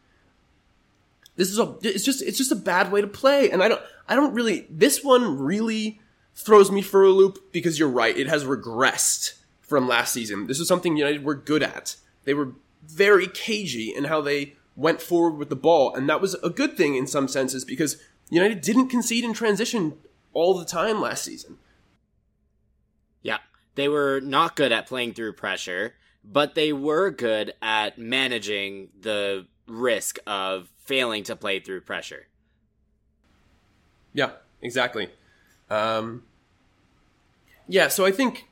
This 1.37 1.51
is 1.51 1.59
a 1.59 1.75
it's 1.83 2.05
just 2.05 2.21
it's 2.21 2.37
just 2.37 2.53
a 2.53 2.57
bad 2.57 2.93
way 2.93 3.01
to 3.01 3.07
play, 3.07 3.51
and 3.51 3.63
I 3.63 3.69
don't 3.69 3.81
I 4.07 4.15
don't 4.15 4.35
really 4.35 4.67
this 4.69 5.03
one 5.03 5.39
really 5.39 5.99
throws 6.35 6.71
me 6.71 6.83
for 6.83 7.03
a 7.03 7.11
loop 7.11 7.53
because 7.53 7.79
you're 7.79 7.89
right, 7.89 8.17
it 8.17 8.27
has 8.27 8.45
regressed 8.45 9.35
from 9.61 9.89
last 9.89 10.13
season. 10.13 10.49
This 10.49 10.61
is 10.61 10.69
something 10.69 10.97
United 10.97 11.25
were 11.25 11.35
good 11.35 11.63
at. 11.63 11.97
They 12.25 12.35
were 12.35 12.53
very 12.87 13.27
cagey 13.27 13.95
in 13.95 14.05
how 14.05 14.21
they 14.21 14.57
went 14.77 15.03
forward 15.03 15.37
with 15.37 15.49
the 15.49 15.57
ball, 15.57 15.95
and 15.95 16.09
that 16.09 16.21
was 16.21 16.35
a 16.35 16.51
good 16.51 16.77
thing 16.77 16.95
in 16.95 17.07
some 17.07 17.29
senses 17.29 17.65
because 17.65 17.97
United 18.31 18.61
didn't 18.61 18.89
concede 18.89 19.25
in 19.25 19.33
transition 19.33 19.99
all 20.33 20.59
the 20.59 20.65
time 20.65 21.01
last 21.01 21.25
season. 21.25 21.59
Yeah. 23.23 23.39
They 23.75 23.89
were 23.89 24.21
not 24.21 24.57
good 24.57 24.73
at 24.73 24.87
playing 24.87 25.15
through 25.15 25.35
pressure, 25.35 25.95
but 26.25 26.55
they 26.55 26.73
were 26.73 27.11
good 27.11 27.55
at 27.63 27.99
managing 27.99 28.89
the 29.01 29.47
risk 29.67 30.19
of 30.27 30.69
failing 30.79 31.23
to 31.25 31.37
play 31.37 31.61
through 31.61 31.83
pressure. 31.83 32.27
Yeah, 34.13 34.33
exactly. 34.61 35.09
Um, 35.71 36.25
yeah, 37.69 37.89
so 37.89 38.05
I 38.05 38.11
think 38.11 38.49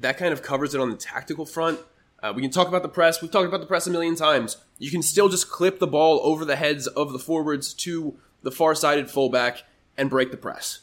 that 0.00 0.18
kind 0.18 0.32
of 0.32 0.42
covers 0.42 0.74
it 0.74 0.80
on 0.80 0.90
the 0.90 0.96
tactical 0.96 1.46
front. 1.46 1.78
Uh, 2.22 2.32
we 2.34 2.42
can 2.42 2.50
talk 2.50 2.68
about 2.68 2.82
the 2.82 2.88
press. 2.88 3.22
We've 3.22 3.30
talked 3.30 3.46
about 3.46 3.60
the 3.60 3.66
press 3.66 3.86
a 3.86 3.90
million 3.90 4.16
times. 4.16 4.56
You 4.78 4.90
can 4.90 5.02
still 5.02 5.28
just 5.28 5.50
clip 5.50 5.78
the 5.78 5.86
ball 5.86 6.20
over 6.24 6.44
the 6.44 6.56
heads 6.56 6.86
of 6.86 7.12
the 7.12 7.18
forwards 7.18 7.72
to 7.74 8.18
the 8.42 8.50
far 8.50 8.74
sided 8.74 9.10
fullback 9.10 9.62
and 9.96 10.10
break 10.10 10.30
the 10.30 10.36
press. 10.36 10.80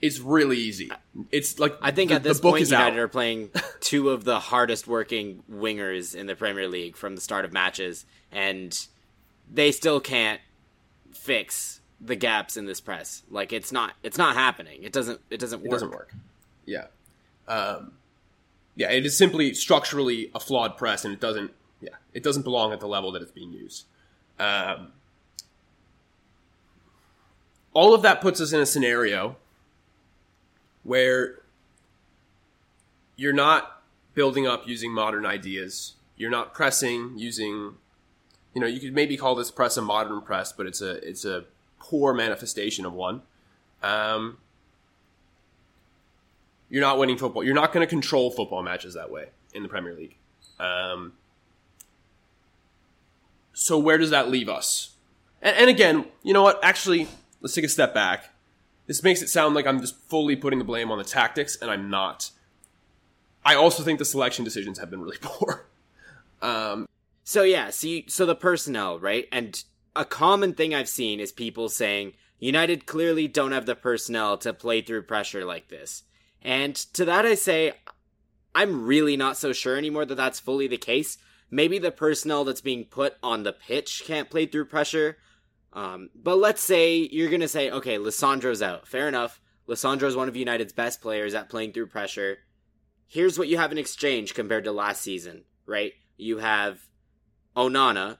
It's 0.00 0.20
really 0.20 0.58
easy. 0.58 0.90
It's 1.30 1.58
like 1.58 1.76
I 1.80 1.90
think 1.90 2.10
the, 2.10 2.16
at 2.16 2.22
this 2.22 2.38
point, 2.38 2.60
United 2.60 2.94
out. 2.94 2.98
are 2.98 3.08
playing 3.08 3.50
two 3.80 4.10
of 4.10 4.24
the 4.24 4.38
hardest 4.38 4.86
working 4.86 5.42
wingers 5.50 6.14
in 6.14 6.26
the 6.26 6.36
Premier 6.36 6.68
League 6.68 6.96
from 6.96 7.14
the 7.14 7.20
start 7.20 7.44
of 7.44 7.52
matches, 7.52 8.04
and 8.30 8.86
they 9.50 9.72
still 9.72 10.00
can't 10.00 10.40
fix 11.12 11.80
the 12.00 12.16
gaps 12.16 12.56
in 12.56 12.66
this 12.66 12.80
press. 12.80 13.22
Like 13.30 13.52
it's 13.52 13.72
not, 13.72 13.94
it's 14.02 14.18
not 14.18 14.34
happening. 14.34 14.82
It 14.82 14.92
doesn't, 14.92 15.20
it 15.30 15.40
doesn't 15.40 15.60
work. 15.60 15.66
It 15.66 15.70
doesn't 15.70 15.90
work. 15.90 16.14
Yeah. 16.66 16.86
Um, 17.48 17.92
yeah, 18.76 18.90
it 18.90 19.06
is 19.06 19.16
simply 19.16 19.54
structurally 19.54 20.30
a 20.34 20.40
flawed 20.40 20.76
press, 20.76 21.04
and 21.04 21.14
it 21.14 21.20
doesn't. 21.20 21.52
Yeah, 21.80 21.90
it 22.12 22.22
doesn't 22.22 22.42
belong 22.42 22.72
at 22.72 22.80
the 22.80 22.86
level 22.86 23.12
that 23.12 23.22
it's 23.22 23.32
being 23.32 23.52
used. 23.52 23.84
Um, 24.38 24.92
all 27.72 27.92
of 27.92 28.02
that 28.02 28.20
puts 28.20 28.40
us 28.40 28.52
in 28.52 28.60
a 28.60 28.66
scenario 28.66 29.36
where 30.82 31.40
you're 33.16 33.32
not 33.32 33.82
building 34.14 34.46
up 34.46 34.66
using 34.66 34.92
modern 34.92 35.26
ideas. 35.26 35.94
You're 36.16 36.30
not 36.30 36.54
pressing 36.54 37.14
using, 37.16 37.74
you 38.54 38.60
know, 38.60 38.66
you 38.66 38.80
could 38.80 38.94
maybe 38.94 39.16
call 39.16 39.34
this 39.34 39.50
press 39.50 39.76
a 39.76 39.82
modern 39.82 40.20
press, 40.22 40.52
but 40.52 40.66
it's 40.66 40.80
a 40.80 41.06
it's 41.06 41.24
a 41.24 41.44
poor 41.80 42.14
manifestation 42.14 42.86
of 42.86 42.92
one. 42.92 43.22
Um, 43.82 44.38
you're 46.74 46.80
not 46.82 46.98
winning 46.98 47.16
football. 47.16 47.44
You're 47.44 47.54
not 47.54 47.72
going 47.72 47.86
to 47.86 47.88
control 47.88 48.32
football 48.32 48.60
matches 48.64 48.94
that 48.94 49.08
way 49.08 49.28
in 49.54 49.62
the 49.62 49.68
Premier 49.68 49.94
League. 49.94 50.16
Um, 50.58 51.12
so 53.52 53.78
where 53.78 53.96
does 53.96 54.10
that 54.10 54.28
leave 54.28 54.48
us? 54.48 54.96
And, 55.40 55.56
and 55.56 55.70
again, 55.70 56.06
you 56.24 56.32
know 56.32 56.42
what? 56.42 56.58
Actually, 56.64 57.06
let's 57.40 57.54
take 57.54 57.64
a 57.64 57.68
step 57.68 57.94
back. 57.94 58.30
This 58.88 59.04
makes 59.04 59.22
it 59.22 59.28
sound 59.28 59.54
like 59.54 59.68
I'm 59.68 59.80
just 59.80 59.94
fully 60.10 60.34
putting 60.34 60.58
the 60.58 60.64
blame 60.64 60.90
on 60.90 60.98
the 60.98 61.04
tactics, 61.04 61.56
and 61.62 61.70
I'm 61.70 61.90
not. 61.90 62.32
I 63.44 63.54
also 63.54 63.84
think 63.84 64.00
the 64.00 64.04
selection 64.04 64.44
decisions 64.44 64.80
have 64.80 64.90
been 64.90 65.00
really 65.00 65.18
poor. 65.22 65.66
Um, 66.42 66.88
So 67.22 67.44
yeah, 67.44 67.70
see, 67.70 68.06
so 68.08 68.26
the 68.26 68.34
personnel, 68.34 68.98
right? 68.98 69.28
And 69.30 69.62
a 69.94 70.04
common 70.04 70.54
thing 70.54 70.74
I've 70.74 70.88
seen 70.88 71.20
is 71.20 71.30
people 71.30 71.68
saying 71.68 72.14
United 72.40 72.84
clearly 72.84 73.28
don't 73.28 73.52
have 73.52 73.64
the 73.64 73.76
personnel 73.76 74.38
to 74.38 74.52
play 74.52 74.82
through 74.82 75.02
pressure 75.02 75.44
like 75.44 75.68
this. 75.68 76.02
And 76.44 76.76
to 76.94 77.04
that 77.06 77.24
I 77.24 77.34
say, 77.34 77.72
I'm 78.54 78.84
really 78.84 79.16
not 79.16 79.36
so 79.36 79.52
sure 79.52 79.76
anymore 79.76 80.04
that 80.04 80.14
that's 80.14 80.40
fully 80.40 80.68
the 80.68 80.76
case. 80.76 81.18
Maybe 81.50 81.78
the 81.78 81.90
personnel 81.90 82.44
that's 82.44 82.60
being 82.60 82.84
put 82.84 83.14
on 83.22 83.42
the 83.42 83.52
pitch 83.52 84.02
can't 84.06 84.30
play 84.30 84.46
through 84.46 84.66
pressure. 84.66 85.16
Um, 85.72 86.10
but 86.14 86.36
let's 86.36 86.62
say 86.62 87.08
you're 87.10 87.30
gonna 87.30 87.48
say, 87.48 87.70
okay, 87.70 87.96
Lisandro's 87.96 88.62
out. 88.62 88.86
Fair 88.86 89.08
enough. 89.08 89.40
Lisandro's 89.68 90.14
one 90.14 90.28
of 90.28 90.36
United's 90.36 90.72
best 90.72 91.00
players 91.00 91.34
at 91.34 91.48
playing 91.48 91.72
through 91.72 91.86
pressure. 91.86 92.38
Here's 93.06 93.38
what 93.38 93.48
you 93.48 93.56
have 93.56 93.72
in 93.72 93.78
exchange 93.78 94.34
compared 94.34 94.64
to 94.64 94.72
last 94.72 95.02
season, 95.02 95.44
right? 95.66 95.92
You 96.16 96.38
have 96.38 96.80
Onana, 97.56 98.18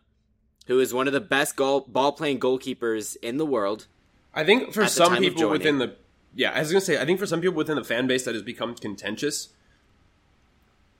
who 0.66 0.80
is 0.80 0.94
one 0.94 1.06
of 1.06 1.12
the 1.12 1.20
best 1.20 1.56
goal, 1.56 1.80
ball 1.88 2.12
playing 2.12 2.40
goalkeepers 2.40 3.16
in 3.22 3.36
the 3.36 3.46
world. 3.46 3.86
I 4.32 4.44
think 4.44 4.72
for 4.72 4.86
some 4.86 5.16
people 5.18 5.48
within 5.48 5.78
the 5.78 5.96
yeah, 6.34 6.50
I 6.52 6.60
was 6.60 6.70
gonna 6.70 6.80
say 6.80 7.00
I 7.00 7.04
think 7.04 7.18
for 7.18 7.26
some 7.26 7.40
people 7.40 7.56
within 7.56 7.76
the 7.76 7.84
fan 7.84 8.06
base 8.06 8.24
that 8.24 8.34
has 8.34 8.42
become 8.42 8.74
contentious. 8.74 9.48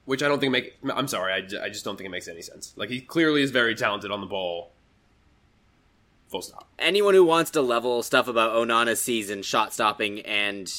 which 0.05 0.23
I 0.23 0.29
don't 0.29 0.39
think 0.41 0.53
make. 0.53 0.77
I'm 0.95 1.09
sorry, 1.09 1.33
I, 1.33 1.65
I 1.65 1.69
just 1.69 1.85
don't 1.85 1.97
think 1.97 2.07
it 2.07 2.11
makes 2.11 2.29
any 2.29 2.43
sense. 2.43 2.75
Like 2.77 2.91
he 2.91 3.01
clearly 3.01 3.43
is 3.43 3.51
very 3.51 3.75
talented 3.75 4.11
on 4.11 4.21
the 4.21 4.27
ball. 4.27 4.71
Full 6.29 6.43
stop. 6.43 6.69
anyone 6.79 7.15
who 7.15 7.25
wants 7.25 7.51
to 7.53 7.63
level 7.63 8.03
stuff 8.03 8.29
about 8.29 8.55
Onana's 8.55 9.01
season, 9.01 9.43
shot 9.43 9.73
stopping, 9.73 10.21
and 10.21 10.73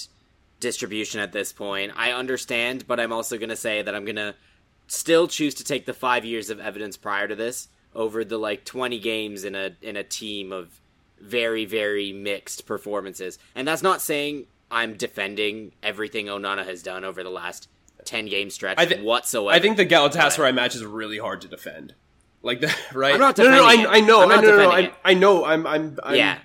distribution 0.59 1.21
at 1.21 1.31
this 1.31 1.53
point, 1.53 1.93
I 1.95 2.11
understand, 2.11 2.85
but 2.87 2.99
I'm 2.99 3.13
also 3.13 3.37
to 3.49 3.55
say 3.55 3.81
that 3.81 3.95
I'm 3.95 4.05
to 4.17 4.35
still 4.87 5.27
choose 5.27 5.53
to 5.55 5.63
take 5.63 5.85
the 5.85 5.93
five 5.93 6.25
years 6.25 6.49
of 6.49 6.59
evidence 6.59 6.97
prior 6.97 7.27
to 7.27 7.35
this 7.35 7.67
over 7.93 8.23
the 8.23 8.37
like 8.37 8.65
20 8.65 8.99
games 8.99 9.43
in 9.43 9.55
a 9.55 9.75
in 9.81 9.95
a 9.95 10.03
team 10.03 10.51
of 10.51 10.81
very 11.21 11.65
very 11.65 12.11
mixed 12.13 12.65
performances. 12.65 13.39
And 13.55 13.67
that's 13.67 13.81
not 13.83 14.01
saying 14.01 14.45
I'm 14.71 14.95
defending 14.95 15.71
everything 15.83 16.25
Onana 16.27 16.65
has 16.65 16.83
done 16.83 17.03
over 17.05 17.23
the 17.23 17.29
last 17.29 17.69
10 18.05 18.25
game 18.27 18.49
stretch 18.49 18.77
I 18.77 18.85
thi- 18.85 19.01
whatsoever. 19.01 19.55
I 19.55 19.59
think 19.59 19.77
the 19.77 19.85
Galatasaray 19.85 20.53
match 20.53 20.75
is 20.75 20.85
really 20.85 21.17
hard 21.17 21.41
to 21.41 21.47
defend. 21.47 21.93
Like 22.41 22.61
that, 22.61 22.77
right? 22.93 23.13
I'm 23.13 23.19
not 23.19 23.37
no, 23.37 23.45
no, 23.45 23.49
no, 23.51 23.65
I. 23.65 23.97
I 23.97 24.01
know, 24.01 24.21
I'm 24.21 24.29
not 24.29 24.43
know, 24.43 24.49
no, 24.51 24.57
no, 24.57 24.63
defending 24.71 24.91
I. 25.03 25.11
I 25.11 25.13
know. 25.15 25.45
I'm, 25.45 25.65
I'm, 25.65 25.97
I'm 26.03 26.15
yeah. 26.15 26.37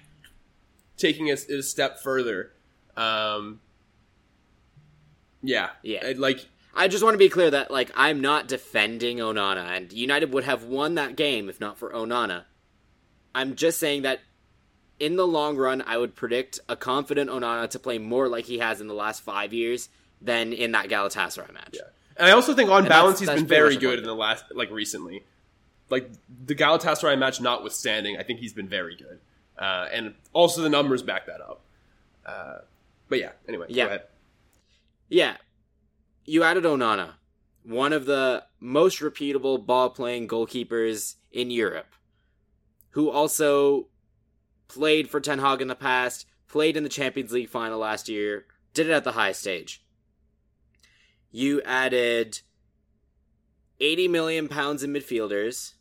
taking 0.97 1.27
it 1.27 1.47
a 1.51 1.63
step 1.63 1.99
further. 2.01 2.53
Um, 2.97 3.61
yeah, 5.43 5.71
Yeah. 5.83 6.01
I- 6.07 6.13
like 6.13 6.47
I 6.75 6.89
just 6.89 7.03
want 7.03 7.15
to 7.15 7.19
be 7.19 7.29
clear 7.29 7.51
that 7.51 7.71
like 7.71 7.91
I'm 7.95 8.21
not 8.21 8.49
defending 8.49 9.19
Onana, 9.19 9.77
and 9.77 9.93
United 9.93 10.33
would 10.33 10.45
have 10.45 10.65
won 10.65 10.95
that 10.95 11.17
game 11.17 11.49
if 11.49 11.61
not 11.61 11.79
for 11.79 11.91
Onana. 11.93 12.45
I'm 13.35 13.55
just 13.57 13.79
saying 13.79 14.03
that 14.03 14.21
in 15.01 15.17
the 15.17 15.27
long 15.27 15.57
run, 15.57 15.83
I 15.87 15.97
would 15.97 16.15
predict 16.15 16.61
a 16.69 16.77
confident 16.77 17.31
Onana 17.31 17.69
to 17.71 17.79
play 17.79 17.99
more 17.99 18.29
like 18.29 18.45
he 18.45 18.59
has 18.59 18.81
in 18.81 18.87
the 18.87 18.95
last 18.95 19.23
five 19.23 19.53
years 19.53 19.89
than 20.21 20.53
in 20.53 20.73
that 20.73 20.89
Galatasaray 20.89 21.53
match. 21.53 21.75
Yeah. 21.75 21.83
And 22.17 22.29
I 22.29 22.33
also 22.33 22.55
think 22.55 22.71
on 22.71 22.81
And 22.81 22.89
balance 22.89 23.19
that's- 23.19 23.21
he's 23.21 23.29
that's 23.29 23.41
been 23.41 23.49
very 23.49 23.77
good 23.77 23.99
in 23.99 24.05
the 24.05 24.15
last 24.15 24.45
like 24.55 24.71
recently. 24.71 25.25
Like 25.89 26.11
the 26.47 26.55
Galatasaray 26.55 27.19
match 27.19 27.41
notwithstanding, 27.41 28.17
I 28.19 28.23
think 28.23 28.39
he's 28.41 28.53
been 28.53 28.69
very 28.69 28.95
good. 28.95 29.19
Uh, 29.59 29.89
and 29.91 30.15
also 30.33 30.63
the 30.63 30.69
numbers 30.69 31.03
back 31.03 31.27
that 31.27 31.41
up. 31.41 31.63
Uh, 32.25 32.59
but 33.09 33.19
yeah, 33.19 33.33
anyway, 33.49 33.67
Yeah. 33.69 33.85
go 33.85 33.89
ahead. 33.89 34.03
Yeah. 35.09 35.37
You 36.27 36.43
added 36.45 36.65
Onana, 36.65 37.15
one 37.65 37.93
of 37.93 38.05
the 38.07 38.45
most 38.61 39.01
reputable 39.01 39.59
ball 39.59 39.91
playing 39.91 40.29
goalkeepers 40.29 41.17
in 41.33 41.51
Europe, 41.51 41.93
who 42.91 43.11
also 43.11 43.87
played 44.71 45.11
for 45.11 45.21
Ten 45.21 45.41
Hag 45.41 45.61
in 45.61 45.69
the 45.69 45.75
past, 45.75 46.27
played 46.49 46.77
in 46.77 46.85
the 46.85 46.89
Champions 46.89 47.33
League 47.33 47.49
final 47.49 47.81
last 47.81 48.09
year, 48.09 48.47
did 48.73 48.89
it 48.89 48.93
at 48.93 49.05
the 49.05 49.13
highest 49.13 49.41
stage. 49.41 49.83
You 51.33 51.61
added 51.63 52.41
80 53.81 54.09
million 54.09 54.49
pounds 54.49 54.83
in 54.83 54.93
midfielders, 54.93 55.75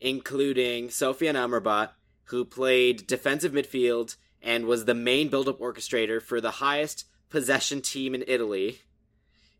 including 0.00 0.88
Sofian 0.88 1.34
Amrabat, 1.34 1.90
who 2.24 2.44
played 2.44 3.06
defensive 3.06 3.52
midfield 3.52 4.16
and 4.40 4.64
was 4.64 4.86
the 4.86 4.94
main 4.94 5.28
build-up 5.28 5.60
orchestrator 5.60 6.20
for 6.20 6.40
the 6.40 6.52
highest 6.52 7.06
possession 7.28 7.82
team 7.82 8.14
in 8.14 8.24
Italy. 8.26 8.80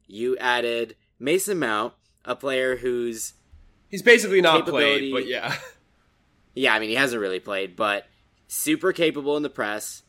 You 0.07 0.37
added 0.39 0.97
Mason 1.19 1.59
Mount, 1.59 1.93
a 2.25 2.35
player 2.35 2.77
who's 2.77 3.35
He's 3.91 4.03
basically 4.03 4.41
not 4.41 4.67
played, 4.67 5.13
but 5.13 5.27
yeah. 5.27 5.55
yeah, 6.55 6.75
I 6.75 6.79
mean 6.79 6.89
he 6.89 6.95
hasn't 6.95 7.21
really 7.21 7.41
played, 7.41 7.77
but 7.77 8.07
super 8.53 8.93
capable 8.93 9.37
in 9.37 9.43
the 9.43 9.49
press. 9.49 10.03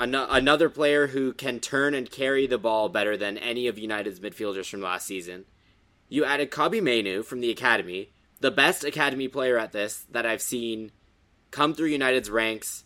Ano- 0.00 0.26
another 0.30 0.70
player 0.70 1.08
who 1.08 1.34
can 1.34 1.60
turn 1.60 1.92
and 1.92 2.10
carry 2.10 2.46
the 2.46 2.56
ball 2.56 2.88
better 2.88 3.14
than 3.16 3.36
any 3.36 3.66
of 3.66 3.78
United's 3.78 4.20
midfielders 4.20 4.70
from 4.70 4.80
last 4.80 5.06
season. 5.06 5.44
You 6.08 6.24
added 6.24 6.50
Kobbie 6.50 6.80
Mainoo 6.80 7.22
from 7.22 7.40
the 7.40 7.50
academy, 7.50 8.12
the 8.40 8.50
best 8.50 8.84
academy 8.84 9.28
player 9.28 9.58
at 9.58 9.72
this 9.72 10.06
that 10.10 10.24
I've 10.24 10.40
seen 10.40 10.90
come 11.50 11.74
through 11.74 11.88
United's 11.88 12.30
ranks, 12.30 12.84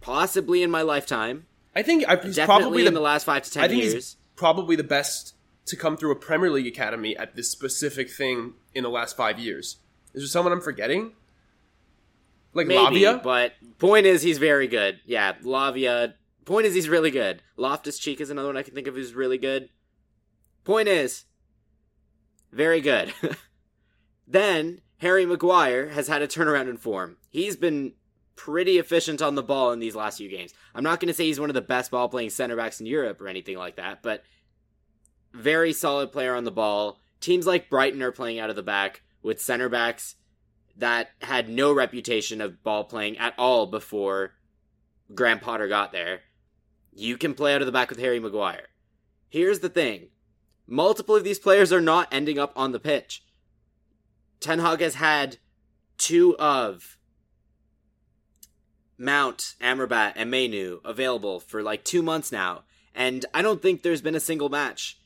possibly 0.00 0.64
in 0.64 0.70
my 0.70 0.82
lifetime. 0.82 1.46
I 1.76 1.82
think 1.82 2.08
I, 2.08 2.16
he's 2.16 2.34
Definitely 2.34 2.62
probably 2.62 2.82
the, 2.82 2.88
in 2.88 2.94
the 2.94 3.00
last 3.00 3.24
five 3.24 3.44
to 3.44 3.50
ten 3.52 3.64
I 3.64 3.68
think 3.68 3.82
years. 3.82 3.94
he's 3.94 4.16
probably 4.34 4.74
the 4.74 4.82
best 4.82 5.34
to 5.66 5.76
come 5.76 5.96
through 5.96 6.10
a 6.10 6.16
Premier 6.16 6.50
League 6.50 6.66
academy 6.66 7.16
at 7.16 7.36
this 7.36 7.50
specific 7.50 8.10
thing 8.10 8.54
in 8.74 8.82
the 8.82 8.90
last 8.90 9.16
five 9.16 9.38
years. 9.38 9.76
Is 10.12 10.22
there 10.22 10.28
someone 10.28 10.52
I'm 10.52 10.60
forgetting? 10.60 11.12
Like 12.54 12.68
Maybe, 12.68 13.00
Lavia? 13.00 13.22
but 13.22 13.52
point 13.78 14.06
is 14.06 14.22
he's 14.22 14.38
very 14.38 14.68
good. 14.68 15.00
Yeah, 15.04 15.34
Lavia. 15.42 16.14
Point 16.44 16.66
is 16.66 16.74
he's 16.74 16.88
really 16.88 17.10
good. 17.10 17.42
Loftus 17.56 17.98
Cheek 17.98 18.20
is 18.20 18.30
another 18.30 18.48
one 18.48 18.56
I 18.56 18.62
can 18.62 18.74
think 18.74 18.86
of 18.86 18.94
who's 18.94 19.14
really 19.14 19.38
good. 19.38 19.70
Point 20.62 20.88
is, 20.88 21.24
very 22.52 22.80
good. 22.80 23.12
then 24.28 24.80
Harry 24.98 25.26
Maguire 25.26 25.88
has 25.88 26.08
had 26.08 26.22
a 26.22 26.28
turnaround 26.28 26.70
in 26.70 26.76
form. 26.76 27.16
He's 27.30 27.56
been 27.56 27.94
pretty 28.36 28.78
efficient 28.78 29.20
on 29.20 29.34
the 29.34 29.42
ball 29.42 29.72
in 29.72 29.78
these 29.78 29.94
last 29.94 30.18
few 30.18 30.28
games. 30.28 30.52
I'm 30.74 30.84
not 30.84 31.00
going 31.00 31.08
to 31.08 31.14
say 31.14 31.24
he's 31.24 31.40
one 31.40 31.50
of 31.50 31.54
the 31.54 31.60
best 31.60 31.90
ball 31.90 32.08
playing 32.08 32.30
center 32.30 32.56
backs 32.56 32.80
in 32.80 32.86
Europe 32.86 33.20
or 33.20 33.28
anything 33.28 33.56
like 33.56 33.76
that, 33.76 34.02
but 34.02 34.22
very 35.32 35.72
solid 35.72 36.12
player 36.12 36.34
on 36.34 36.44
the 36.44 36.50
ball. 36.50 37.00
Teams 37.20 37.46
like 37.46 37.70
Brighton 37.70 38.02
are 38.02 38.12
playing 38.12 38.38
out 38.38 38.50
of 38.50 38.56
the 38.56 38.62
back 38.62 39.02
with 39.22 39.40
center 39.40 39.68
backs 39.68 40.16
that 40.76 41.10
had 41.22 41.48
no 41.48 41.72
reputation 41.72 42.40
of 42.40 42.62
ball 42.62 42.84
playing 42.84 43.18
at 43.18 43.34
all 43.38 43.66
before 43.66 44.32
Graham 45.14 45.40
Potter 45.40 45.68
got 45.68 45.92
there. 45.92 46.20
You 46.92 47.16
can 47.16 47.34
play 47.34 47.54
out 47.54 47.62
of 47.62 47.66
the 47.66 47.72
back 47.72 47.90
with 47.90 47.98
Harry 47.98 48.20
Maguire. 48.20 48.68
Here's 49.28 49.60
the 49.60 49.68
thing 49.68 50.08
multiple 50.66 51.16
of 51.16 51.24
these 51.24 51.38
players 51.38 51.72
are 51.72 51.80
not 51.80 52.08
ending 52.12 52.38
up 52.38 52.52
on 52.56 52.72
the 52.72 52.80
pitch. 52.80 53.24
Ten 54.40 54.58
Hag 54.58 54.80
has 54.80 54.94
had 54.94 55.38
two 55.98 56.36
of 56.38 56.98
Mount, 58.96 59.54
Amrabat, 59.60 60.12
and 60.16 60.30
Mainoo 60.30 60.80
available 60.84 61.40
for 61.40 61.62
like 61.62 61.84
two 61.84 62.02
months 62.02 62.30
now, 62.30 62.62
and 62.94 63.26
I 63.34 63.42
don't 63.42 63.60
think 63.60 63.82
there's 63.82 64.02
been 64.02 64.14
a 64.14 64.20
single 64.20 64.48
match 64.48 64.98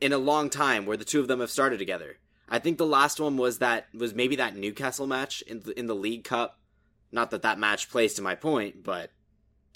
in 0.00 0.12
a 0.12 0.18
long 0.18 0.50
time 0.50 0.86
where 0.86 0.96
the 0.96 1.04
two 1.04 1.20
of 1.20 1.28
them 1.28 1.40
have 1.40 1.50
started 1.50 1.78
together. 1.78 2.18
I 2.52 2.58
think 2.58 2.76
the 2.76 2.84
last 2.84 3.18
one 3.18 3.38
was 3.38 3.58
that 3.58 3.86
was 3.94 4.14
maybe 4.14 4.36
that 4.36 4.54
Newcastle 4.54 5.06
match 5.06 5.40
in 5.46 5.60
the, 5.60 5.76
in 5.76 5.86
the 5.86 5.94
League 5.94 6.22
Cup. 6.22 6.60
Not 7.10 7.30
that 7.30 7.40
that 7.40 7.58
match 7.58 7.88
plays 7.88 8.12
to 8.14 8.22
my 8.22 8.34
point, 8.34 8.84
but 8.84 9.10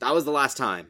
that 0.00 0.12
was 0.12 0.26
the 0.26 0.30
last 0.30 0.58
time. 0.58 0.88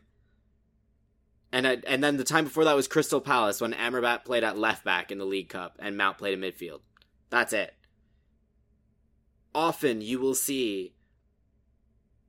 And 1.53 1.65
I, 1.65 1.79
and 1.87 2.03
then 2.03 2.17
the 2.17 2.25
time 2.25 2.43
before 2.43 2.65
that 2.65 2.75
was 2.75 2.89
Crystal 2.89 3.21
Palace 3.21 3.61
when 3.61 3.73
Amrabat 3.73 4.25
played 4.25 4.43
at 4.43 4.59
left 4.59 4.85
back 4.85 5.13
in 5.13 5.19
the 5.19 5.25
League 5.25 5.49
Cup 5.49 5.77
and 5.79 5.97
Mount 5.97 6.19
played 6.19 6.35
in 6.35 6.41
midfield. 6.41 6.81
That's 7.31 7.53
it. 7.53 7.73
Often 9.55 10.01
you 10.01 10.19
will 10.19 10.35
see 10.35 10.93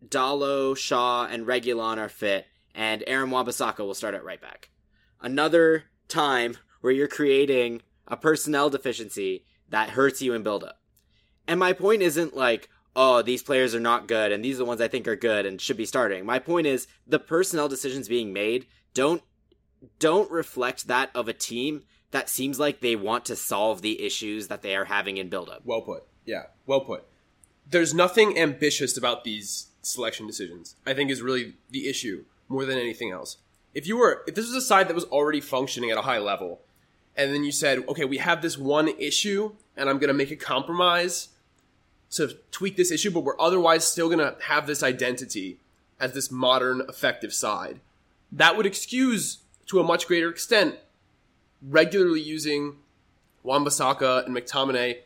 Dalot, 0.08 0.78
Shaw, 0.78 1.26
and 1.26 1.48
Reguilón 1.48 1.98
are 1.98 2.10
fit, 2.10 2.46
and 2.76 3.04
Aaron 3.08 3.32
Wan-Bissaka 3.32 3.80
will 3.80 3.96
start 3.96 4.14
at 4.14 4.24
right 4.24 4.40
back. 4.40 4.70
Another 5.20 5.86
time 6.08 6.58
where 6.82 6.94
you're 6.94 7.08
creating 7.08 7.82
a 8.08 8.16
personnel 8.16 8.70
deficiency 8.70 9.46
that 9.70 9.92
hurts 9.92 10.22
you 10.22 10.34
in 10.34 10.44
build-up. 10.44 10.80
And 11.48 11.60
my 11.60 11.74
point 11.74 12.02
isn't 12.02 12.36
like, 12.36 12.70
oh, 12.96 13.22
these 13.22 13.44
players 13.44 13.76
are 13.76 13.80
not 13.80 14.08
good, 14.08 14.32
and 14.32 14.44
these 14.44 14.56
are 14.56 14.60
the 14.60 14.66
ones 14.66 14.82
I 14.82 14.88
think 14.88 15.08
are 15.08 15.16
good 15.16 15.46
and 15.46 15.62
should 15.62 15.78
be 15.78 15.86
starting. 15.86 16.26
My 16.26 16.40
point 16.40 16.68
is 16.68 16.88
the 17.06 17.20
personnel 17.20 17.70
decisions 17.70 18.08
being 18.08 18.34
made 18.34 18.66
don't 18.94 19.22
don't 20.00 20.32
reflect 20.32 20.88
that 20.88 21.12
of 21.14 21.28
a 21.28 21.34
team 21.34 21.84
that 22.12 22.30
seems 22.30 22.60
like 22.60 22.80
they 22.80 22.96
want 22.96 23.26
to 23.26 23.36
solve 23.36 23.82
the 23.82 24.02
issues 24.04 24.48
that 24.48 24.62
they 24.62 24.76
are 24.76 24.86
having 24.86 25.18
in 25.18 25.30
build-up. 25.30 25.62
Well 25.66 25.82
put. 25.82 26.04
Yeah, 26.26 26.44
well 26.66 26.82
put. 26.82 27.06
There's 27.70 27.94
nothing 27.94 28.38
ambitious 28.38 28.98
about 28.98 29.24
these 29.24 29.68
selection 29.82 30.26
decisions. 30.26 30.76
I 30.86 30.94
think 30.94 31.12
is 31.12 31.22
really 31.22 31.54
the 31.70 31.88
issue 31.88 32.26
more 32.48 32.66
than 32.66 32.78
anything 32.78 33.12
else. 33.12 33.38
If 33.74 33.88
you 33.88 33.98
were, 33.98 34.24
if 34.28 34.36
this 34.36 34.48
was 34.48 34.56
a 34.56 34.62
side 34.62 34.88
that 34.88 34.96
was 34.96 35.04
already 35.06 35.42
functioning 35.42 35.92
at 35.92 35.98
a 35.98 36.04
high 36.04 36.18
level, 36.18 36.62
and 37.18 37.34
then 37.34 37.44
you 37.44 37.52
said, 37.52 37.84
okay, 37.90 38.06
we 38.06 38.20
have 38.20 38.42
this 38.42 38.58
one 38.58 38.88
issue, 38.88 39.54
and 39.76 39.90
I'm 39.90 39.98
going 39.98 40.10
to 40.10 40.14
make 40.14 40.30
a 40.30 40.36
compromise 40.36 41.30
to 42.12 42.38
tweak 42.52 42.78
this 42.78 42.92
issue, 42.92 43.10
but 43.10 43.22
we're 43.22 43.40
otherwise 43.40 43.86
still 43.86 44.08
going 44.08 44.20
to 44.20 44.36
have 44.44 44.68
this 44.68 44.84
identity 44.84 45.58
as 46.00 46.14
this 46.14 46.32
modern, 46.32 46.82
effective 46.88 47.34
side. 47.34 47.80
That 48.32 48.56
would 48.56 48.68
excuse, 48.68 49.40
to 49.66 49.80
a 49.80 49.84
much 49.84 50.08
greater 50.08 50.30
extent, 50.30 50.76
regularly 51.62 52.22
using 52.22 52.76
Wan-Bissaka 53.42 54.26
and 54.26 54.36
McTominay 54.36 55.00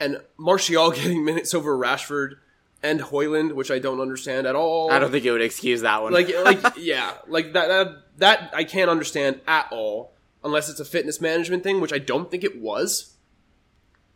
and 0.00 0.22
Martial 0.38 0.90
getting 0.92 1.24
minutes 1.24 1.52
over 1.52 1.76
Rashford 1.76 2.36
and 2.82 3.00
Højlund, 3.00 3.52
which 3.52 3.70
I 3.70 3.78
don't 3.78 4.00
understand 4.00 4.46
at 4.46 4.54
all. 4.54 4.90
I 4.90 4.98
don't 4.98 5.10
think 5.10 5.24
it 5.24 5.32
would 5.32 5.42
excuse 5.42 5.82
that 5.82 6.02
one. 6.02 6.12
like 6.12 6.32
like 6.44 6.60
yeah, 6.76 7.12
like 7.26 7.52
that 7.54 7.68
that 7.68 7.96
that 8.18 8.50
I 8.54 8.64
can't 8.64 8.88
understand 8.88 9.40
at 9.48 9.66
all 9.72 10.12
unless 10.44 10.68
it's 10.68 10.80
a 10.80 10.84
fitness 10.84 11.20
management 11.20 11.62
thing, 11.62 11.80
which 11.80 11.92
I 11.92 11.98
don't 11.98 12.30
think 12.30 12.44
it 12.44 12.60
was. 12.60 13.14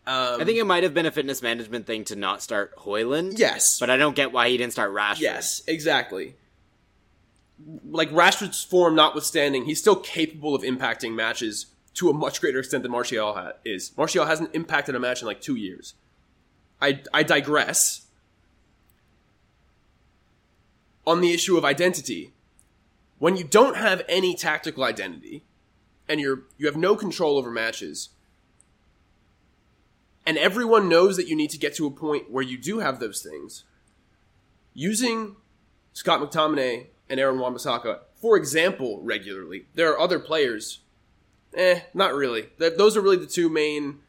Um, 0.06 0.40
I 0.40 0.44
think 0.44 0.58
it 0.58 0.64
might 0.66 0.82
have 0.82 0.94
been 0.94 1.06
a 1.06 1.10
fitness 1.12 1.42
management 1.42 1.86
thing 1.86 2.04
to 2.06 2.16
not 2.16 2.42
start 2.42 2.76
Højlund. 2.76 3.38
yes, 3.38 3.78
But 3.78 3.88
I 3.90 3.96
don't 3.96 4.16
get 4.16 4.32
why 4.32 4.48
he 4.48 4.56
didn't 4.56 4.72
start 4.72 4.92
Rashford. 4.92 5.20
yes, 5.20 5.62
exactly. 5.68 6.34
Like 7.88 8.10
Rashford's 8.10 8.64
form 8.64 8.96
notwithstanding, 8.96 9.64
he's 9.66 9.78
still 9.78 9.94
capable 9.96 10.54
of 10.56 10.62
impacting 10.62 11.14
matches 11.14 11.66
to 11.94 12.10
a 12.10 12.12
much 12.12 12.40
greater 12.40 12.58
extent 12.58 12.82
than 12.82 12.90
Martial 12.90 13.32
ha- 13.34 13.52
is. 13.64 13.92
Martial 13.96 14.24
hasn't 14.26 14.52
impacted 14.54 14.94
a 14.96 14.98
match 14.98 15.20
in 15.22 15.26
like 15.28 15.40
two 15.40 15.54
years. 15.54 15.94
I, 16.80 17.00
I 17.14 17.22
digress. 17.22 18.06
On 21.06 21.20
the 21.20 21.32
issue 21.32 21.56
of 21.56 21.64
identity, 21.64 22.32
when 23.18 23.36
you 23.36 23.44
don't 23.44 23.76
have 23.76 24.02
any 24.08 24.34
tactical 24.34 24.82
identity 24.84 25.44
and 26.12 26.20
you're 26.20 26.42
you 26.58 26.66
have 26.66 26.76
no 26.76 26.94
control 26.94 27.38
over 27.38 27.50
matches, 27.50 28.10
and 30.26 30.36
everyone 30.36 30.86
knows 30.86 31.16
that 31.16 31.26
you 31.26 31.34
need 31.34 31.48
to 31.50 31.58
get 31.58 31.74
to 31.76 31.86
a 31.86 31.90
point 31.90 32.30
where 32.30 32.44
you 32.44 32.58
do 32.58 32.80
have 32.80 33.00
those 33.00 33.22
things, 33.22 33.64
using 34.74 35.36
Scott 35.94 36.20
McTominay 36.20 36.88
and 37.08 37.18
Aaron 37.18 37.38
Wan-Bissaka, 37.38 38.00
for 38.14 38.36
example, 38.36 39.00
regularly. 39.02 39.64
There 39.74 39.90
are 39.90 39.98
other 39.98 40.18
players. 40.18 40.80
Eh, 41.54 41.80
not 41.94 42.14
really. 42.14 42.50
Those 42.58 42.94
are 42.94 43.00
really 43.00 43.16
the 43.16 43.26
two 43.26 43.48
main. 43.48 44.00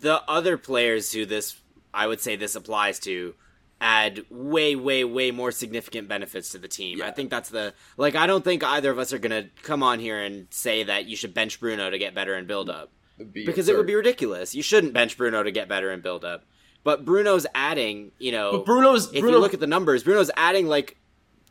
The 0.00 0.22
other 0.28 0.58
players 0.58 1.12
who 1.12 1.26
this, 1.26 1.60
I 1.94 2.08
would 2.08 2.20
say 2.20 2.34
this 2.34 2.56
applies 2.56 2.98
to, 3.00 3.34
add 3.80 4.24
way, 4.30 4.74
way, 4.74 5.04
way 5.04 5.30
more 5.30 5.52
significant 5.52 6.08
benefits 6.08 6.50
to 6.50 6.58
the 6.58 6.68
team. 6.68 6.98
Yeah. 6.98 7.06
I 7.06 7.10
think 7.10 7.30
that's 7.30 7.50
the 7.50 7.74
like. 7.96 8.14
I 8.14 8.26
don't 8.26 8.44
think 8.44 8.64
either 8.64 8.90
of 8.90 8.98
us 8.98 9.12
are 9.12 9.18
gonna 9.18 9.48
come 9.62 9.82
on 9.82 9.98
here 9.98 10.22
and 10.22 10.46
say 10.50 10.82
that 10.84 11.06
you 11.06 11.16
should 11.16 11.34
bench 11.34 11.60
Bruno 11.60 11.90
to 11.90 11.98
get 11.98 12.14
better 12.14 12.34
and 12.34 12.46
build 12.46 12.70
up 12.70 12.90
because 13.32 13.68
it 13.68 13.76
would 13.76 13.86
be 13.86 13.94
ridiculous. 13.94 14.54
You 14.54 14.62
shouldn't 14.62 14.92
bench 14.92 15.16
Bruno 15.16 15.42
to 15.42 15.50
get 15.50 15.68
better 15.68 15.90
and 15.90 16.02
build 16.02 16.24
up. 16.24 16.44
But 16.84 17.04
Bruno's 17.04 17.46
adding, 17.54 18.12
you 18.18 18.30
know, 18.30 18.52
But 18.52 18.66
Bruno's 18.66 19.12
if 19.12 19.20
Bruno, 19.20 19.36
you 19.36 19.42
look 19.42 19.54
at 19.54 19.60
the 19.60 19.66
numbers, 19.66 20.04
Bruno's 20.04 20.30
adding 20.36 20.68
like 20.68 20.96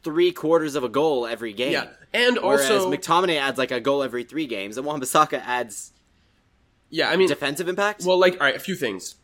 three 0.02 0.32
quarters 0.32 0.76
of 0.76 0.84
a 0.84 0.90
goal 0.90 1.28
every 1.28 1.52
game. 1.52 1.74
yeah, 1.74 1.88
and 2.14 2.38
Whereas 2.42 2.70
also 2.72 2.92
McTominay 2.92 3.38
adds 3.38 3.58
like 3.58 3.72
a 3.72 3.82
goal 3.82 4.02
every 4.02 4.24
three 4.24 4.48
games, 4.48 4.78
and 4.78 4.86
Wan-Bissaka 4.86 5.42
adds 5.46 5.92
yeah. 6.90 7.10
I 7.10 7.18
mean, 7.18 7.28
defensive 7.28 7.68
impact. 7.68 8.04
Well, 8.06 8.18
like, 8.18 8.34
all 8.34 8.48
right, 8.48 8.56
a 8.56 8.60
few 8.60 8.76
things. 8.76 9.16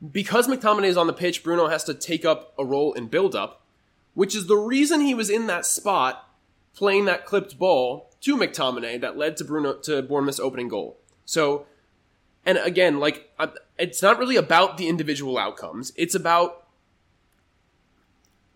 Because 0.00 0.48
McTominay 0.48 0.86
is 0.86 0.96
on 0.96 1.06
the 1.06 1.12
pitch, 1.12 1.42
Bruno 1.42 1.68
has 1.68 1.84
to 1.84 1.94
take 1.94 2.24
up 2.24 2.54
a 2.58 2.64
role 2.64 2.92
in 2.94 3.08
build-up, 3.08 3.62
which 4.14 4.34
is 4.34 4.46
the 4.46 4.56
reason 4.56 5.00
he 5.00 5.14
was 5.14 5.28
in 5.28 5.46
that 5.46 5.66
spot 5.66 6.28
playing 6.74 7.04
that 7.04 7.26
clipped 7.26 7.58
ball 7.58 8.10
to 8.22 8.36
McTominay 8.36 9.00
that 9.00 9.18
led 9.18 9.36
to 9.38 9.44
Bruno 9.44 9.74
to 9.74 10.02
Bournemouth's 10.02 10.40
opening 10.40 10.68
goal. 10.68 10.98
So, 11.24 11.66
and 12.46 12.58
again, 12.58 12.98
like, 12.98 13.30
it's 13.78 14.02
not 14.02 14.18
really 14.18 14.36
about 14.36 14.78
the 14.78 14.88
individual 14.88 15.36
outcomes. 15.36 15.92
It's 15.96 16.14
about 16.14 16.66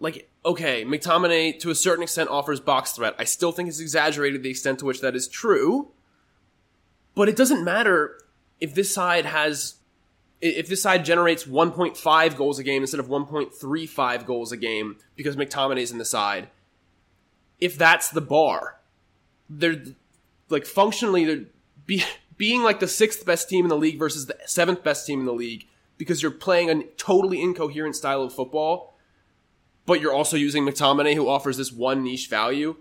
like 0.00 0.28
okay, 0.44 0.84
McTominay 0.84 1.58
to 1.60 1.70
a 1.70 1.74
certain 1.74 2.02
extent 2.02 2.28
offers 2.28 2.60
box 2.60 2.92
threat. 2.92 3.14
I 3.18 3.24
still 3.24 3.52
think 3.52 3.68
it's 3.68 3.80
exaggerated 3.80 4.42
the 4.42 4.50
extent 4.50 4.80
to 4.80 4.84
which 4.84 5.00
that 5.00 5.16
is 5.16 5.26
true. 5.26 5.88
But 7.14 7.28
it 7.28 7.36
doesn't 7.36 7.64
matter 7.64 8.20
if 8.60 8.74
this 8.74 8.92
side 8.92 9.24
has 9.24 9.76
if 10.44 10.68
this 10.68 10.82
side 10.82 11.04
generates 11.04 11.44
1.5 11.44 12.36
goals 12.36 12.58
a 12.58 12.62
game 12.62 12.82
instead 12.82 13.00
of 13.00 13.08
1.35 13.08 14.26
goals 14.26 14.52
a 14.52 14.56
game 14.58 14.96
because 15.16 15.36
McTominay's 15.36 15.90
in 15.90 15.98
the 15.98 16.04
side. 16.04 16.48
If 17.60 17.78
that's 17.78 18.10
the 18.10 18.20
bar, 18.20 18.78
they're 19.48 19.82
like 20.50 20.66
functionally 20.66 21.24
they're 21.24 21.46
be, 21.86 22.04
being 22.36 22.62
like 22.62 22.80
the 22.80 22.88
sixth 22.88 23.24
best 23.24 23.48
team 23.48 23.64
in 23.64 23.70
the 23.70 23.76
league 23.76 23.98
versus 23.98 24.26
the 24.26 24.36
seventh 24.44 24.84
best 24.84 25.06
team 25.06 25.20
in 25.20 25.26
the 25.26 25.32
league 25.32 25.66
because 25.96 26.20
you're 26.20 26.30
playing 26.30 26.68
a 26.68 26.84
totally 26.96 27.40
incoherent 27.40 27.96
style 27.96 28.22
of 28.22 28.34
football, 28.34 28.98
but 29.86 30.00
you're 30.00 30.12
also 30.12 30.36
using 30.36 30.66
McTominay 30.66 31.14
who 31.14 31.28
offers 31.28 31.56
this 31.56 31.72
one 31.72 32.02
niche 32.02 32.28
value. 32.28 32.76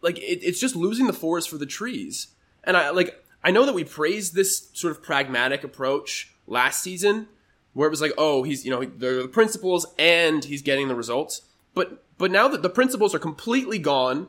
Like 0.00 0.18
it, 0.18 0.42
it's 0.42 0.58
just 0.58 0.74
losing 0.74 1.06
the 1.06 1.12
forest 1.12 1.48
for 1.48 1.58
the 1.58 1.66
trees. 1.66 2.28
And 2.64 2.76
I 2.76 2.90
like 2.90 3.24
I 3.42 3.50
know 3.50 3.64
that 3.66 3.74
we 3.74 3.84
praised 3.84 4.34
this 4.34 4.68
sort 4.72 4.90
of 4.90 5.02
pragmatic 5.02 5.64
approach 5.64 6.32
last 6.46 6.82
season, 6.82 7.28
where 7.72 7.86
it 7.86 7.90
was 7.90 8.00
like, 8.00 8.12
oh, 8.18 8.42
he's 8.42 8.64
you 8.64 8.70
know 8.70 8.84
the, 8.84 9.28
principles 9.28 9.86
and 9.98 10.44
he's 10.44 10.62
getting 10.62 10.88
the 10.88 10.94
results. 10.94 11.42
But 11.74 12.02
but 12.18 12.30
now 12.30 12.48
that 12.48 12.62
the 12.62 12.70
principles 12.70 13.14
are 13.14 13.20
completely 13.20 13.78
gone 13.78 14.28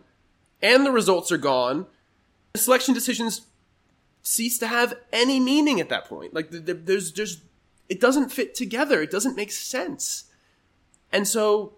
and 0.61 0.85
the 0.85 0.91
results 0.91 1.31
are 1.31 1.37
gone, 1.37 1.87
the 2.53 2.59
selection 2.59 2.93
decisions 2.93 3.47
cease 4.21 4.59
to 4.59 4.67
have 4.67 4.93
any 5.11 5.39
meaning 5.39 5.79
at 5.79 5.89
that 5.89 6.05
point. 6.05 6.33
Like 6.33 6.51
the, 6.51 6.59
the, 6.59 6.73
there's 6.73 7.11
just 7.11 7.39
it 7.87 7.99
doesn't 7.99 8.29
fit 8.29 8.53
together. 8.53 9.01
It 9.01 9.09
doesn't 9.09 9.35
make 9.35 9.51
sense. 9.51 10.25
And 11.11 11.27
so 11.27 11.73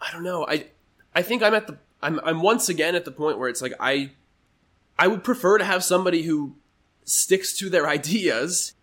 I 0.00 0.10
don't 0.12 0.24
know. 0.24 0.46
I 0.46 0.68
I 1.14 1.22
think 1.22 1.42
I'm 1.42 1.54
at 1.54 1.66
the 1.66 1.78
I'm 2.02 2.20
I'm 2.24 2.40
once 2.40 2.68
again 2.68 2.94
at 2.94 3.04
the 3.04 3.12
point 3.12 3.38
where 3.38 3.48
it's 3.48 3.60
like 3.60 3.74
I 3.78 4.12
I 5.00 5.06
would 5.06 5.24
prefer 5.24 5.56
to 5.56 5.64
have 5.64 5.82
somebody 5.82 6.24
who 6.24 6.56
sticks 7.04 7.56
to 7.56 7.70
their 7.70 7.88
ideas. 7.98 8.74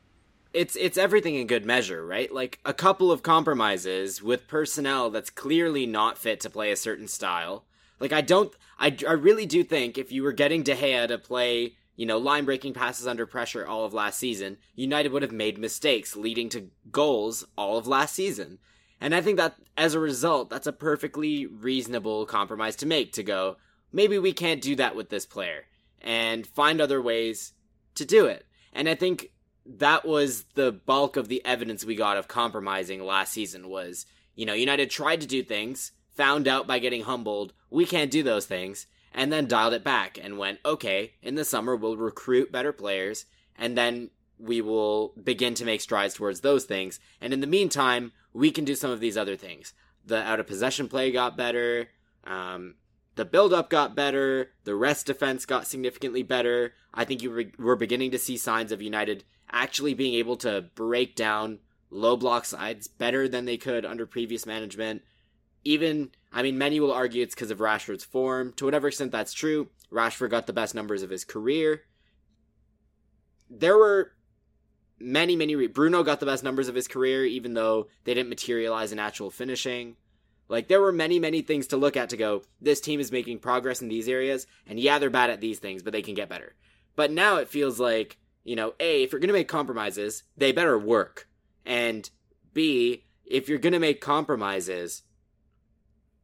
it's 0.52 0.76
it's 0.76 0.98
everything 0.98 1.36
in 1.36 1.46
good 1.46 1.64
measure, 1.64 2.04
right? 2.04 2.34
Like 2.34 2.60
a 2.66 2.74
couple 2.74 3.12
of 3.12 3.22
compromises 3.22 4.24
with 4.24 4.48
personnel 4.48 5.12
that's 5.12 5.30
clearly 5.30 5.86
not 5.86 6.18
fit 6.18 6.40
to 6.40 6.50
play 6.50 6.72
a 6.72 6.76
certain 6.76 7.08
style. 7.08 7.66
Like 8.00 8.14
I 8.14 8.22
don't 8.22 8.52
I, 8.80 8.98
I 9.08 9.12
really 9.12 9.46
do 9.46 9.64
think 9.64 10.00
if 10.00 10.12
you 10.12 10.24
were 10.24 10.32
getting 10.32 10.64
De 10.64 10.76
Gea 10.76 11.08
to 11.08 11.20
play, 11.20 11.76
you 11.96 12.08
know, 12.08 12.18
line 12.18 12.46
breaking 12.46 12.74
passes 12.74 13.06
under 13.06 13.28
pressure 13.28 13.68
all 13.68 13.86
of 13.86 13.94
last 13.94 14.18
season, 14.18 14.58
United 14.74 15.12
would 15.12 15.22
have 15.22 15.32
made 15.32 15.60
mistakes 15.60 16.16
leading 16.16 16.50
to 16.50 16.72
goals 16.92 17.46
all 17.56 17.78
of 17.78 17.86
last 17.86 18.16
season. 18.16 18.58
And 19.00 19.14
I 19.14 19.22
think 19.22 19.38
that 19.38 19.54
as 19.78 19.94
a 19.94 20.00
result, 20.00 20.50
that's 20.50 20.66
a 20.66 20.74
perfectly 20.74 21.46
reasonable 21.46 22.26
compromise 22.26 22.76
to 22.78 22.88
make 22.88 23.14
to 23.14 23.22
go, 23.22 23.58
maybe 23.94 24.18
we 24.18 24.34
can't 24.34 24.64
do 24.64 24.76
that 24.78 24.96
with 24.96 25.10
this 25.10 25.28
player 25.28 25.66
and 26.02 26.46
find 26.46 26.80
other 26.80 27.02
ways 27.02 27.54
to 27.96 28.06
do 28.06 28.26
it. 28.26 28.46
And 28.74 28.88
I 28.88 28.96
think 28.96 29.32
that 29.66 30.06
was 30.06 30.44
the 30.56 30.72
bulk 30.72 31.18
of 31.18 31.28
the 31.28 31.44
evidence 31.46 31.84
we 31.84 31.96
got 31.96 32.18
of 32.18 32.28
compromising 32.28 33.04
last 33.04 33.34
season 33.34 33.70
was, 33.70 34.06
you 34.36 34.46
know, 34.46 34.54
United 34.54 34.90
tried 34.90 35.22
to 35.22 35.28
do 35.28 35.44
things, 35.44 35.92
found 36.16 36.48
out 36.48 36.68
by 36.68 36.80
getting 36.80 37.04
humbled, 37.04 37.54
we 37.70 37.86
can't 37.86 38.12
do 38.12 38.24
those 38.24 38.46
things, 38.46 38.88
and 39.14 39.32
then 39.32 39.48
dialed 39.48 39.74
it 39.74 39.84
back 39.84 40.20
and 40.22 40.38
went, 40.38 40.60
okay, 40.66 41.14
in 41.22 41.36
the 41.36 41.44
summer 41.44 41.76
we'll 41.76 41.98
recruit 41.98 42.52
better 42.52 42.72
players, 42.72 43.26
and 43.58 43.78
then 43.78 44.10
we 44.40 44.62
will 44.62 45.14
begin 45.22 45.54
to 45.56 45.66
make 45.66 45.82
strides 45.82 46.14
towards 46.14 46.42
those 46.42 46.66
things. 46.66 47.00
And 47.20 47.34
in 47.34 47.42
the 47.42 47.48
meantime, 47.48 48.12
we 48.34 48.52
can 48.52 48.66
do 48.66 48.76
some 48.76 48.92
of 48.92 49.00
these 49.00 49.18
other 49.18 49.36
things. 49.36 49.74
The 50.06 50.22
out 50.22 50.40
of 50.40 50.48
possession 50.48 50.88
play 50.88 51.12
got 51.12 51.36
better. 51.36 51.90
Um, 52.24 52.76
the 53.18 53.26
build 53.26 53.52
up 53.52 53.70
got 53.70 53.96
better. 53.96 54.52
The 54.64 54.76
rest 54.76 55.08
defense 55.08 55.46
got 55.46 55.68
significantly 55.68 56.24
better. 56.24 56.74
I 56.94 57.04
think 57.04 57.22
you 57.22 57.32
were, 57.32 57.46
were 57.58 57.76
beginning 57.76 58.12
to 58.12 58.20
see 58.20 58.38
signs 58.38 58.72
of 58.72 58.82
United 58.82 59.24
actually 59.52 59.96
being 59.96 60.14
able 60.14 60.38
to 60.38 60.66
break 60.76 61.16
down 61.16 61.60
low 61.90 62.16
block 62.16 62.46
sides 62.46 62.88
better 62.88 63.28
than 63.28 63.46
they 63.46 63.58
could 63.58 63.86
under 63.86 64.06
previous 64.06 64.46
management. 64.46 65.02
Even, 65.64 66.12
I 66.32 66.44
mean, 66.44 66.58
many 66.58 66.80
will 66.80 66.92
argue 66.92 67.24
it's 67.24 67.34
because 67.34 67.50
of 67.50 67.58
Rashford's 67.58 68.06
form. 68.06 68.54
To 68.58 68.66
whatever 68.66 68.88
extent 68.88 69.12
that's 69.12 69.34
true, 69.34 69.70
Rashford 69.92 70.30
got 70.30 70.46
the 70.46 70.54
best 70.54 70.76
numbers 70.76 71.02
of 71.02 71.10
his 71.10 71.26
career. 71.26 71.84
There 73.50 73.78
were 73.78 74.12
many, 75.00 75.36
many. 75.36 75.56
Re- 75.56 75.68
Bruno 75.68 76.04
got 76.04 76.20
the 76.20 76.26
best 76.28 76.44
numbers 76.44 76.68
of 76.68 76.76
his 76.76 76.88
career, 76.88 77.26
even 77.26 77.56
though 77.56 77.88
they 78.04 78.14
didn't 78.14 78.30
materialize 78.30 78.92
in 78.92 79.00
actual 79.00 79.32
finishing. 79.32 79.96
Like, 80.50 80.68
there 80.68 80.82
were 80.82 80.92
many, 80.92 81.20
many 81.20 81.42
things 81.42 81.68
to 81.68 81.78
look 81.78 81.98
at 81.98 82.10
to 82.10 82.18
go, 82.18 82.44
this 82.62 82.80
team 82.80 83.00
is 83.00 83.12
making 83.12 83.40
progress 83.40 83.82
in 83.82 83.90
these 83.90 84.08
areas, 84.08 84.48
and 84.66 84.80
yeah, 84.80 84.98
they're 85.00 85.10
bad 85.10 85.30
at 85.30 85.42
these 85.42 85.60
things, 85.60 85.84
but 85.84 85.94
they 85.94 86.02
can 86.02 86.14
get 86.14 86.30
better. 86.30 86.56
But 86.96 87.12
now 87.12 87.38
it 87.38 87.50
feels 87.50 87.80
like, 87.80 88.18
you 88.44 88.56
know, 88.56 88.74
A, 88.80 89.04
if 89.04 89.12
you're 89.12 89.20
to 89.20 89.32
make 89.32 89.50
compromises, 89.50 90.24
they 90.38 90.52
better 90.54 90.80
work. 90.80 91.28
And 91.66 92.10
B, 92.54 93.04
if 93.26 93.50
you're 93.50 93.60
to 93.60 93.80
make 93.80 94.00
compromises, 94.00 95.04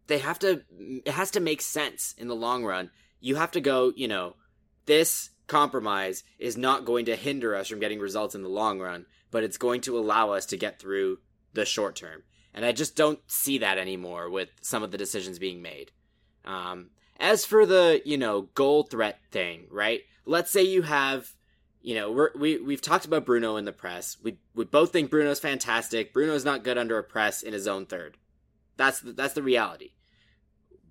they 0.07 0.19
have 0.19 0.39
to, 0.39 0.63
it 0.79 1.11
has 1.11 1.31
to 1.31 1.39
make 1.39 1.61
sense 1.61 2.15
in 2.17 2.27
the 2.27 2.35
long 2.35 2.63
run. 2.63 2.91
You 3.19 3.35
have 3.35 3.51
to 3.51 3.61
go, 3.61 3.91
you 3.95 4.07
know, 4.07 4.35
this 4.85 5.29
compromise 5.47 6.23
is 6.39 6.57
not 6.57 6.85
going 6.85 7.05
to 7.05 7.15
hinder 7.15 7.55
us 7.55 7.67
from 7.67 7.79
getting 7.79 7.99
results 7.99 8.35
in 8.35 8.41
the 8.41 8.49
long 8.49 8.79
run, 8.79 9.05
but 9.31 9.43
it's 9.43 9.57
going 9.57 9.81
to 9.81 9.97
allow 9.97 10.31
us 10.31 10.45
to 10.47 10.57
get 10.57 10.79
through 10.79 11.19
the 11.53 11.65
short 11.65 11.95
term. 11.95 12.23
And 12.53 12.65
I 12.65 12.71
just 12.71 12.95
don't 12.95 13.19
see 13.27 13.57
that 13.59 13.77
anymore 13.77 14.29
with 14.29 14.49
some 14.61 14.83
of 14.83 14.91
the 14.91 14.97
decisions 14.97 15.39
being 15.39 15.61
made. 15.61 15.91
Um, 16.45 16.91
as 17.19 17.45
for 17.45 17.65
the, 17.65 18.01
you 18.05 18.17
know, 18.17 18.43
goal 18.53 18.83
threat 18.83 19.19
thing, 19.31 19.65
right? 19.71 20.01
Let's 20.25 20.51
say 20.51 20.63
you 20.63 20.83
have, 20.83 21.33
you 21.81 21.95
know, 21.95 22.11
we're, 22.11 22.29
we, 22.35 22.59
we've 22.59 22.81
talked 22.81 23.05
about 23.05 23.25
Bruno 23.25 23.55
in 23.55 23.65
the 23.65 23.71
press. 23.71 24.17
We, 24.21 24.37
we 24.53 24.65
both 24.65 24.91
think 24.91 25.09
Bruno's 25.09 25.39
fantastic. 25.39 26.13
Bruno's 26.13 26.45
not 26.45 26.63
good 26.63 26.77
under 26.77 26.97
a 26.97 27.03
press 27.03 27.41
in 27.41 27.53
his 27.53 27.67
own 27.67 27.85
third. 27.85 28.17
That's 28.77 29.01
the, 29.01 29.13
that's 29.13 29.33
the 29.33 29.43
reality. 29.43 29.91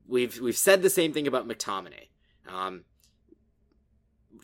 We've, 0.07 0.41
we've 0.41 0.57
said 0.57 0.83
the 0.83 0.91
same 0.91 1.13
thing 1.13 1.27
about 1.27 1.49
McTominay. 1.49 2.09
Um, 2.49 2.85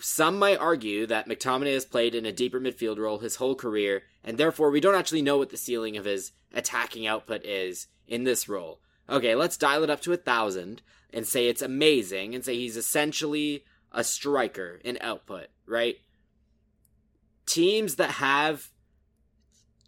some 0.01 0.39
might 0.39 0.59
argue 0.59 1.07
that 1.07 1.29
McTominay 1.29 1.75
has 1.75 1.85
played 1.85 2.15
in 2.15 2.27
a 2.27 2.33
deeper 2.33 2.61
midfield 2.61 2.99
role 2.99 3.19
his 3.19 3.37
whole 3.37 3.55
career, 3.55 4.03
and 4.29 4.37
therefore 4.37 4.71
we 4.71 4.79
don't 4.79 4.95
actually 4.95 5.23
know 5.23 5.39
what 5.39 5.49
the 5.49 5.57
ceiling 5.57 5.97
of 5.97 6.05
his 6.05 6.33
attacking 6.53 7.07
output 7.07 7.47
is 7.47 7.87
in 8.07 8.25
this 8.25 8.47
role. 8.47 8.79
Okay, 9.09 9.35
let's 9.35 9.57
dial 9.57 9.83
it 9.85 9.89
up 9.89 10.03
to 10.03 10.13
a 10.13 10.19
thousand 10.19 10.83
and 11.15 11.27
say 11.27 11.49
it's 11.49 11.63
amazing 11.63 12.35
and 12.35 12.45
say 12.45 12.55
he's 12.55 12.77
essentially 12.77 13.65
a 13.91 14.05
striker 14.05 14.83
in 14.85 14.99
output, 15.01 15.47
right? 15.65 15.97
Teams 17.47 17.95
that 17.95 18.11
have 18.11 18.69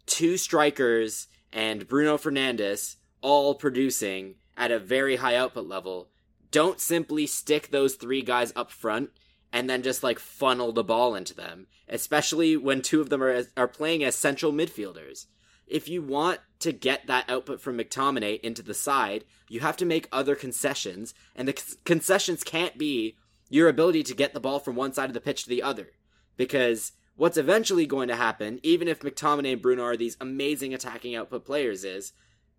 two 0.07 0.37
strikers 0.37 1.27
and 1.53 1.87
Bruno 1.87 2.17
Fernandes 2.17 2.95
all 3.21 3.53
producing 3.53 4.37
at 4.57 4.71
a 4.71 4.79
very 4.79 5.17
high 5.17 5.35
output 5.35 5.67
level 5.67 6.09
don't 6.49 6.79
simply 6.79 7.27
stick 7.27 7.69
those 7.69 7.93
three 7.93 8.23
guys 8.23 8.51
up 8.55 8.71
front 8.71 9.11
and 9.53 9.69
then 9.69 9.83
just 9.83 10.03
like 10.03 10.19
funnel 10.19 10.71
the 10.71 10.83
ball 10.83 11.15
into 11.15 11.33
them, 11.33 11.67
especially 11.89 12.55
when 12.57 12.81
two 12.81 13.01
of 13.01 13.09
them 13.09 13.23
are 13.23 13.43
are 13.57 13.67
playing 13.67 14.03
as 14.03 14.15
central 14.15 14.51
midfielders. 14.51 15.25
If 15.67 15.87
you 15.87 16.01
want 16.01 16.39
to 16.59 16.71
get 16.71 17.07
that 17.07 17.29
output 17.29 17.61
from 17.61 17.77
McTominay 17.77 18.39
into 18.41 18.61
the 18.61 18.73
side, 18.73 19.23
you 19.47 19.61
have 19.61 19.77
to 19.77 19.85
make 19.85 20.07
other 20.11 20.35
concessions, 20.35 21.13
and 21.35 21.47
the 21.47 21.77
concessions 21.85 22.43
can't 22.43 22.77
be 22.77 23.15
your 23.49 23.67
ability 23.67 24.03
to 24.03 24.15
get 24.15 24.33
the 24.33 24.39
ball 24.39 24.59
from 24.59 24.75
one 24.75 24.93
side 24.93 25.09
of 25.09 25.13
the 25.13 25.21
pitch 25.21 25.43
to 25.43 25.49
the 25.49 25.63
other. 25.63 25.89
Because 26.37 26.93
what's 27.15 27.37
eventually 27.37 27.85
going 27.85 28.07
to 28.07 28.15
happen, 28.15 28.59
even 28.63 28.87
if 28.87 28.99
McTominay 28.99 29.53
and 29.53 29.61
Bruno 29.61 29.83
are 29.83 29.97
these 29.97 30.17
amazing 30.21 30.73
attacking 30.73 31.15
output 31.15 31.45
players, 31.45 31.83
is 31.83 32.13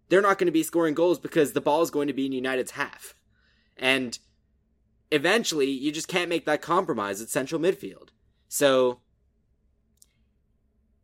they're 0.08 0.20
not 0.20 0.38
going 0.38 0.46
to 0.46 0.52
be 0.52 0.62
scoring 0.62 0.94
goals 0.94 1.18
because 1.18 1.52
the 1.52 1.60
ball 1.60 1.82
is 1.82 1.90
going 1.90 2.08
to 2.08 2.12
be 2.12 2.26
in 2.26 2.32
United's 2.32 2.72
half. 2.72 3.14
And 3.76 4.18
eventually, 5.12 5.70
you 5.70 5.92
just 5.92 6.08
can't 6.08 6.28
make 6.28 6.46
that 6.46 6.62
compromise 6.62 7.20
at 7.20 7.28
central 7.28 7.60
midfield. 7.60 8.08
So, 8.48 9.00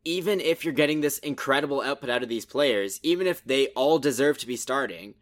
even 0.03 0.41
if 0.41 0.65
you're 0.65 0.73
getting 0.73 1.01
this 1.01 1.19
incredible 1.19 1.81
output 1.81 2.09
out 2.09 2.23
of 2.23 2.29
these 2.29 2.45
players, 2.45 2.99
even 3.03 3.27
if 3.27 3.43
they 3.43 3.67
all 3.67 3.99
deserve 3.99 4.37
to 4.39 4.47
be 4.47 4.55
starting, 4.55 5.13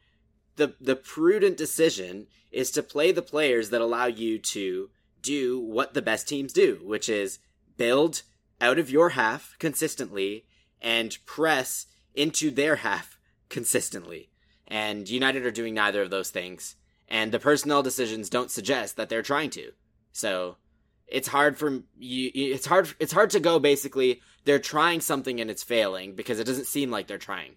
the 0.55 0.73
the 0.79 0.95
prudent 0.95 1.57
decision 1.57 2.27
is 2.51 2.71
to 2.71 2.81
play 2.81 3.11
the 3.11 3.21
players 3.21 3.69
that 3.69 3.81
allow 3.81 4.05
you 4.05 4.39
to 4.39 4.89
do 5.21 5.59
what 5.59 5.93
the 5.93 6.01
best 6.01 6.27
teams 6.27 6.53
do, 6.53 6.79
which 6.83 7.09
is 7.09 7.39
build 7.75 8.23
out 8.61 8.79
of 8.79 8.89
your 8.89 9.09
half 9.09 9.55
consistently 9.59 10.45
and 10.81 11.17
press 11.25 11.87
into 12.15 12.49
their 12.49 12.77
half 12.77 13.19
consistently. 13.49 14.29
And 14.67 15.09
United 15.09 15.45
are 15.45 15.51
doing 15.51 15.73
neither 15.73 16.01
of 16.01 16.09
those 16.09 16.29
things 16.29 16.75
and 17.07 17.31
the 17.31 17.39
personnel 17.39 17.83
decisions 17.83 18.29
don't 18.29 18.51
suggest 18.51 18.97
that 18.97 19.09
they're 19.09 19.21
trying 19.21 19.49
to. 19.51 19.71
So 20.11 20.57
it's 21.07 21.27
hard 21.27 21.57
for 21.57 21.81
you. 21.97 22.31
It's 22.33 22.65
hard. 22.65 22.93
It's 22.99 23.13
hard 23.13 23.29
to 23.31 23.39
go. 23.39 23.59
Basically, 23.59 24.21
they're 24.45 24.59
trying 24.59 25.01
something 25.01 25.39
and 25.39 25.49
it's 25.49 25.63
failing 25.63 26.15
because 26.15 26.39
it 26.39 26.43
doesn't 26.43 26.65
seem 26.65 26.91
like 26.91 27.07
they're 27.07 27.17
trying. 27.17 27.53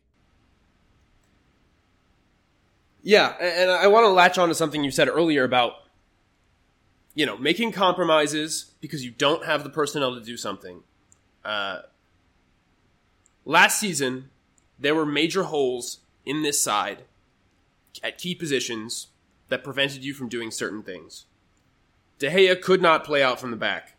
Yeah, 3.03 3.35
and 3.41 3.71
I 3.71 3.87
want 3.87 4.05
to 4.05 4.09
latch 4.09 4.39
on 4.39 4.49
to 4.49 4.55
something 4.55 4.85
you 4.85 4.91
said 4.91 5.09
earlier 5.09 5.43
about 5.43 5.73
you 7.15 7.27
know 7.27 7.37
making 7.37 7.73
compromises 7.73 8.73
because 8.81 9.05
you 9.05 9.11
don't 9.11 9.45
have 9.45 9.65
the 9.65 9.71
personnel 9.71 10.15
to 10.15 10.21
do 10.21 10.37
something. 10.37 10.83
Uh, 11.45 11.81
last 13.45 13.81
season, 13.81 14.31
there 14.79 14.95
were 14.95 15.07
major 15.07 15.45
holes 15.45 16.01
in 16.25 16.43
this 16.43 16.63
side 16.63 17.05
at 18.03 18.19
key 18.19 18.35
positions 18.35 19.09
that 19.51 19.63
prevented 19.63 20.03
you 20.05 20.15
from 20.15 20.29
doing 20.29 20.51
certain 20.51 20.83
things. 20.83 21.27
De 22.19 22.31
Gea 22.31 22.61
could 22.61 22.81
not 22.81 23.05
play 23.05 23.23
out 23.23 23.39
from 23.39 23.51
the 23.51 23.57
back. 23.57 23.97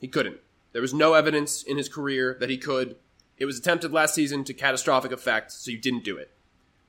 He 0.00 0.08
couldn't. 0.08 0.38
There 0.72 0.82
was 0.82 0.94
no 0.94 1.14
evidence 1.14 1.62
in 1.62 1.76
his 1.76 1.88
career 1.88 2.36
that 2.40 2.48
he 2.48 2.56
could. 2.56 2.96
It 3.36 3.44
was 3.44 3.58
attempted 3.58 3.92
last 3.92 4.14
season 4.14 4.44
to 4.44 4.54
catastrophic 4.54 5.12
effect, 5.12 5.52
so 5.52 5.70
you 5.70 5.78
didn't 5.78 6.04
do 6.04 6.16
it. 6.16 6.30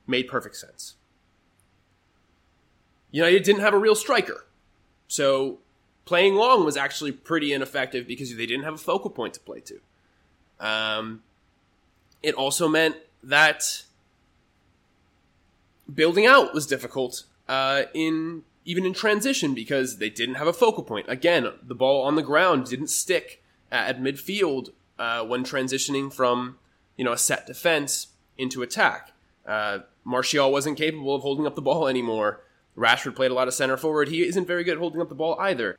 Made 0.06 0.28
perfect 0.28 0.56
sense. 0.56 0.94
United 3.10 3.42
didn't 3.42 3.60
have 3.60 3.74
a 3.74 3.78
real 3.78 3.94
striker. 3.94 4.46
So 5.06 5.58
playing 6.04 6.34
long 6.34 6.64
was 6.64 6.76
actually 6.76 7.12
pretty 7.12 7.52
ineffective 7.52 8.06
because 8.06 8.34
they 8.34 8.46
didn't 8.46 8.64
have 8.64 8.74
a 8.74 8.78
focal 8.78 9.10
point 9.10 9.34
to 9.34 9.40
play 9.40 9.60
to. 9.60 9.80
Um, 10.60 11.22
it 12.22 12.34
also 12.34 12.68
meant 12.68 12.96
that 13.22 13.84
building 15.92 16.26
out 16.26 16.54
was 16.54 16.66
difficult 16.66 17.24
uh, 17.48 17.82
in 17.92 18.42
even 18.64 18.86
in 18.86 18.94
transition 18.94 19.54
because 19.54 19.98
they 19.98 20.08
didn't 20.08 20.36
have 20.36 20.46
a 20.46 20.52
focal 20.52 20.82
point. 20.82 21.06
Again, 21.08 21.46
the 21.62 21.74
ball 21.74 22.02
on 22.02 22.16
the 22.16 22.22
ground 22.22 22.66
didn't 22.66 22.88
stick 22.88 23.42
at, 23.70 24.00
midfield 24.00 24.70
uh, 24.98 25.22
when 25.24 25.44
transitioning 25.44 26.12
from 26.12 26.58
you 26.96 27.04
know 27.04 27.12
a 27.12 27.18
set 27.18 27.46
defense 27.46 28.08
into 28.38 28.62
attack. 28.62 29.12
Uh, 29.46 29.80
Martial 30.04 30.50
wasn't 30.50 30.78
capable 30.78 31.14
of 31.14 31.22
holding 31.22 31.46
up 31.46 31.54
the 31.54 31.62
ball 31.62 31.88
anymore. 31.88 32.40
Rashford 32.76 33.14
played 33.14 33.30
a 33.30 33.34
lot 33.34 33.48
of 33.48 33.54
center 33.54 33.76
forward. 33.76 34.08
He 34.08 34.26
isn't 34.26 34.46
very 34.46 34.64
good 34.64 34.72
at 34.72 34.78
holding 34.78 35.00
up 35.00 35.08
the 35.08 35.14
ball 35.14 35.36
either. 35.38 35.78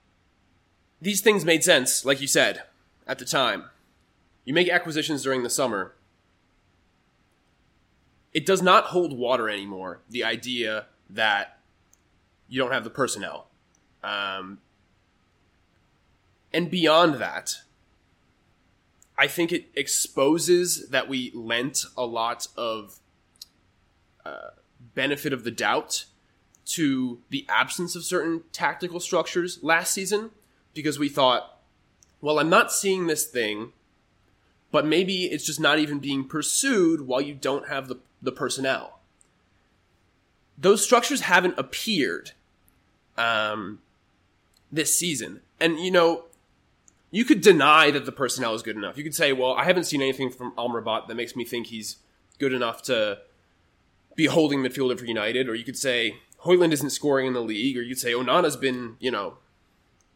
These 1.02 1.22
things 1.22 1.44
made 1.44 1.64
sense, 1.64 2.06
like 2.06 2.22
you 2.22 2.28
said, 2.28 2.64
at 3.06 3.20
the 3.20 3.26
time. 3.26 3.66
You 4.46 4.54
make 4.54 4.70
acquisitions 4.70 5.24
during 5.24 5.44
the 5.44 5.50
summer. 5.50 5.94
It 8.34 8.46
does 8.46 8.62
not 8.62 8.86
hold 8.86 9.18
water 9.18 9.50
anymore, 9.50 10.02
the 10.10 10.24
idea 10.24 10.86
that 11.10 11.55
you 12.48 12.62
don't 12.62 12.72
have 12.72 12.84
the 12.84 12.90
personnel. 12.90 13.48
Um, 14.04 14.60
and 16.54 16.70
beyond 16.70 17.16
that, 17.16 17.56
I 19.18 19.28
think 19.28 19.52
it 19.52 19.70
exposes 19.76 20.90
that 20.90 21.08
we 21.08 21.32
lent 21.34 21.86
a 21.98 22.06
lot 22.06 22.48
of 22.58 23.00
uh, 24.26 24.50
benefit 24.94 25.34
of 25.34 25.44
the 25.44 25.52
doubt 25.52 26.06
to 26.66 27.20
the 27.30 27.46
absence 27.48 27.96
of 27.96 28.04
certain 28.04 28.44
tactical 28.52 29.00
structures 29.00 29.60
last 29.62 29.94
season 29.94 30.32
because 30.74 31.00
we 31.00 31.10
thought, 31.10 31.60
well, 32.22 32.40
I'm 32.40 32.50
not 32.50 32.72
seeing 32.72 33.08
this 33.08 33.26
thing, 33.26 33.72
but 34.72 34.86
maybe 34.86 35.26
it's 35.26 35.46
just 35.46 35.60
not 35.60 35.80
even 35.80 36.00
being 36.00 36.28
pursued 36.28 37.02
while 37.02 37.22
you 37.22 37.36
don't 37.36 37.68
have 37.68 37.88
the, 37.88 37.98
the 38.22 38.32
personnel 38.32 38.95
those 40.58 40.84
structures 40.84 41.22
haven't 41.22 41.58
appeared 41.58 42.32
um, 43.18 43.80
this 44.72 44.98
season. 44.98 45.42
And, 45.60 45.80
you 45.80 45.92
know, 45.92 46.26
you 47.12 47.26
could 47.26 47.42
deny 47.42 47.92
that 47.92 48.06
the 48.06 48.12
personnel 48.12 48.54
is 48.54 48.62
good 48.62 48.76
enough. 48.76 48.98
You 48.98 49.04
could 49.04 49.16
say, 49.16 49.34
well, 49.34 49.54
I 49.54 49.66
haven't 49.66 49.86
seen 49.86 50.02
anything 50.02 50.30
from 50.30 50.52
Amrabat 50.54 51.08
that 51.08 51.16
makes 51.16 51.36
me 51.36 51.46
think 51.46 51.68
he's 51.68 51.98
good 52.40 52.54
enough 52.54 52.82
to 52.84 53.20
be 54.16 54.26
holding 54.26 54.60
midfielder 54.60 54.98
for 55.00 55.06
United. 55.06 55.50
Or 55.50 55.56
you 55.56 55.64
could 55.64 55.78
say, 55.78 56.18
Højlund 56.46 56.72
isn't 56.72 56.90
scoring 56.90 57.28
in 57.28 57.34
the 57.34 57.42
league. 57.42 57.78
Or 57.78 57.82
you 57.82 57.90
could 57.90 58.00
say, 58.00 58.14
Onana's 58.14 58.58
been, 58.58 58.96
you 59.00 59.12
know, 59.12 59.38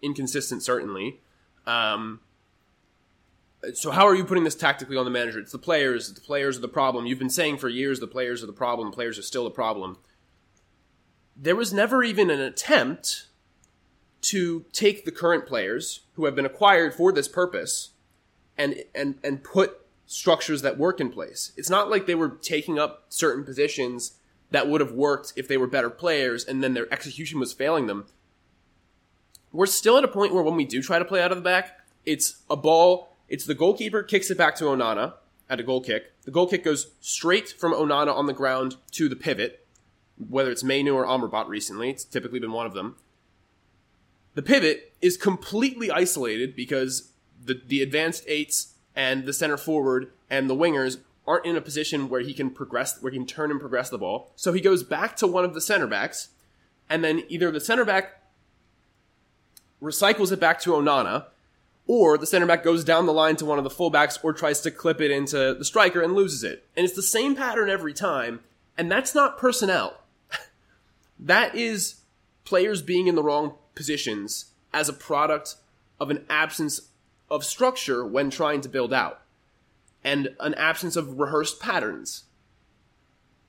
inconsistent, 0.02 0.64
certainly. 0.64 1.20
Um, 1.66 2.22
so 3.74 3.92
how 3.92 4.08
are 4.08 4.16
you 4.16 4.24
putting 4.24 4.46
this 4.46 4.56
tactically 4.56 4.96
on 4.96 5.06
the 5.06 5.12
manager? 5.12 5.40
It's 5.40 5.52
the 5.52 5.58
players. 5.58 6.14
The 6.14 6.22
players 6.22 6.58
are 6.58 6.62
the 6.62 6.70
problem. 6.70 7.06
You've 7.06 7.20
been 7.20 7.30
saying 7.30 7.58
for 7.58 7.68
years 7.68 8.00
the 8.00 8.08
players 8.08 8.42
are 8.42 8.48
the 8.48 8.54
problem. 8.54 8.92
Players 8.92 9.20
are 9.20 9.24
still 9.24 9.44
the 9.44 9.52
problem 9.52 9.98
there 11.42 11.56
was 11.56 11.74
never 11.74 12.04
even 12.04 12.30
an 12.30 12.42
attempt 12.42 13.28
to 14.22 14.66
take 14.74 15.06
the 15.06 15.12
current 15.12 15.46
players 15.46 16.02
who 16.14 16.26
have 16.26 16.36
been 16.36 16.46
acquired 16.46 16.94
for 16.94 17.12
this 17.12 17.28
purpose 17.28 17.92
and 18.58 18.84
and 18.94 19.16
and 19.24 19.44
put 19.44 19.86
structures 20.06 20.62
that 20.62 20.78
work 20.78 21.00
in 21.00 21.10
place. 21.10 21.54
It's 21.56 21.70
not 21.70 21.90
like 21.90 22.06
they 22.06 22.16
were 22.16 22.30
taking 22.30 22.78
up 22.78 23.06
certain 23.10 23.46
positions 23.46 24.18
that 24.52 24.68
would 24.68 24.82
have 24.82 24.92
worked 24.92 25.34
if 25.36 25.48
they 25.48 25.58
were 25.58 25.68
better 25.68 25.90
players 25.90 26.44
and 26.44 26.62
then 26.62 26.74
their 26.74 26.92
execution 26.92 27.40
was 27.40 27.54
failing 27.54 27.88
them. 27.88 28.08
We're 29.52 29.68
still 29.68 29.98
at 29.98 30.04
a 30.04 30.10
point 30.10 30.34
where 30.34 30.44
when 30.44 30.56
we 30.56 30.66
do 30.66 30.82
try 30.82 31.00
to 31.00 31.06
play 31.06 31.22
out 31.22 31.32
of 31.32 31.38
the 31.38 31.44
back, 31.44 31.80
it's 32.06 32.42
a 32.50 32.56
ball, 32.56 33.16
it's 33.30 33.46
the 33.46 33.54
goalkeeper 33.54 34.04
kicks 34.04 34.30
it 34.30 34.38
back 34.38 34.56
to 34.56 34.66
Onana 34.66 35.14
at 35.50 35.60
a 35.60 35.64
goal 35.64 35.82
kick. 35.82 36.12
The 36.24 36.32
goal 36.32 36.48
kick 36.48 36.64
goes 36.64 36.92
straight 37.00 37.50
from 37.50 37.74
Onana 37.74 38.14
on 38.14 38.26
the 38.26 38.34
ground 38.34 38.76
to 38.92 39.08
the 39.08 39.16
pivot 39.16 39.59
whether 40.28 40.52
it's 40.52 40.64
Mainoo 40.64 40.96
or 40.96 41.06
Amrabat 41.06 41.48
recently, 41.48 41.90
it's 41.90 42.04
typically 42.04 42.40
been 42.40 42.52
one 42.52 42.66
of 42.66 42.74
them. 42.74 42.96
The 44.36 44.42
pivot 44.42 44.94
is 45.02 45.18
completely 45.18 45.90
isolated 45.90 46.56
because 46.56 47.12
the, 47.44 47.62
the 47.66 47.82
advanced 47.82 48.24
eights 48.28 48.74
and 48.96 49.26
the 49.26 49.34
center 49.34 49.58
forward 49.58 50.12
and 50.30 50.50
the 50.50 50.56
wingers 50.56 51.00
aren't 51.26 51.46
in 51.46 51.56
a 51.56 51.62
position 51.62 52.10
where 52.10 52.22
he 52.22 52.34
can 52.34 52.50
progress, 52.50 53.02
where 53.02 53.12
he 53.12 53.18
can 53.18 53.28
turn 53.28 53.52
and 53.52 53.60
progress 53.60 53.90
the 53.90 53.98
ball. 53.98 54.32
So 54.36 54.52
he 54.52 54.62
goes 54.62 54.84
back 54.84 55.16
to 55.18 55.28
one 55.28 55.46
of 55.46 55.54
the 55.54 55.62
center 55.62 55.88
backs, 55.88 56.30
and 56.90 57.04
then 57.04 57.24
either 57.30 57.52
the 57.52 57.60
center 57.60 57.86
back 57.86 58.22
recycles 59.82 60.32
it 60.32 60.40
back 60.40 60.60
to 60.62 60.72
Onana, 60.72 61.26
or 61.88 62.18
the 62.18 62.28
center 62.28 62.46
back 62.46 62.64
goes 62.64 62.84
down 62.84 63.06
the 63.06 63.14
line 63.14 63.36
to 63.38 63.46
one 63.46 63.58
of 63.58 63.64
the 63.64 63.70
fullbacks 63.70 64.20
or 64.24 64.34
tries 64.34 64.62
to 64.62 64.72
clip 64.72 65.02
it 65.02 65.12
into 65.12 65.54
the 65.54 65.66
striker 65.66 66.02
and 66.02 66.14
loses 66.14 66.44
it. 66.44 66.68
And 66.76 66.86
it's 66.86 66.96
the 66.96 67.02
same 67.02 67.36
pattern 67.36 67.70
every 67.70 67.94
time, 67.94 68.42
and 68.78 68.92
that's 68.92 69.16
not 69.16 69.38
personnel 69.38 69.99
that 71.20 71.56
is 71.56 72.02
players 72.46 72.82
being 72.82 73.08
in 73.08 73.16
the 73.16 73.24
wrong 73.24 73.56
positions 73.76 74.46
as 74.74 74.90
a 74.90 74.94
product 74.94 75.56
of 76.00 76.10
an 76.10 76.26
absence 76.30 76.82
of 77.30 77.44
structure 77.44 78.06
when 78.06 78.30
trying 78.30 78.62
to 78.62 78.70
build 78.70 78.94
out 78.94 79.22
and 80.04 80.36
an 80.40 80.54
absence 80.56 80.96
of 80.96 81.20
rehearsed 81.20 81.60
patterns. 81.60 82.24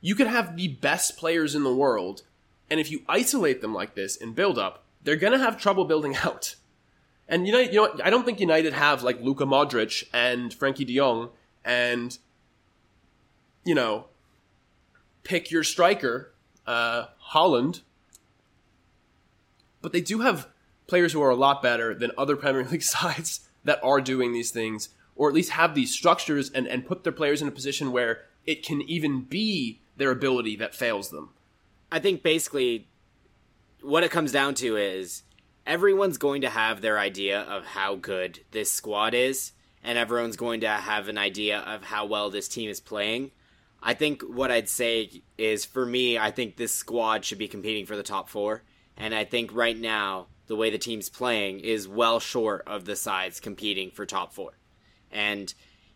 You 0.01 0.14
could 0.14 0.27
have 0.27 0.57
the 0.57 0.68
best 0.68 1.16
players 1.16 1.55
in 1.55 1.62
the 1.62 1.75
world, 1.75 2.23
and 2.68 2.81
if 2.81 2.91
you 2.91 3.03
isolate 3.09 3.61
them 3.61 3.75
like 3.75 3.95
this 3.95 4.16
in 4.16 4.33
build 4.33 4.59
up, 4.59 4.85
they're 5.03 5.16
going 5.16 5.33
to 5.33 5.39
have 5.39 5.61
trouble 5.61 5.85
building 5.85 6.16
out. 6.25 6.57
And 7.29 7.47
United, 7.47 7.73
you 7.73 7.81
know? 7.81 7.97
I 8.03 8.11
don't 8.11 8.25
think 8.25 8.41
United 8.41 8.73
have 8.73 9.03
like 9.03 9.21
Luka 9.21 9.45
Modric 9.45 10.05
and 10.12 10.51
Frenkie 10.51 10.87
De 10.87 10.97
Jong 10.97 11.31
and 11.64 12.18
you 13.64 13.75
know, 13.75 14.07
pick 15.23 15.51
your 15.51 15.62
striker, 15.62 16.33
uh, 16.71 17.09
Haaland. 17.33 17.81
But 19.83 19.93
they 19.93 20.01
do 20.01 20.21
have 20.21 20.47
players 20.87 21.12
who 21.12 21.23
are 21.23 21.31
a 21.31 21.37
lot 21.37 21.62
better 21.62 21.95
than 21.95 22.12
other 22.16 22.37
Premier 22.37 22.64
League 22.64 22.83
sides 22.99 23.49
that 23.64 23.81
are 23.83 24.01
doing 24.01 24.33
these 24.33 24.53
things, 24.53 24.91
or 25.16 25.29
at 25.29 25.35
least 25.35 25.51
have 25.51 25.75
these 25.75 25.93
structures 25.93 26.51
and, 26.51 26.68
and 26.68 26.87
put 26.87 27.03
their 27.03 27.12
players 27.12 27.43
in 27.43 27.49
a 27.49 27.53
position 27.53 27.91
where 27.91 28.23
it 28.47 28.64
can 28.64 28.83
even 28.83 29.23
be 29.23 29.81
their 29.97 30.12
ability 30.12 30.57
that 30.57 30.75
fails 30.75 31.11
them. 31.11 31.31
I 31.91 31.99
think 31.99 32.23
basically 32.23 32.89
what 33.83 34.05
it 34.05 34.12
comes 34.12 34.31
down 34.31 34.55
to 34.57 34.77
is 34.77 35.25
everyone's 35.66 36.18
going 36.18 36.43
to 36.43 36.51
have 36.51 36.81
their 36.81 36.99
idea 36.99 37.41
of 37.41 37.64
how 37.64 37.97
good 37.97 38.41
this 38.53 38.73
squad 38.73 39.12
is, 39.12 39.53
and 39.83 39.99
everyone's 39.99 40.37
going 40.37 40.61
to 40.61 40.68
have 40.68 41.09
an 41.09 41.18
idea 41.18 41.59
of 41.59 41.83
how 41.83 42.07
well 42.07 42.31
this 42.31 42.47
team 42.47 42.71
is 42.71 42.81
playing. 42.81 43.33
I 43.83 43.95
think 43.95 44.22
what 44.22 44.51
I'd 44.51 44.68
say 44.68 45.22
is 45.39 45.64
for 45.64 45.87
me, 45.87 46.18
I 46.18 46.31
think 46.31 46.57
this 46.57 46.74
squad 46.74 47.24
should 47.24 47.39
be 47.39 47.49
competing 47.49 47.87
for 47.87 47.97
the 47.97 48.03
top 48.03 48.28
four. 48.28 48.62
And 48.97 49.14
I 49.14 49.24
think 49.24 49.55
right 49.55 49.78
now, 49.78 50.26
the 50.47 50.57
way 50.57 50.70
the 50.70 50.78
team's 50.78 51.09
playing 51.09 51.61
is 51.61 51.89
well 51.89 52.20
short 52.20 52.64
of 52.66 52.85
the 52.85 52.97
sides 52.97 53.41
competing 53.41 53.91
for 53.91 54.05
top 54.05 54.35
four. 54.35 54.59
And 55.11 55.53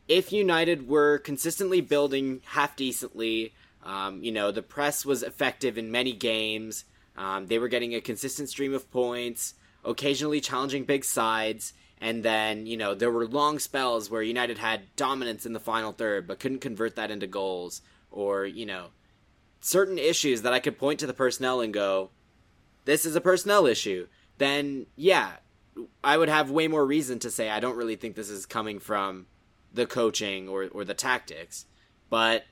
if 0.09 0.33
United 0.33 0.89
were 0.89 1.19
consistently 1.19 1.81
building 1.81 2.41
half 2.45 2.77
decently, 2.77 3.53
um, 3.83 4.23
you 4.23 4.33
know, 4.33 4.51
the 4.51 4.63
press 4.63 5.05
was 5.05 5.23
effective 5.23 5.77
in 5.77 5.91
many 5.91 6.13
games, 6.13 6.85
um, 7.17 7.47
they 7.47 7.59
were 7.59 7.69
getting 7.69 7.95
a 7.95 8.01
consistent 8.01 8.49
stream 8.49 8.75
of 8.75 8.91
points, 8.91 9.55
occasionally 9.85 10.41
challenging 10.41 10.85
big 10.85 11.05
sides, 11.05 11.73
and 12.05 12.23
then, 12.23 12.67
you 12.67 12.77
know, 12.77 12.95
there 12.95 13.11
were 13.11 13.27
long 13.27 13.59
spells 13.59 14.11
where 14.11 14.21
United 14.21 14.59
had 14.59 14.95
dominance 14.95 15.47
in 15.47 15.55
the 15.55 15.59
final 15.59 15.91
third 15.91 16.27
but 16.27 16.39
couldn't 16.39 16.59
convert 16.59 16.97
that 16.97 17.11
into 17.11 17.27
goals. 17.27 17.81
Or, 18.11 18.45
you 18.45 18.67
know, 18.67 18.89
certain 19.61 19.97
issues 19.97 20.43
that 20.43 20.53
I 20.53 20.61
could 20.61 20.77
point 20.77 21.01
to 21.01 21.07
the 21.07 21.15
personnel 21.15 21.63
and 21.63 21.73
go, 21.73 22.11
this 22.85 23.07
is 23.07 23.17
a 23.17 23.23
personnel 23.23 23.65
issue. 23.65 24.07
Then, 24.37 24.85
yeah, 24.97 25.37
I 26.05 26.19
would 26.19 26.29
have 26.29 26.51
way 26.51 26.69
more 26.69 26.85
reason 26.85 27.21
to 27.21 27.31
say 27.31 27.49
I 27.49 27.59
don't 27.59 27.79
really 27.79 27.97
think 27.97 28.17
this 28.17 28.29
is 28.29 28.45
coming 28.45 28.81
from 28.81 29.25
the 29.73 29.87
coaching 29.87 30.47
or, 30.47 30.69
or 30.73 30.85
the 30.85 30.93
tactics. 30.93 31.65
But 32.11 32.45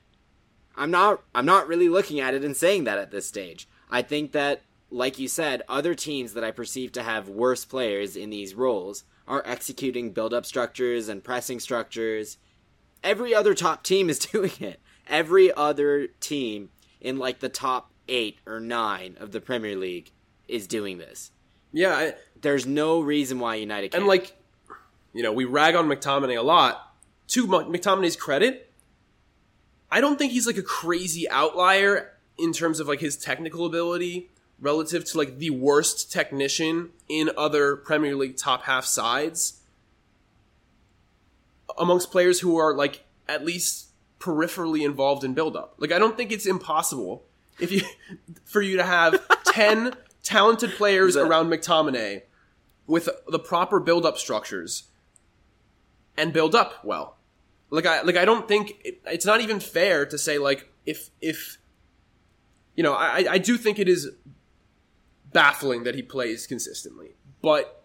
I'm 0.74 0.90
not 0.90 1.24
I'm 1.34 1.44
not 1.44 1.68
really 1.68 1.90
looking 1.90 2.20
at 2.20 2.32
it 2.32 2.42
and 2.42 2.56
saying 2.56 2.84
that 2.84 2.96
at 2.96 3.10
this 3.10 3.28
stage. 3.28 3.68
I 3.90 4.00
think 4.00 4.32
that 4.32 4.62
like 4.90 5.18
you 5.18 5.28
said, 5.28 5.60
other 5.68 5.94
teams 5.94 6.32
that 6.32 6.42
I 6.42 6.52
perceive 6.52 6.92
to 6.92 7.02
have 7.02 7.28
worse 7.28 7.66
players 7.66 8.16
in 8.16 8.30
these 8.30 8.54
roles 8.54 9.04
are 9.26 9.42
executing 9.46 10.12
build 10.12 10.34
up 10.34 10.46
structures 10.46 11.08
and 11.08 11.22
pressing 11.22 11.60
structures. 11.60 12.38
Every 13.02 13.34
other 13.34 13.54
top 13.54 13.82
team 13.82 14.10
is 14.10 14.18
doing 14.32 14.52
it. 14.60 14.80
Every 15.08 15.52
other 15.52 16.06
team 16.20 16.70
in 17.00 17.18
like 17.18 17.40
the 17.40 17.48
top 17.48 17.90
eight 18.08 18.38
or 18.46 18.60
nine 18.60 19.16
of 19.20 19.32
the 19.32 19.40
Premier 19.40 19.76
League 19.76 20.10
is 20.48 20.66
doing 20.66 20.98
this. 20.98 21.30
Yeah, 21.72 21.94
I, 21.94 22.14
there's 22.40 22.66
no 22.66 23.00
reason 23.00 23.38
why 23.38 23.56
United 23.56 23.92
can't. 23.92 24.02
And 24.02 24.08
like, 24.08 24.36
you 25.12 25.22
know, 25.22 25.32
we 25.32 25.44
rag 25.44 25.74
on 25.74 25.88
McTominay 25.88 26.38
a 26.38 26.42
lot. 26.42 26.88
To 27.28 27.46
McTominay's 27.46 28.16
credit, 28.16 28.70
I 29.90 30.00
don't 30.00 30.18
think 30.18 30.32
he's 30.32 30.46
like 30.46 30.58
a 30.58 30.62
crazy 30.62 31.28
outlier 31.30 32.12
in 32.38 32.52
terms 32.52 32.78
of 32.78 32.88
like 32.88 33.00
his 33.00 33.16
technical 33.16 33.64
ability 33.64 34.28
relative 34.62 35.04
to 35.04 35.18
like 35.18 35.38
the 35.38 35.50
worst 35.50 36.10
technician 36.10 36.90
in 37.08 37.30
other 37.36 37.76
Premier 37.76 38.14
League 38.14 38.36
top 38.36 38.62
half 38.62 38.84
sides 38.84 39.60
amongst 41.76 42.10
players 42.10 42.40
who 42.40 42.56
are 42.56 42.74
like 42.74 43.04
at 43.28 43.44
least 43.44 43.88
peripherally 44.20 44.84
involved 44.86 45.24
in 45.24 45.34
build 45.34 45.56
up. 45.56 45.74
Like 45.78 45.92
I 45.92 45.98
don't 45.98 46.16
think 46.16 46.30
it's 46.30 46.46
impossible 46.46 47.24
if 47.60 47.72
you 47.72 47.82
for 48.44 48.62
you 48.62 48.76
to 48.76 48.84
have 48.84 49.20
10 49.46 49.94
talented 50.22 50.70
players 50.72 51.16
around 51.16 51.50
McTominay 51.50 52.22
with 52.86 53.08
the 53.28 53.38
proper 53.40 53.80
build 53.80 54.06
up 54.06 54.16
structures 54.16 54.84
and 56.16 56.32
build 56.32 56.54
up 56.54 56.84
well. 56.84 57.16
Like 57.70 57.86
I 57.86 58.02
like 58.02 58.16
I 58.16 58.24
don't 58.24 58.46
think 58.46 58.76
it, 58.84 59.00
it's 59.06 59.26
not 59.26 59.40
even 59.40 59.58
fair 59.58 60.06
to 60.06 60.16
say 60.16 60.38
like 60.38 60.68
if 60.86 61.10
if 61.20 61.58
you 62.76 62.84
know 62.84 62.92
I 62.92 63.24
I 63.28 63.38
do 63.38 63.56
think 63.56 63.80
it 63.80 63.88
is 63.88 64.10
baffling 65.32 65.84
that 65.84 65.94
he 65.94 66.02
plays 66.02 66.46
consistently. 66.46 67.10
But 67.40 67.84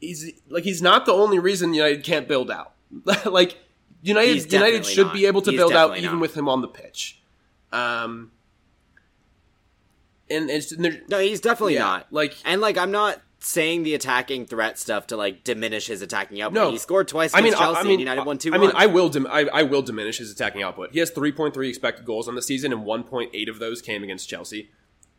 he's 0.00 0.32
like 0.48 0.64
he's 0.64 0.82
not 0.82 1.06
the 1.06 1.12
only 1.12 1.38
reason 1.38 1.74
United 1.74 2.04
can't 2.04 2.26
build 2.28 2.50
out. 2.50 2.72
like 3.24 3.58
United 4.02 4.52
United 4.52 4.84
should 4.84 5.06
not. 5.06 5.14
be 5.14 5.26
able 5.26 5.42
to 5.42 5.50
He's 5.50 5.58
build 5.58 5.72
out 5.72 5.96
even 5.96 6.12
not. 6.12 6.20
with 6.20 6.34
him 6.36 6.48
on 6.48 6.60
the 6.60 6.68
pitch. 6.68 7.20
Um 7.72 8.32
and 10.30 10.50
it's 10.50 10.72
and 10.72 11.02
no, 11.08 11.18
he's 11.18 11.40
definitely 11.40 11.74
yeah, 11.74 11.80
not. 11.80 12.12
like 12.12 12.34
And 12.44 12.60
like 12.60 12.76
I'm 12.76 12.90
not 12.90 13.20
saying 13.44 13.82
the 13.82 13.94
attacking 13.94 14.46
threat 14.46 14.78
stuff 14.78 15.08
to 15.08 15.16
like 15.16 15.42
diminish 15.44 15.88
his 15.88 16.00
attacking 16.00 16.40
output. 16.40 16.54
No. 16.54 16.70
he 16.70 16.78
scored 16.78 17.08
twice 17.08 17.34
I 17.34 17.40
against 17.40 17.58
mean, 17.58 17.66
Chelsea 17.66 17.80
I 17.80 17.82
mean, 17.82 17.92
and 17.92 18.00
United 18.00 18.24
won 18.24 18.38
two. 18.38 18.54
I 18.54 18.58
mean, 18.58 18.70
I 18.74 18.86
will, 18.86 19.08
dim- 19.08 19.26
I, 19.28 19.48
I 19.52 19.62
will 19.64 19.82
diminish 19.82 20.18
his 20.18 20.30
attacking 20.30 20.62
output. 20.62 20.92
He 20.92 21.00
has 21.00 21.10
3.3 21.10 21.68
expected 21.68 22.06
goals 22.06 22.28
on 22.28 22.36
the 22.36 22.42
season, 22.42 22.72
and 22.72 22.82
1.8 22.86 23.50
of 23.50 23.58
those 23.58 23.82
came 23.82 24.04
against 24.04 24.28
Chelsea. 24.28 24.70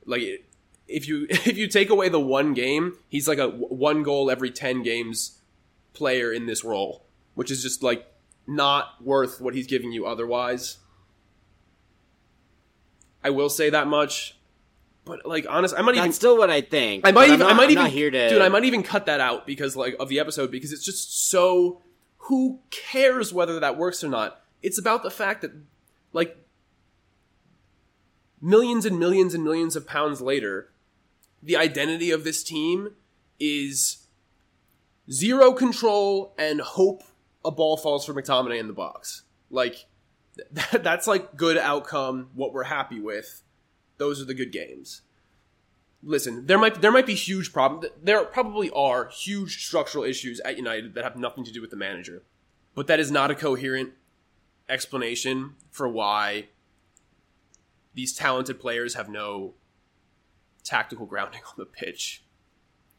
Like, 0.05 0.45
if 0.93 1.07
you 1.07 1.27
if 1.29 1.57
you 1.57 1.67
take 1.67 1.89
away 1.89 2.09
the 2.09 2.19
one 2.19 2.53
game, 2.53 2.97
he's 3.09 3.27
like 3.27 3.39
a 3.39 3.49
one 3.49 4.03
goal 4.03 4.29
every 4.31 4.51
10 4.51 4.83
games 4.83 5.39
player 5.93 6.31
in 6.31 6.45
this 6.45 6.63
role, 6.63 7.05
which 7.35 7.51
is 7.51 7.61
just 7.61 7.83
like 7.83 8.05
not 8.47 9.03
worth 9.03 9.41
what 9.41 9.55
he's 9.55 9.67
giving 9.67 9.91
you 9.91 10.05
otherwise. 10.05 10.77
I 13.23 13.29
will 13.29 13.49
say 13.49 13.69
that 13.69 13.87
much, 13.87 14.37
but 15.05 15.25
like, 15.25 15.45
honest, 15.49 15.73
I 15.77 15.81
might 15.81 15.93
That's 15.93 15.99
even 16.05 16.13
still 16.13 16.37
what 16.37 16.49
I 16.49 16.59
think. 16.59 17.07
I 17.07 17.11
might 17.11 17.29
even, 17.29 17.41
I 17.41 17.49
not- 17.49 17.57
might 17.57 17.63
I'm 17.65 17.71
even, 17.71 17.85
here 17.87 18.11
to, 18.11 18.29
dude, 18.29 18.41
I 18.41 18.49
might 18.49 18.65
even 18.65 18.83
cut 18.83 19.05
that 19.05 19.21
out 19.21 19.47
because 19.47 19.75
like 19.75 19.95
of 19.99 20.09
the 20.09 20.19
episode 20.19 20.51
because 20.51 20.71
it's 20.71 20.85
just 20.85 21.29
so. 21.29 21.81
Who 22.27 22.61
cares 22.69 23.33
whether 23.33 23.59
that 23.59 23.77
works 23.77 24.01
or 24.01 24.07
not? 24.07 24.41
It's 24.61 24.79
about 24.79 25.03
the 25.03 25.11
fact 25.11 25.41
that, 25.41 25.51
like, 26.13 26.37
millions 28.41 28.85
and 28.85 28.97
millions 28.97 29.33
and 29.33 29.43
millions 29.43 29.75
of 29.75 29.85
pounds 29.85 30.21
later, 30.21 30.69
the 31.43 31.57
identity 31.57 32.11
of 32.11 32.23
this 32.23 32.43
team 32.43 32.95
is 33.39 34.07
zero 35.11 35.51
control 35.51 36.33
and 36.37 36.61
hope 36.61 37.03
a 37.43 37.51
ball 37.51 37.77
falls 37.77 38.05
for 38.05 38.13
McTominay 38.13 38.59
in 38.59 38.67
the 38.67 38.73
box. 38.73 39.23
Like, 39.49 39.85
th- 40.55 40.83
that's 40.83 41.07
like 41.07 41.35
good 41.35 41.57
outcome. 41.57 42.29
What 42.33 42.53
we're 42.53 42.63
happy 42.63 42.99
with. 42.99 43.43
Those 43.97 44.21
are 44.21 44.25
the 44.25 44.33
good 44.33 44.51
games 44.51 45.01
listen, 46.03 46.45
there 46.45 46.57
might 46.57 46.81
there 46.81 46.91
might 46.91 47.05
be 47.05 47.15
huge 47.15 47.53
problems. 47.53 47.87
There 48.01 48.23
probably 48.25 48.69
are 48.71 49.07
huge 49.07 49.65
structural 49.65 50.03
issues 50.03 50.39
at 50.41 50.57
United 50.57 50.93
that 50.95 51.03
have 51.03 51.15
nothing 51.15 51.43
to 51.45 51.51
do 51.51 51.61
with 51.61 51.69
the 51.69 51.77
manager, 51.77 52.23
but 52.75 52.87
that 52.87 52.99
is 52.99 53.09
not 53.11 53.31
a 53.31 53.35
coherent 53.35 53.91
explanation 54.69 55.55
for 55.71 55.87
why 55.87 56.47
these 57.93 58.13
talented 58.13 58.59
players 58.59 58.95
have 58.95 59.09
no 59.09 59.53
tactical 60.63 61.05
grounding 61.05 61.41
on 61.47 61.53
the 61.57 61.65
pitch. 61.65 62.23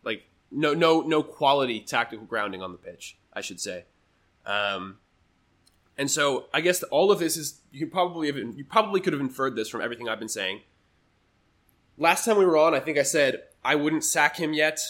Like 0.05 0.25
no 0.51 0.75
no 0.75 1.01
no 1.01 1.23
quality 1.23 1.81
tactical 1.81 2.27
grounding 2.27 2.63
on 2.63 2.73
the 2.73 2.79
pitch, 2.79 3.17
I 3.33 3.41
should 3.41 3.61
say. 3.61 3.85
Um, 4.47 4.99
and 5.97 6.11
so 6.11 6.47
I 6.53 6.61
guess 6.61 6.83
all 6.85 7.11
of 7.11 7.19
this 7.19 7.37
is 7.37 7.61
you 7.73 7.87
probably 7.87 8.27
have 8.27 8.37
you 8.37 8.65
probably 8.65 9.01
could 9.01 9.13
have 9.13 9.21
inferred 9.21 9.57
this 9.57 9.69
from 9.69 9.81
everything 9.81 10.09
I've 10.09 10.19
been 10.19 10.29
saying 10.29 10.61
last 11.97 12.25
time 12.25 12.37
we 12.37 12.45
were 12.45 12.57
on, 12.57 12.75
I 12.75 12.81
think 12.81 12.99
I 12.99 13.03
said 13.03 13.43
I 13.65 13.75
wouldn't 13.75 14.05
sack 14.05 14.37
him 14.37 14.53
yet, 14.53 14.81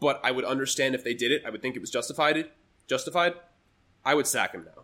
but 0.00 0.20
I 0.22 0.30
would 0.30 0.44
understand 0.44 0.94
if 0.94 1.04
they 1.04 1.14
did 1.14 1.32
it. 1.32 1.42
I 1.46 1.50
would 1.50 1.62
think 1.62 1.76
it 1.76 1.80
was 1.80 1.90
justified. 1.90 2.50
Justified. 2.86 3.34
I 4.04 4.14
would 4.14 4.26
sack 4.26 4.52
him 4.52 4.64
now. 4.64 4.82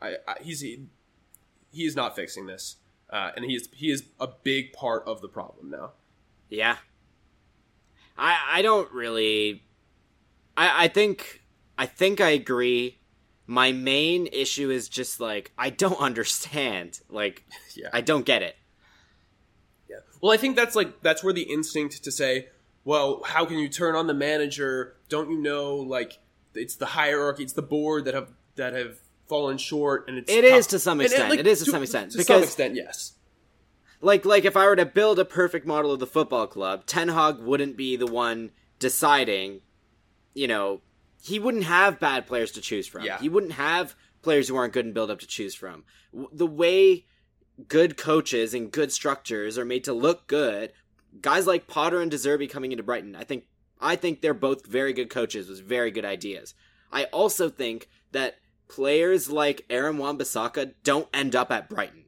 I, 0.00 0.16
I 0.28 0.36
he's 0.40 0.60
he, 0.60 0.86
he 1.72 1.84
is 1.84 1.96
not 1.96 2.14
fixing 2.14 2.46
this, 2.46 2.76
uh, 3.10 3.30
and 3.36 3.44
he 3.44 3.54
is 3.54 3.68
he 3.72 3.90
is 3.90 4.04
a 4.20 4.28
big 4.28 4.72
part 4.72 5.04
of 5.06 5.20
the 5.20 5.28
problem 5.28 5.70
now. 5.70 5.92
Yeah. 6.48 6.76
I 8.16 8.38
I 8.58 8.62
don't 8.62 8.90
really 8.92 9.62
I 10.56 10.84
I 10.84 10.88
think 10.88 11.42
I 11.76 11.86
think 11.86 12.20
I 12.20 12.30
agree. 12.30 12.98
My 13.46 13.72
main 13.72 14.26
issue 14.28 14.70
is 14.70 14.88
just 14.88 15.20
like 15.20 15.52
I 15.58 15.70
don't 15.70 16.00
understand. 16.00 17.00
Like 17.10 17.44
Yeah. 17.74 17.88
I 17.92 18.00
don't 18.00 18.24
get 18.24 18.42
it. 18.42 18.56
Yeah. 19.90 19.96
Well, 20.22 20.32
I 20.32 20.36
think 20.36 20.56
that's 20.56 20.76
like 20.76 21.02
that's 21.02 21.22
where 21.24 21.32
the 21.32 21.42
instinct 21.42 22.02
to 22.04 22.12
say, 22.12 22.48
well, 22.84 23.22
how 23.24 23.44
can 23.44 23.58
you 23.58 23.68
turn 23.68 23.94
on 23.96 24.06
the 24.06 24.14
manager? 24.14 24.96
Don't 25.08 25.30
you 25.30 25.38
know 25.38 25.76
like 25.76 26.18
it's 26.54 26.76
the 26.76 26.86
hierarchy, 26.86 27.42
it's 27.42 27.52
the 27.54 27.62
board 27.62 28.04
that 28.04 28.14
have 28.14 28.28
that 28.56 28.72
have 28.74 28.98
fallen 29.28 29.58
short, 29.58 30.06
and 30.06 30.18
it's 30.18 30.30
It 30.30 30.42
tough. 30.42 30.58
is 30.58 30.66
to 30.68 30.78
some 30.78 31.00
And- 31.00 31.06
and, 31.06 31.12
extent. 31.12 31.30
like, 31.30 31.38
It 31.40 31.46
is 31.46 31.58
to 31.64 31.70
some 31.70 31.82
extent, 31.82 32.12
To 32.12 32.18
some 32.18 32.18
because- 32.36 32.42
extent, 32.44 32.74
yes. 32.76 33.14
Like 34.04 34.24
like 34.24 34.44
if 34.44 34.56
I 34.56 34.66
were 34.66 34.76
to 34.76 34.84
build 34.86 35.18
a 35.18 35.24
perfect 35.24 35.66
model 35.66 35.90
of 35.92 35.98
the 36.00 36.06
football 36.06 36.46
club, 36.46 36.84
Ten 36.86 37.08
Hag 37.08 37.38
wouldn't 37.38 37.76
be 37.76 37.96
the 37.96 38.06
one 38.06 38.50
deciding. 38.78 39.60
You 40.34 40.46
know, 40.48 40.82
he 41.22 41.38
wouldn't 41.38 41.64
have 41.64 41.98
bad 42.00 42.26
players 42.26 42.50
to 42.52 42.60
choose 42.60 42.86
from. 42.86 43.04
Yeah. 43.04 43.18
He 43.18 43.28
wouldn't 43.28 43.52
have 43.54 43.94
players 44.20 44.48
who 44.48 44.56
aren't 44.56 44.72
good 44.74 44.84
in 44.86 44.92
build 44.92 45.10
up 45.10 45.20
to 45.20 45.26
choose 45.26 45.54
from. 45.54 45.84
W- 46.12 46.28
The 46.32 46.46
way 46.46 47.06
good 47.68 47.96
coaches 47.96 48.52
and 48.52 48.70
good 48.72 48.90
structures 48.92 49.56
are 49.56 49.64
made 49.64 49.84
to 49.84 49.92
look 49.92 50.26
good, 50.26 50.72
guys 51.20 51.46
like 51.46 51.66
Potter 51.66 52.00
and 52.00 52.10
De 52.10 52.16
Zerbi 52.16 52.50
coming 52.50 52.72
into 52.72 52.82
Brighton, 52.84 53.14
I 53.16 53.24
think 53.24 53.44
I 53.80 53.96
think 53.96 54.20
they're 54.20 54.34
both 54.34 54.66
very 54.66 54.92
good 54.92 55.08
coaches 55.10 55.48
with 55.48 55.60
very 55.62 55.90
good 55.90 56.04
ideas. 56.04 56.54
I 56.92 57.04
also 57.04 57.48
think 57.48 57.88
that 58.12 58.36
players 58.68 59.30
like 59.30 59.64
Aaron 59.70 59.98
Wan-Bissaka 59.98 60.74
don't 60.82 61.08
end 61.12 61.34
up 61.36 61.50
at 61.50 61.68
Brighton. 61.68 62.03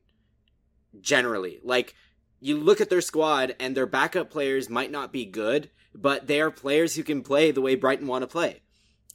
Generally, 1.00 1.60
like 1.62 1.94
you 2.40 2.56
look 2.56 2.80
at 2.80 2.90
their 2.90 3.00
squad 3.00 3.54
and 3.58 3.76
their 3.76 3.86
backup 3.86 4.30
players 4.30 4.68
might 4.70 4.90
not 4.90 5.12
be 5.12 5.24
good, 5.24 5.70
but 5.94 6.26
they 6.26 6.40
are 6.40 6.50
players 6.50 6.94
who 6.94 7.02
can 7.02 7.22
play 7.22 7.50
the 7.50 7.60
way 7.60 7.74
Brighton 7.74 8.06
want 8.06 8.22
to 8.22 8.26
play. 8.26 8.60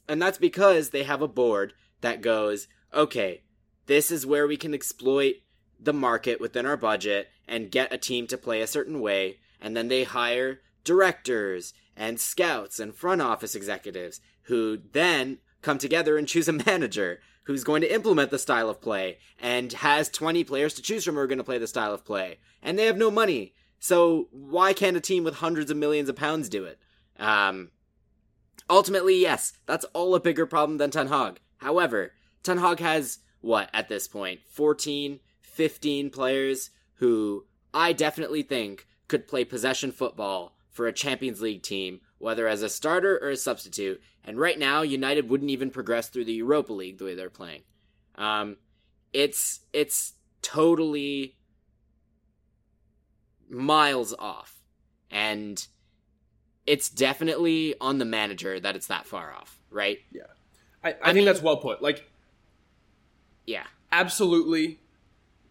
And 0.08 0.20
that's 0.20 0.38
because 0.38 0.90
they 0.90 1.04
have 1.04 1.22
a 1.22 1.28
board 1.28 1.74
that 2.00 2.20
goes, 2.20 2.66
okay, 2.92 3.42
this 3.86 4.10
is 4.10 4.26
where 4.26 4.46
we 4.46 4.56
can 4.56 4.74
exploit 4.74 5.36
the 5.78 5.92
market 5.92 6.40
within 6.40 6.66
our 6.66 6.76
budget 6.76 7.28
and 7.46 7.70
get 7.70 7.92
a 7.92 7.98
team 7.98 8.26
to 8.28 8.38
play 8.38 8.60
a 8.60 8.66
certain 8.66 9.00
way. 9.00 9.38
And 9.60 9.76
then 9.76 9.88
they 9.88 10.04
hire 10.04 10.60
directors 10.84 11.72
and 11.96 12.20
scouts 12.20 12.80
and 12.80 12.94
front 12.94 13.22
office 13.22 13.54
executives 13.54 14.20
who 14.44 14.78
then 14.92 15.38
come 15.60 15.78
together 15.78 16.16
and 16.16 16.26
choose 16.26 16.48
a 16.48 16.52
manager 16.66 17.20
who's 17.44 17.64
going 17.64 17.80
to 17.82 17.92
implement 17.92 18.30
the 18.30 18.38
style 18.38 18.68
of 18.68 18.80
play 18.80 19.18
and 19.40 19.72
has 19.72 20.08
20 20.08 20.44
players 20.44 20.74
to 20.74 20.82
choose 20.82 21.04
from 21.04 21.14
who 21.14 21.20
are 21.20 21.26
going 21.26 21.38
to 21.38 21.44
play 21.44 21.58
the 21.58 21.66
style 21.66 21.92
of 21.92 22.04
play. 22.04 22.38
And 22.62 22.78
they 22.78 22.86
have 22.86 22.96
no 22.96 23.10
money. 23.10 23.54
So 23.80 24.28
why 24.30 24.72
can't 24.72 24.96
a 24.96 25.00
team 25.00 25.24
with 25.24 25.36
hundreds 25.36 25.70
of 25.70 25.76
millions 25.76 26.08
of 26.08 26.16
pounds 26.16 26.48
do 26.48 26.64
it? 26.64 26.78
Um, 27.18 27.70
ultimately, 28.70 29.20
yes, 29.20 29.54
that's 29.66 29.84
all 29.92 30.14
a 30.14 30.20
bigger 30.20 30.46
problem 30.46 30.78
than 30.78 30.90
Ten 30.90 31.08
Hag. 31.08 31.40
However, 31.58 32.12
Ten 32.42 32.58
Hag 32.58 32.78
has, 32.78 33.18
what, 33.40 33.70
at 33.72 33.88
this 33.88 34.06
point, 34.06 34.40
14, 34.48 35.18
15 35.40 36.10
players 36.10 36.70
who 36.94 37.46
I 37.74 37.92
definitely 37.92 38.42
think 38.42 38.86
could 39.08 39.26
play 39.26 39.44
possession 39.44 39.90
football 39.90 40.56
for 40.70 40.86
a 40.86 40.92
Champions 40.92 41.40
League 41.40 41.62
team, 41.62 42.00
whether 42.22 42.46
as 42.46 42.62
a 42.62 42.68
starter 42.68 43.18
or 43.20 43.30
a 43.30 43.36
substitute. 43.36 44.00
And 44.24 44.38
right 44.38 44.56
now, 44.56 44.82
United 44.82 45.28
wouldn't 45.28 45.50
even 45.50 45.70
progress 45.70 46.08
through 46.08 46.26
the 46.26 46.32
Europa 46.32 46.72
League 46.72 46.98
the 46.98 47.04
way 47.04 47.16
they're 47.16 47.28
playing. 47.28 47.62
Um, 48.14 48.58
it's 49.12 49.60
it's 49.72 50.12
totally 50.40 51.34
miles 53.50 54.14
off, 54.18 54.62
and 55.10 55.66
it's 56.64 56.88
definitely 56.88 57.74
on 57.80 57.98
the 57.98 58.04
manager 58.04 58.60
that 58.60 58.76
it's 58.76 58.86
that 58.86 59.04
far 59.04 59.32
off, 59.32 59.58
right? 59.68 59.98
I, 60.84 60.90
I, 60.90 60.92
I 60.92 61.04
think 61.06 61.16
mean- 61.16 61.24
that's 61.24 61.42
well 61.42 61.56
put. 61.56 61.82
Like, 61.82 62.08
Yeah, 63.46 63.66
absolutely, 63.90 64.78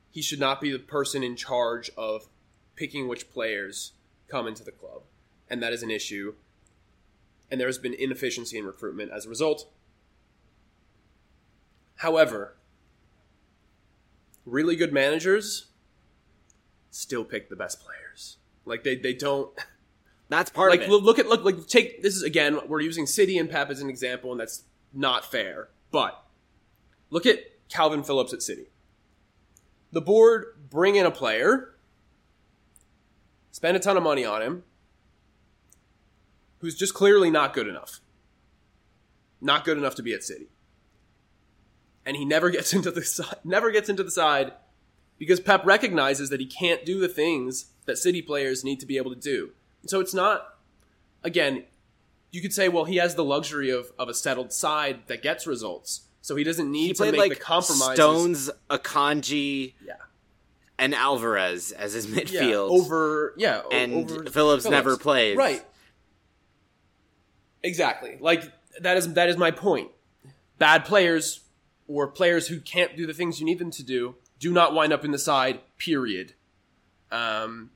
he 0.09 0.21
should 0.21 0.39
not 0.39 0.61
be 0.61 0.71
the 0.71 0.79
person 0.79 1.21
in 1.21 1.35
charge 1.35 1.91
of 1.97 2.29
picking 2.77 3.09
which 3.09 3.29
players 3.29 3.91
come 4.29 4.47
into 4.47 4.63
the 4.63 4.71
club, 4.71 5.01
and 5.49 5.61
that 5.61 5.73
is 5.73 5.83
an 5.83 5.91
issue. 5.91 6.33
And 7.51 7.59
there 7.59 7.67
has 7.67 7.77
been 7.77 7.93
inefficiency 7.93 8.57
in 8.57 8.65
recruitment 8.65 9.11
as 9.11 9.25
a 9.25 9.29
result. 9.29 9.69
However, 11.97 12.55
really 14.45 14.75
good 14.75 14.91
managers 14.91 15.67
still 16.89 17.23
pick 17.23 17.49
the 17.49 17.55
best 17.55 17.79
players. 17.81 18.37
Like 18.65 18.83
they, 18.83 18.95
they 18.95 19.13
don't 19.13 19.51
that's 20.29 20.49
part 20.49 20.71
like 20.71 20.81
of 20.81 20.87
it. 20.87 20.91
look, 20.91 21.03
look 21.03 21.19
at 21.19 21.27
look 21.27 21.43
like 21.43 21.67
take 21.67 22.01
this 22.01 22.15
is 22.15 22.23
again 22.23 22.59
we're 22.67 22.81
using 22.81 23.05
City 23.05 23.37
and 23.37 23.49
Pep 23.49 23.69
as 23.69 23.81
an 23.81 23.89
example, 23.89 24.31
and 24.31 24.39
that's 24.39 24.63
not 24.93 25.29
fair. 25.29 25.69
But 25.91 26.23
look 27.09 27.25
at 27.25 27.39
Kalvin 27.69 28.05
Phillips 28.05 28.33
at 28.33 28.41
City. 28.41 28.67
The 29.91 30.01
board 30.01 30.45
bring 30.69 30.95
in 30.95 31.05
a 31.05 31.11
player, 31.11 31.75
spend 33.51 33.75
a 33.75 33.79
ton 33.79 33.97
of 33.97 34.03
money 34.03 34.23
on 34.23 34.41
him, 34.41 34.63
who's 36.61 36.75
just 36.75 36.93
clearly 36.93 37.29
not 37.29 37.53
good 37.53 37.67
enough. 37.67 37.99
Not 39.41 39.65
good 39.65 39.77
enough 39.77 39.95
to 39.95 40.03
be 40.03 40.13
at 40.13 40.23
City. 40.23 40.47
And 42.05 42.15
he 42.15 42.25
never 42.25 42.49
gets 42.51 42.73
into 42.73 42.91
the 42.91 43.03
side, 43.03 43.35
never 43.43 43.71
gets 43.71 43.89
into 43.89 44.03
the 44.03 44.11
side 44.11 44.53
because 45.17 45.39
Pep 45.39 45.65
recognizes 45.65 46.29
that 46.29 46.39
he 46.39 46.45
can't 46.45 46.85
do 46.85 46.99
the 46.99 47.07
things 47.09 47.65
that 47.85 47.97
City 47.97 48.21
players 48.21 48.63
need 48.63 48.79
to 48.79 48.85
be 48.85 48.97
able 48.97 49.13
to 49.13 49.19
do. 49.19 49.51
So 49.87 49.99
it's 49.99 50.13
not 50.13 50.47
again, 51.23 51.63
you 52.31 52.41
could 52.41 52.53
say, 52.53 52.69
well, 52.69 52.85
he 52.85 52.95
has 52.97 53.15
the 53.15 53.23
luxury 53.23 53.69
of, 53.69 53.91
of 53.99 54.09
a 54.09 54.13
settled 54.13 54.53
side 54.53 55.01
that 55.07 55.21
gets 55.21 55.45
results. 55.45 56.01
So 56.21 56.35
he 56.35 56.43
doesn't 56.43 56.71
need 56.71 56.87
he 56.87 56.93
to 56.93 57.11
make 57.11 57.17
like 57.17 57.29
the 57.31 57.35
compromises. 57.35 57.95
Stones, 57.95 58.49
Akanji, 58.69 59.73
Yeah. 59.85 59.93
and 60.77 60.93
Alvarez 60.93 61.71
as 61.71 61.93
his 61.93 62.05
midfield. 62.07 62.31
Yeah, 62.31 62.55
over 62.75 63.33
yeah, 63.37 63.61
and 63.71 64.09
over 64.09 64.25
Phillips, 64.25 64.65
never 64.65 64.97
plays. 64.97 65.35
Right. 65.35 65.65
Exactly. 67.63 68.17
Like 68.19 68.51
that 68.79 68.97
is 68.97 69.13
that 69.13 69.29
is 69.29 69.37
my 69.37 69.51
point. 69.51 69.91
Bad 70.57 70.85
players 70.85 71.41
or 71.87 72.07
players 72.07 72.47
who 72.47 72.59
can't 72.59 72.95
do 72.95 73.05
the 73.05 73.13
things 73.13 73.39
you 73.39 73.45
need 73.45 73.59
them 73.59 73.71
to 73.71 73.83
do 73.83 74.15
do 74.39 74.51
not 74.51 74.73
wind 74.73 74.91
up 74.93 75.05
in 75.05 75.11
the 75.11 75.19
side. 75.19 75.59
Period. 75.77 76.33
Um, 77.11 77.71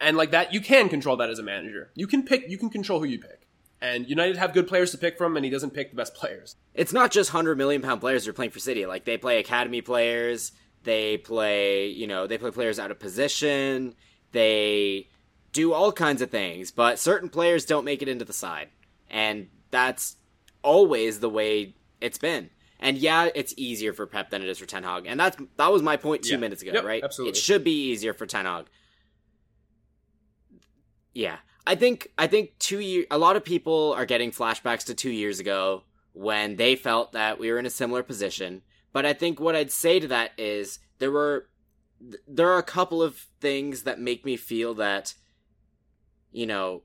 and 0.00 0.16
like 0.16 0.30
that, 0.30 0.52
you 0.54 0.60
can 0.60 0.88
control 0.88 1.16
that 1.16 1.30
as 1.30 1.38
a 1.38 1.42
manager. 1.42 1.90
You 1.94 2.06
can 2.06 2.22
pick. 2.24 2.48
You 2.48 2.58
can 2.58 2.70
control 2.70 3.00
who 3.00 3.06
you 3.06 3.18
pick. 3.18 3.46
And 3.82 4.08
United 4.08 4.36
have 4.36 4.52
good 4.52 4.68
players 4.68 4.90
to 4.90 4.98
pick 4.98 5.16
from, 5.16 5.36
and 5.36 5.44
he 5.44 5.50
doesn't 5.50 5.70
pick 5.70 5.90
the 5.90 5.96
best 5.96 6.14
players. 6.14 6.56
It's 6.74 6.92
not 6.92 7.10
just 7.10 7.30
hundred 7.30 7.56
million 7.56 7.82
pound 7.82 8.00
players 8.00 8.24
who 8.24 8.30
are 8.30 8.34
playing 8.34 8.50
for 8.50 8.58
City. 8.58 8.86
Like 8.86 9.04
they 9.04 9.16
play 9.16 9.38
academy 9.38 9.80
players. 9.82 10.52
They 10.82 11.18
play, 11.18 11.88
you 11.88 12.06
know, 12.06 12.26
they 12.26 12.38
play 12.38 12.50
players 12.50 12.78
out 12.78 12.90
of 12.90 12.98
position. 12.98 13.94
They 14.32 15.08
do 15.52 15.72
all 15.72 15.92
kinds 15.92 16.22
of 16.22 16.30
things, 16.30 16.70
but 16.70 16.98
certain 16.98 17.28
players 17.28 17.64
don't 17.64 17.84
make 17.84 18.02
it 18.02 18.08
into 18.08 18.24
the 18.24 18.32
side, 18.32 18.68
and 19.10 19.48
that's 19.70 20.16
always 20.62 21.20
the 21.20 21.28
way 21.30 21.74
it's 22.00 22.18
been. 22.18 22.50
And 22.78 22.96
yeah, 22.96 23.28
it's 23.34 23.52
easier 23.56 23.92
for 23.92 24.06
Pep 24.06 24.30
than 24.30 24.42
it 24.42 24.48
is 24.48 24.58
for 24.58 24.66
Ten 24.66 24.84
Hag, 24.84 25.06
and 25.06 25.18
that's 25.20 25.36
that 25.56 25.72
was 25.72 25.82
my 25.82 25.96
point 25.96 26.22
two 26.22 26.30
Yeah. 26.32 26.36
minutes 26.38 26.62
ago, 26.62 26.72
Yep, 26.74 26.84
right? 26.84 27.02
absolutely. 27.04 27.30
It 27.30 27.36
should 27.36 27.62
be 27.64 27.90
easier 27.90 28.14
for 28.14 28.26
Ten 28.26 28.46
Hag. 28.46 28.66
Yeah, 31.12 31.38
I 31.66 31.74
think 31.74 32.08
I 32.16 32.26
think 32.26 32.58
two 32.58 32.80
year 32.80 33.04
a 33.10 33.18
lot 33.18 33.36
of 33.36 33.44
people 33.44 33.92
are 33.96 34.06
getting 34.06 34.30
flashbacks 34.30 34.84
to 34.86 34.94
two 34.94 35.10
years 35.10 35.40
ago 35.40 35.82
when 36.12 36.56
they 36.56 36.76
felt 36.76 37.12
that 37.12 37.38
we 37.38 37.50
were 37.50 37.58
in 37.58 37.66
a 37.66 37.70
similar 37.70 38.02
position. 38.02 38.62
But 38.92 39.06
I 39.06 39.12
think 39.12 39.38
what 39.40 39.54
I'd 39.56 39.70
say 39.72 40.00
to 40.00 40.08
that 40.08 40.32
is 40.38 40.78
there 40.98 41.10
were 41.10 41.48
there 42.26 42.48
are 42.50 42.58
a 42.58 42.62
couple 42.62 43.02
of 43.02 43.26
things 43.40 43.82
that 43.82 44.00
make 44.00 44.24
me 44.24 44.36
feel 44.36 44.72
that 44.74 45.14
you 46.32 46.46
know 46.46 46.82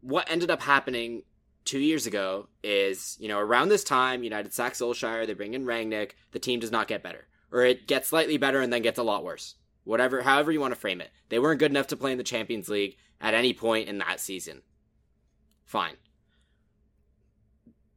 what 0.00 0.30
ended 0.30 0.50
up 0.50 0.62
happening 0.62 1.22
two 1.64 1.80
years 1.80 2.06
ago 2.06 2.48
is 2.62 3.16
you 3.20 3.28
know 3.28 3.38
around 3.38 3.68
this 3.68 3.84
time 3.84 4.24
United 4.24 4.54
sack 4.54 4.74
Solskjaer, 4.74 5.26
they 5.26 5.34
bring 5.34 5.54
in 5.54 5.64
Rangnick, 5.64 6.12
the 6.32 6.38
team 6.38 6.60
does 6.60 6.70
not 6.70 6.88
get 6.88 7.02
better, 7.02 7.26
or 7.52 7.62
it 7.62 7.86
gets 7.86 8.08
slightly 8.08 8.38
better 8.38 8.60
and 8.60 8.72
then 8.72 8.82
gets 8.82 8.98
a 8.98 9.02
lot 9.02 9.24
worse. 9.24 9.56
Whatever, 9.84 10.22
however 10.22 10.50
you 10.50 10.60
want 10.60 10.74
to 10.74 10.80
frame 10.80 11.00
it, 11.00 11.10
they 11.28 11.38
weren't 11.38 11.60
good 11.60 11.70
enough 11.70 11.86
to 11.88 11.96
play 11.96 12.10
in 12.10 12.18
the 12.18 12.24
Champions 12.24 12.68
League 12.68 12.96
at 13.20 13.34
any 13.34 13.52
point 13.52 13.88
in 13.88 13.98
that 13.98 14.20
season. 14.20 14.62
Fine. 15.64 15.94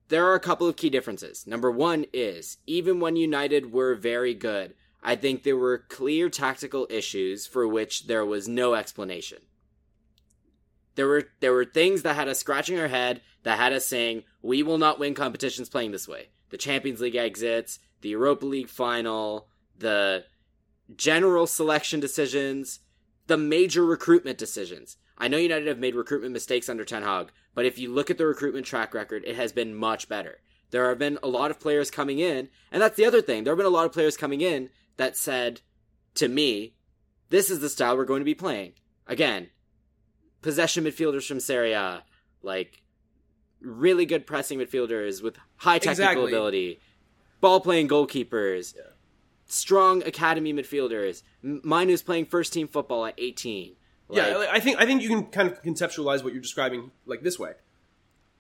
There 0.10 0.26
are 0.26 0.36
a 0.36 0.40
couple 0.40 0.68
of 0.68 0.76
key 0.76 0.90
differences. 0.90 1.46
Number 1.46 1.72
one 1.72 2.06
is 2.14 2.58
even 2.66 3.00
when 3.00 3.16
United 3.16 3.72
were 3.72 3.96
very 3.96 4.34
good, 4.34 4.74
I 5.04 5.16
think 5.16 5.44
there 5.44 5.58
were 5.58 5.86
clear 5.90 6.30
tactical 6.30 6.88
issues 6.90 7.48
for 7.48 7.68
which 7.68 8.08
there 8.08 8.26
was 8.26 8.48
no 8.48 8.74
explanation. 8.74 9.40
There 11.00 11.08
were 11.08 11.24
there 11.40 11.54
were 11.54 11.64
things 11.64 12.02
that 12.02 12.18
had 12.18 12.28
us 12.28 12.40
scratching 12.40 12.78
our 12.78 12.90
head 12.90 13.22
that 13.44 13.58
had 13.58 13.72
us 13.72 13.88
saying 13.88 14.26
we 14.42 14.64
will 14.64 14.78
not 14.78 15.00
win 15.00 15.14
competitions 15.14 15.70
playing 15.70 15.92
this 15.92 16.10
way. 16.10 16.28
The 16.50 16.58
Champions 16.58 17.00
League 17.00 17.16
exits, 17.16 17.80
the 18.02 18.10
Europa 18.10 18.46
League 18.46 18.68
final, 18.68 19.48
the 19.78 20.26
general 20.94 21.48
selection 21.48 22.02
decisions, 22.02 22.82
the 23.28 23.38
major 23.38 23.86
recruitment 23.86 24.38
decisions. 24.38 24.98
I 25.18 25.30
know 25.30 25.38
United 25.38 25.68
have 25.68 25.80
made 25.80 25.96
recruitment 25.96 26.34
mistakes 26.34 26.68
under 26.68 26.84
Ten 26.84 27.04
Hag, 27.04 27.32
but 27.56 27.66
if 27.66 27.80
you 27.80 27.94
look 27.94 28.10
at 28.10 28.18
the 28.18 28.26
recruitment 28.26 28.66
track 28.66 28.94
record, 28.94 29.24
it 29.26 29.38
has 29.38 29.54
been 29.54 29.74
much 29.74 30.10
better. 30.10 30.40
There 30.72 30.90
have 30.90 31.00
been 31.00 31.18
a 31.24 31.30
lot 31.30 31.50
of 31.50 31.62
players 31.62 31.90
coming 31.90 32.20
in, 32.20 32.50
and 32.74 32.82
that's 32.82 32.98
the 32.98 33.06
other 33.06 33.22
thing. 33.22 33.46
There 33.46 33.54
have 33.54 33.58
been 33.58 33.66
a 33.66 33.70
lot 33.70 33.86
of 33.86 33.94
players 33.94 34.18
coming 34.18 34.42
in 34.42 34.70
that 34.98 35.16
said 35.16 35.62
to 36.16 36.28
me, 36.28 36.74
this 37.30 37.50
is 37.50 37.62
the 37.62 37.70
style 37.70 37.96
we're 37.96 38.04
going 38.04 38.20
to 38.20 38.26
be 38.26 38.36
playing. 38.36 38.74
Again, 39.08 39.52
possession 40.42 40.84
midfielders 40.86 41.28
from 41.28 41.40
Serie 41.40 41.74
A, 41.74 42.04
like 42.42 42.82
really 43.62 44.06
good 44.06 44.26
pressing 44.26 44.60
midfielders 44.60 45.22
with 45.22 45.38
high 45.58 45.80
technical 45.80 45.92
Exactly. 46.24 46.32
ability, 46.32 46.80
ball 47.42 47.60
playing 47.60 47.88
goalkeepers. 47.88 48.74
strong 49.48 50.04
academy 50.04 50.54
midfielders. 50.54 51.24
Mainoo's 51.42 52.02
playing 52.04 52.26
first 52.26 52.54
team 52.54 52.68
football 52.68 53.06
at 53.06 53.16
18. 53.18 53.76
Like, 54.08 54.18
yeah, 54.18 54.46
I 54.52 54.60
think 54.60 54.80
I 54.80 54.86
think 54.86 55.02
you 55.02 55.10
can 55.10 55.26
kind 55.26 55.48
of 55.50 55.62
conceptualize 55.64 56.24
what 56.24 56.34
you're 56.34 56.42
describing 56.42 56.92
like 57.06 57.22
this 57.22 57.38
way. 57.38 57.54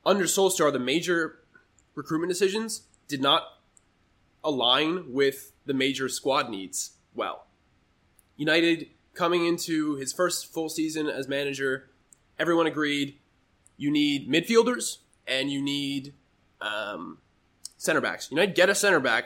Under 0.05 0.23
Solskjaer, 0.25 0.71
the 0.71 0.79
major 0.79 1.39
recruitment 1.95 2.29
decisions 2.29 2.83
did 3.07 3.21
not 3.21 3.43
align 4.43 5.11
with 5.13 5.51
the 5.65 5.73
major 5.73 6.07
squad 6.09 6.49
needs 6.49 6.91
well. 7.13 7.45
United 8.37 8.87
coming 9.14 9.45
into 9.45 9.95
his 9.95 10.14
first 10.14 10.53
full 10.53 10.70
season 10.70 11.07
as 11.07 11.28
manager, 11.28 11.89
everyone 12.38 12.68
agreed 12.68 13.20
you 13.78 13.91
need 13.91 14.30
midfielders 14.30 14.97
and 15.28 15.51
you 15.51 15.62
need 15.62 16.14
um, 16.62 17.20
center 17.78 18.01
backs. 18.01 18.30
United 18.30 18.55
get 18.55 18.70
a 18.70 18.76
center 18.76 18.99
back, 18.99 19.26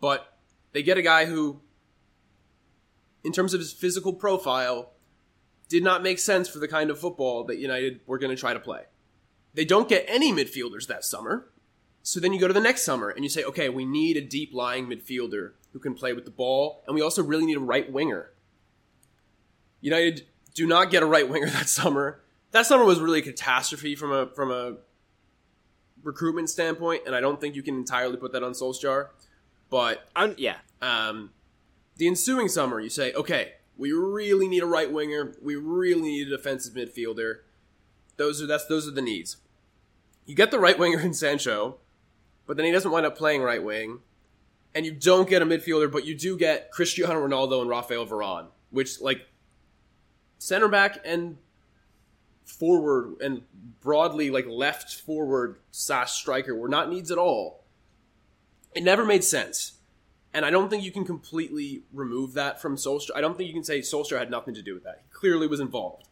but 0.00 0.38
they 0.72 0.82
get 0.82 0.96
a 0.96 1.02
guy 1.02 1.26
who, 1.26 1.60
in 3.24 3.32
terms 3.32 3.52
of 3.54 3.60
his 3.60 3.72
physical 3.72 4.12
profile, 4.12 4.92
did 5.68 5.84
not 5.84 6.02
make 6.02 6.18
sense 6.18 6.48
for 6.48 6.58
the 6.58 6.68
kind 6.68 6.90
of 6.90 6.98
football 6.98 7.44
that 7.44 7.58
United 7.58 8.00
were 8.06 8.18
going 8.18 8.34
to 8.34 8.40
try 8.40 8.52
to 8.52 8.60
play. 8.60 8.82
They 9.54 9.64
don't 9.64 9.88
get 9.88 10.04
any 10.08 10.32
midfielders 10.32 10.86
that 10.86 11.04
summer. 11.04 11.50
So 12.02 12.18
then 12.18 12.32
you 12.32 12.40
go 12.40 12.48
to 12.48 12.54
the 12.54 12.60
next 12.60 12.82
summer 12.82 13.10
and 13.10 13.24
you 13.24 13.28
say, 13.28 13.44
okay, 13.44 13.68
we 13.68 13.84
need 13.84 14.16
a 14.16 14.20
deep 14.22 14.54
lying 14.54 14.86
midfielder 14.86 15.52
who 15.72 15.78
can 15.78 15.94
play 15.94 16.12
with 16.12 16.24
the 16.24 16.30
ball, 16.30 16.82
and 16.86 16.94
we 16.94 17.02
also 17.02 17.22
really 17.22 17.46
need 17.46 17.56
a 17.56 17.60
right 17.60 17.90
winger. 17.92 18.30
United 19.80 20.26
do 20.54 20.66
not 20.66 20.90
get 20.90 21.02
a 21.02 21.06
right 21.06 21.28
winger 21.28 21.46
that 21.50 21.68
summer. 21.68 22.20
That 22.52 22.66
summer 22.66 22.84
was 22.84 23.00
really 23.00 23.20
a 23.20 23.22
catastrophe 23.22 23.94
from 23.94 24.12
a 24.12 24.26
from 24.34 24.50
a 24.50 24.76
recruitment 26.02 26.50
standpoint, 26.50 27.02
and 27.06 27.14
I 27.14 27.20
don't 27.20 27.40
think 27.40 27.54
you 27.54 27.62
can 27.62 27.76
entirely 27.76 28.16
put 28.16 28.32
that 28.32 28.42
on 28.42 28.52
Solskjaer. 28.52 29.08
But 29.68 30.08
um, 30.16 30.34
yeah, 30.36 30.56
um, 30.82 31.30
the 31.96 32.06
ensuing 32.06 32.48
summer, 32.48 32.80
you 32.80 32.90
say, 32.90 33.12
okay, 33.12 33.52
we 33.76 33.92
really 33.92 34.48
need 34.48 34.62
a 34.62 34.66
right 34.66 34.90
winger. 34.90 35.34
We 35.42 35.56
really 35.56 36.02
need 36.02 36.26
a 36.26 36.36
defensive 36.36 36.74
midfielder. 36.74 37.38
Those 38.16 38.42
are 38.42 38.46
that's 38.46 38.66
those 38.66 38.86
are 38.88 38.92
the 38.92 39.02
needs. 39.02 39.36
You 40.26 40.34
get 40.34 40.50
the 40.50 40.58
right 40.58 40.78
winger 40.78 41.00
in 41.00 41.14
Sancho, 41.14 41.78
but 42.46 42.56
then 42.56 42.66
he 42.66 42.72
doesn't 42.72 42.90
wind 42.90 43.06
up 43.06 43.16
playing 43.16 43.42
right 43.42 43.62
wing, 43.62 44.00
and 44.74 44.84
you 44.84 44.92
don't 44.92 45.28
get 45.28 45.42
a 45.42 45.46
midfielder, 45.46 45.90
but 45.90 46.04
you 46.04 46.14
do 46.14 46.36
get 46.36 46.70
Cristiano 46.70 47.26
Ronaldo 47.26 47.60
and 47.60 47.70
Rafael 47.70 48.06
Varane, 48.06 48.48
which 48.70 49.00
like 49.00 49.26
center 50.40 50.68
back 50.68 50.98
and 51.04 51.36
forward 52.44 53.16
and 53.20 53.42
broadly 53.80 54.30
like 54.30 54.46
left 54.48 54.94
forward 54.94 55.60
slash 55.70 56.12
striker 56.12 56.54
were 56.56 56.68
not 56.68 56.90
needs 56.90 57.10
at 57.10 57.18
all. 57.18 57.62
It 58.74 58.82
never 58.82 59.04
made 59.04 59.22
sense. 59.22 59.72
And 60.32 60.44
I 60.44 60.50
don't 60.50 60.68
think 60.70 60.82
you 60.82 60.92
can 60.92 61.04
completely 61.04 61.82
remove 61.92 62.34
that 62.34 62.60
from 62.60 62.76
Solskjaer. 62.76 63.16
I 63.16 63.20
don't 63.20 63.36
think 63.36 63.48
you 63.48 63.54
can 63.54 63.64
say 63.64 63.80
Solskjaer 63.80 64.18
had 64.18 64.30
nothing 64.30 64.54
to 64.54 64.62
do 64.62 64.74
with 64.74 64.84
that. 64.84 65.02
He 65.04 65.12
clearly 65.12 65.46
was 65.46 65.60
involved. 65.60 66.08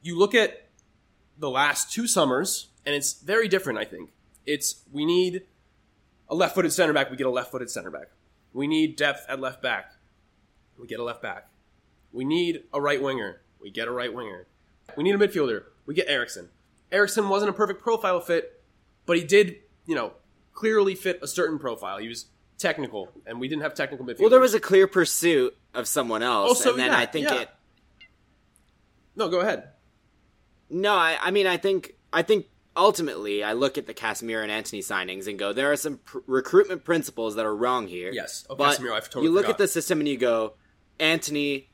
You 0.00 0.18
look 0.18 0.34
at 0.34 0.68
the 1.38 1.50
last 1.50 1.92
two 1.92 2.06
summers, 2.06 2.68
and 2.86 2.94
it's 2.94 3.14
very 3.14 3.48
different, 3.48 3.78
I 3.78 3.84
think. 3.84 4.10
It's 4.46 4.82
we 4.92 5.04
need 5.04 5.42
a 6.28 6.34
left 6.34 6.54
footed 6.54 6.72
center 6.72 6.92
back, 6.92 7.10
we 7.10 7.16
get 7.16 7.26
a 7.26 7.30
left 7.30 7.50
footed 7.50 7.70
center 7.70 7.90
back. 7.90 8.08
We 8.52 8.66
need 8.66 8.96
depth 8.96 9.26
at 9.28 9.40
left 9.40 9.60
back, 9.60 9.92
we 10.78 10.86
get 10.86 11.00
a 11.00 11.04
left 11.04 11.20
back. 11.20 11.51
We 12.12 12.24
need 12.24 12.64
a 12.72 12.80
right 12.80 13.02
winger, 13.02 13.40
we 13.60 13.70
get 13.70 13.88
a 13.88 13.92
right 13.92 14.12
winger. 14.12 14.46
We 14.96 15.04
need 15.04 15.14
a 15.14 15.18
midfielder. 15.18 15.64
We 15.86 15.94
get 15.94 16.08
Eriksen. 16.08 16.50
Eriksen 16.90 17.28
wasn't 17.28 17.50
a 17.50 17.52
perfect 17.52 17.82
profile 17.82 18.20
fit, 18.20 18.62
but 19.06 19.16
he 19.16 19.24
did, 19.24 19.56
you 19.86 19.94
know, 19.94 20.12
clearly 20.52 20.94
fit 20.94 21.18
a 21.22 21.26
certain 21.26 21.58
profile. 21.58 21.98
He 21.98 22.08
was 22.08 22.26
technical, 22.58 23.10
and 23.26 23.40
we 23.40 23.48
didn't 23.48 23.62
have 23.62 23.74
technical 23.74 24.04
midfielders. 24.04 24.20
Well, 24.20 24.30
there 24.30 24.40
was 24.40 24.54
a 24.54 24.60
clear 24.60 24.86
pursuit 24.86 25.56
of 25.74 25.88
someone 25.88 26.22
else, 26.22 26.46
oh, 26.46 26.48
also, 26.50 26.70
and 26.70 26.78
then 26.78 26.90
yeah, 26.92 26.98
I 26.98 27.06
think 27.06 27.28
yeah. 27.28 27.40
it. 27.40 27.48
No, 29.16 29.28
go 29.28 29.40
ahead. 29.40 29.70
No, 30.68 30.94
I, 30.94 31.16
I 31.20 31.30
mean, 31.30 31.46
I 31.46 31.56
think, 31.56 31.94
I 32.12 32.22
think 32.22 32.46
ultimately, 32.76 33.42
I 33.42 33.52
look 33.54 33.78
at 33.78 33.86
the 33.86 33.94
Casemiro 33.94 34.42
and 34.42 34.50
Antony 34.50 34.82
signings 34.82 35.26
and 35.26 35.38
go, 35.38 35.52
there 35.52 35.72
are 35.72 35.76
some 35.76 35.98
pr- 35.98 36.18
recruitment 36.26 36.84
principles 36.84 37.36
that 37.36 37.46
are 37.46 37.54
wrong 37.54 37.88
here. 37.88 38.10
Yes, 38.12 38.46
oh, 38.48 38.54
but 38.54 38.78
Casemiro, 38.78 39.00
totally 39.00 39.24
you 39.24 39.32
look 39.32 39.44
forgot. 39.44 39.54
at 39.54 39.58
the 39.58 39.68
system 39.68 40.00
and 40.00 40.08
you 40.08 40.18
go, 40.18 40.54
Antony 40.98 41.70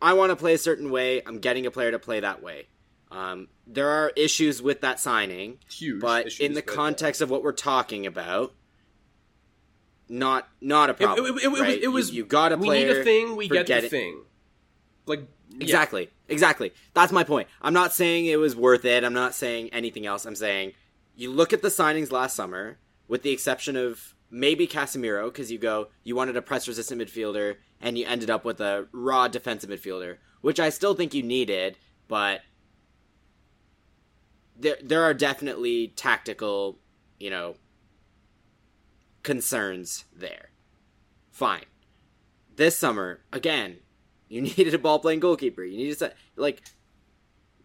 I 0.00 0.12
want 0.14 0.30
to 0.30 0.36
play 0.36 0.54
a 0.54 0.58
certain 0.58 0.90
way. 0.90 1.22
I'm 1.26 1.38
getting 1.38 1.66
a 1.66 1.70
player 1.70 1.90
to 1.90 1.98
play 1.98 2.20
that 2.20 2.42
way. 2.42 2.68
Um, 3.10 3.48
there 3.66 3.88
are 3.88 4.12
issues 4.16 4.60
with 4.60 4.82
that 4.82 5.00
signing, 5.00 5.58
Huge 5.70 6.00
but 6.00 6.38
in 6.40 6.52
the 6.52 6.62
context 6.62 7.20
of 7.20 7.30
what 7.30 7.42
we're 7.42 7.52
talking 7.52 8.06
about, 8.06 8.54
not 10.08 10.48
not 10.60 10.90
a 10.90 10.94
problem. 10.94 11.26
It, 11.26 11.44
it, 11.44 11.46
it, 11.46 11.60
right? 11.60 11.82
it 11.82 11.88
was 11.88 12.10
you, 12.10 12.18
you, 12.18 12.24
got 12.24 12.52
a 12.52 12.58
player. 12.58 12.86
We 12.86 12.92
need 12.92 13.00
a 13.00 13.04
thing. 13.04 13.36
We 13.36 13.48
get 13.48 13.66
the 13.66 13.88
thing. 13.88 14.22
Like 15.06 15.22
yeah. 15.50 15.64
exactly, 15.64 16.10
exactly. 16.28 16.72
That's 16.92 17.12
my 17.12 17.24
point. 17.24 17.48
I'm 17.62 17.72
not 17.72 17.94
saying 17.94 18.26
it 18.26 18.36
was 18.36 18.54
worth 18.54 18.84
it. 18.84 19.04
I'm 19.04 19.14
not 19.14 19.34
saying 19.34 19.70
anything 19.70 20.04
else. 20.04 20.26
I'm 20.26 20.36
saying 20.36 20.72
you 21.16 21.30
look 21.30 21.52
at 21.52 21.62
the 21.62 21.68
signings 21.68 22.12
last 22.12 22.36
summer, 22.36 22.78
with 23.08 23.22
the 23.22 23.30
exception 23.30 23.76
of 23.76 24.14
maybe 24.30 24.66
Casemiro, 24.66 25.26
because 25.26 25.50
you 25.50 25.58
go, 25.58 25.88
you 26.04 26.14
wanted 26.14 26.36
a 26.36 26.42
press 26.42 26.68
resistant 26.68 27.00
midfielder, 27.00 27.56
and 27.80 27.98
you 27.98 28.06
ended 28.06 28.30
up 28.30 28.44
with 28.44 28.60
a 28.60 28.86
raw 28.92 29.28
defensive 29.28 29.70
midfielder, 29.70 30.18
which 30.40 30.60
I 30.60 30.70
still 30.70 30.94
think 30.94 31.14
you 31.14 31.22
needed, 31.22 31.76
but 32.06 32.42
there 34.58 34.76
there 34.82 35.02
are 35.02 35.14
definitely 35.14 35.88
tactical, 35.88 36.78
you 37.18 37.30
know, 37.30 37.56
concerns 39.22 40.04
there. 40.14 40.50
Fine. 41.30 41.66
This 42.56 42.76
summer, 42.76 43.20
again, 43.32 43.76
you 44.28 44.40
needed 44.42 44.74
a 44.74 44.78
ball 44.78 44.98
playing 44.98 45.20
goalkeeper. 45.20 45.62
You 45.62 45.76
needed 45.76 45.98
to 46.00 46.12
like 46.36 46.62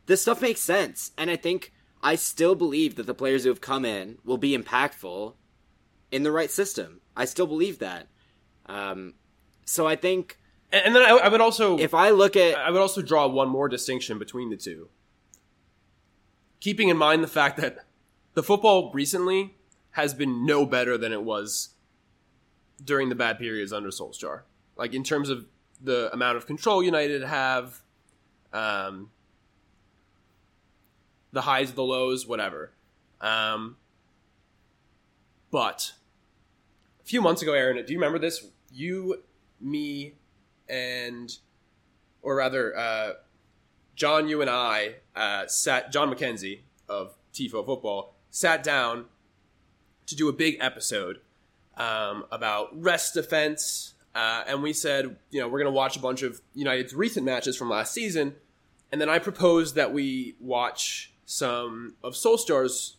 this 0.05 0.21
stuff 0.21 0.41
makes 0.41 0.61
sense, 0.61 1.11
and 1.17 1.29
I 1.29 1.35
think 1.35 1.73
I 2.01 2.15
still 2.15 2.55
believe 2.55 2.95
that 2.95 3.05
the 3.05 3.13
players 3.13 3.43
who 3.43 3.49
have 3.49 3.61
come 3.61 3.85
in 3.85 4.17
will 4.23 4.37
be 4.37 4.57
impactful 4.57 5.33
in 6.13 6.21
the 6.21 6.31
right 6.31 6.51
system. 6.51 7.01
I 7.17 7.25
still 7.25 7.47
believe 7.47 7.79
that. 7.79 8.07
Um, 8.67 9.15
so 9.65 9.87
I 9.87 9.95
think, 9.95 10.37
and, 10.71 10.85
and 10.85 10.95
then 10.95 11.01
I, 11.01 11.17
I, 11.17 11.27
would 11.27 11.41
also, 11.41 11.77
if 11.79 11.93
I 11.93 12.11
look 12.11 12.35
at, 12.35 12.55
I 12.55 12.69
would 12.69 12.79
also 12.79 13.01
draw 13.01 13.27
one 13.27 13.49
more 13.49 13.67
distinction 13.67 14.19
between 14.19 14.51
the 14.51 14.55
two, 14.55 14.89
keeping 16.59 16.89
in 16.89 16.97
mind 16.97 17.23
the 17.23 17.27
fact 17.27 17.57
that 17.57 17.79
the 18.35 18.43
football 18.43 18.91
recently 18.93 19.55
has 19.91 20.13
been 20.13 20.45
no 20.45 20.65
better 20.67 20.97
than 20.97 21.11
it 21.11 21.23
was 21.23 21.69
during 22.83 23.09
the 23.09 23.15
bad 23.15 23.39
periods 23.39 23.73
under 23.73 23.89
Solskjaer. 23.89 24.41
Like 24.77 24.93
in 24.93 25.03
terms 25.03 25.29
of 25.29 25.47
the 25.81 26.11
amount 26.13 26.37
of 26.37 26.45
control 26.45 26.83
United 26.83 27.23
have, 27.23 27.81
um, 28.53 29.09
the 31.31 31.41
highs, 31.41 31.71
the 31.71 31.83
lows, 31.83 32.27
whatever. 32.27 32.71
Um, 33.19 33.77
but 35.49 35.93
a 37.03 37.07
few 37.07 37.21
months 37.21 37.41
ago, 37.41 37.53
Aaron, 37.53 37.83
do 37.85 37.91
you 37.91 37.99
remember 37.99 38.19
this? 38.19 38.45
You, 38.71 39.23
me, 39.59 40.13
and, 40.69 41.35
or 42.21 42.35
rather, 42.35 42.75
uh, 42.77 43.13
Jon, 43.95 44.27
you 44.27 44.41
and 44.41 44.49
I 44.49 44.95
uh, 45.15 45.47
sat, 45.47 45.91
Jon 45.91 46.09
Mackenzie 46.09 46.63
of 46.87 47.15
TIFO 47.33 47.65
Football, 47.65 48.15
sat 48.29 48.63
down 48.63 49.05
to 50.05 50.15
do 50.15 50.29
a 50.29 50.33
big 50.33 50.57
episode 50.59 51.19
um, 51.77 52.25
about 52.31 52.69
rest 52.81 53.13
defense. 53.13 53.93
Uh, 54.15 54.43
and 54.47 54.63
we 54.63 54.73
said, 54.73 55.17
you 55.29 55.41
know, 55.41 55.47
we're 55.47 55.59
going 55.59 55.71
to 55.71 55.75
watch 55.75 55.97
a 55.97 55.99
bunch 55.99 56.23
of 56.23 56.41
United's 56.53 56.93
recent 56.93 57.25
matches 57.25 57.57
from 57.57 57.69
last 57.69 57.93
season. 57.93 58.35
And 58.91 59.01
then 59.01 59.09
I 59.09 59.19
proposed 59.19 59.75
that 59.75 59.91
we 59.91 60.35
watch 60.39 61.13
some 61.25 61.95
of 62.03 62.13
Solskjaer's 62.13 62.97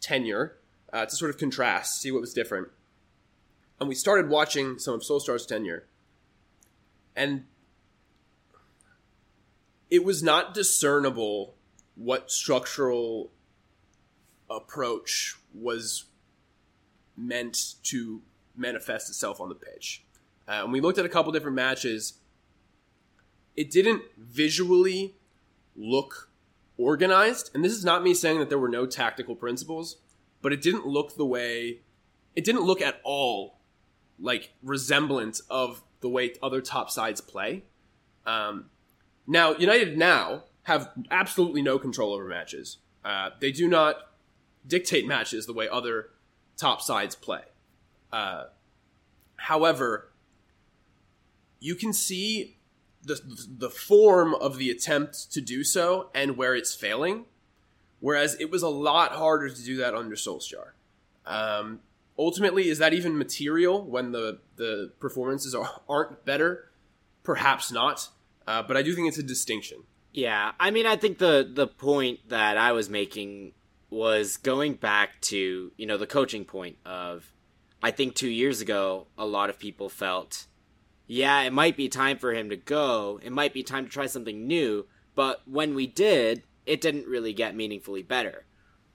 tenure 0.00 0.56
uh, 0.92 1.06
to 1.06 1.16
sort 1.16 1.30
of 1.30 1.38
contrast, 1.38 2.00
see 2.00 2.10
what 2.10 2.20
was 2.20 2.34
different 2.34 2.68
and 3.78 3.88
we 3.88 3.94
started 3.94 4.28
watching 4.28 4.78
some 4.78 4.94
of 4.94 5.02
Solskjaer's 5.02 5.46
tenure, 5.46 5.86
and 7.14 7.44
it 9.90 10.04
was 10.04 10.22
not 10.22 10.54
discernible 10.54 11.54
what 11.94 12.30
structural 12.30 13.30
approach 14.50 15.36
was 15.54 16.04
meant 17.16 17.74
to 17.82 18.22
manifest 18.56 19.08
itself 19.08 19.40
on 19.40 19.48
the 19.48 19.54
pitch. 19.54 20.04
Uh, 20.48 20.62
and 20.64 20.72
we 20.72 20.80
looked 20.80 20.98
at 20.98 21.04
a 21.04 21.08
couple 21.08 21.32
different 21.32 21.56
matches. 21.56 22.14
It 23.56 23.70
didn't 23.70 24.02
visually 24.16 25.14
look 25.74 26.30
organized, 26.76 27.50
and 27.54 27.64
this 27.64 27.72
is 27.72 27.84
not 27.84 28.02
me 28.02 28.14
saying 28.14 28.38
that 28.38 28.48
there 28.48 28.58
were 28.58 28.68
no 28.68 28.86
tactical 28.86 29.34
principles, 29.34 29.96
but 30.42 30.52
it 30.52 30.60
didn't 30.60 30.86
look 30.86 31.16
the 31.16 31.26
way 31.26 31.80
it 32.36 32.44
didn't 32.44 32.62
look 32.62 32.82
at 32.82 33.00
all 33.02 33.55
like 34.18 34.52
resemblance 34.62 35.40
of 35.50 35.82
the 36.00 36.08
way 36.08 36.34
other 36.42 36.60
top 36.60 36.90
sides 36.90 37.20
play. 37.20 37.64
Um, 38.26 38.66
now, 39.26 39.54
United 39.56 39.96
now 39.96 40.44
have 40.64 40.90
absolutely 41.10 41.62
no 41.62 41.78
control 41.78 42.12
over 42.12 42.26
matches. 42.26 42.78
Uh, 43.04 43.30
they 43.40 43.52
do 43.52 43.68
not 43.68 43.96
dictate 44.66 45.06
matches 45.06 45.46
the 45.46 45.52
way 45.52 45.68
other 45.68 46.10
top 46.56 46.80
sides 46.82 47.14
play. 47.14 47.42
Uh, 48.12 48.44
However, 49.36 50.10
you 51.60 51.74
can 51.74 51.92
see 51.92 52.56
the 53.02 53.20
the 53.48 53.70
form 53.70 54.34
of 54.34 54.58
the 54.58 54.70
attempt 54.70 55.32
to 55.32 55.40
do 55.40 55.62
so 55.62 56.10
and 56.14 56.36
where 56.36 56.54
it's 56.54 56.74
failing. 56.74 57.26
Whereas 58.00 58.34
it 58.40 58.50
was 58.50 58.62
a 58.62 58.68
lot 58.68 59.12
harder 59.12 59.48
to 59.48 59.64
do 59.64 59.76
that 59.76 59.94
under 59.94 60.16
Solskjaer. 60.16 60.72
Um, 61.24 61.80
ultimately, 62.18 62.68
is 62.68 62.78
that 62.78 62.94
even 62.94 63.16
material 63.16 63.84
when 63.84 64.12
the 64.12 64.40
the 64.56 64.92
performances 65.00 65.54
are, 65.54 65.82
aren't 65.88 66.24
better? 66.24 66.70
Perhaps 67.22 67.72
not. 67.72 68.08
Uh, 68.46 68.62
but 68.62 68.76
I 68.76 68.82
do 68.82 68.94
think 68.94 69.08
it's 69.08 69.18
a 69.18 69.22
distinction. 69.22 69.78
Yeah, 70.12 70.52
I 70.58 70.70
mean, 70.70 70.86
I 70.86 70.96
think 70.96 71.18
the 71.18 71.48
the 71.50 71.66
point 71.66 72.28
that 72.28 72.56
I 72.56 72.72
was 72.72 72.88
making 72.88 73.52
was 73.90 74.36
going 74.36 74.74
back 74.74 75.20
to 75.20 75.72
you 75.76 75.86
know 75.86 75.96
the 75.96 76.06
coaching 76.06 76.44
point 76.44 76.76
of 76.84 77.32
I 77.82 77.90
think 77.90 78.14
two 78.14 78.28
years 78.28 78.60
ago 78.60 79.06
a 79.16 79.26
lot 79.26 79.50
of 79.50 79.58
people 79.58 79.88
felt 79.88 80.46
yeah 81.06 81.42
it 81.42 81.52
might 81.52 81.76
be 81.76 81.88
time 81.88 82.18
for 82.18 82.34
him 82.34 82.50
to 82.50 82.56
go 82.56 83.20
it 83.22 83.30
might 83.30 83.54
be 83.54 83.62
time 83.62 83.84
to 83.84 83.90
try 83.90 84.06
something 84.06 84.46
new 84.46 84.86
but 85.14 85.42
when 85.46 85.74
we 85.74 85.86
did 85.86 86.42
it 86.66 86.80
didn't 86.80 87.06
really 87.06 87.32
get 87.32 87.54
meaningfully 87.54 88.02
better 88.02 88.44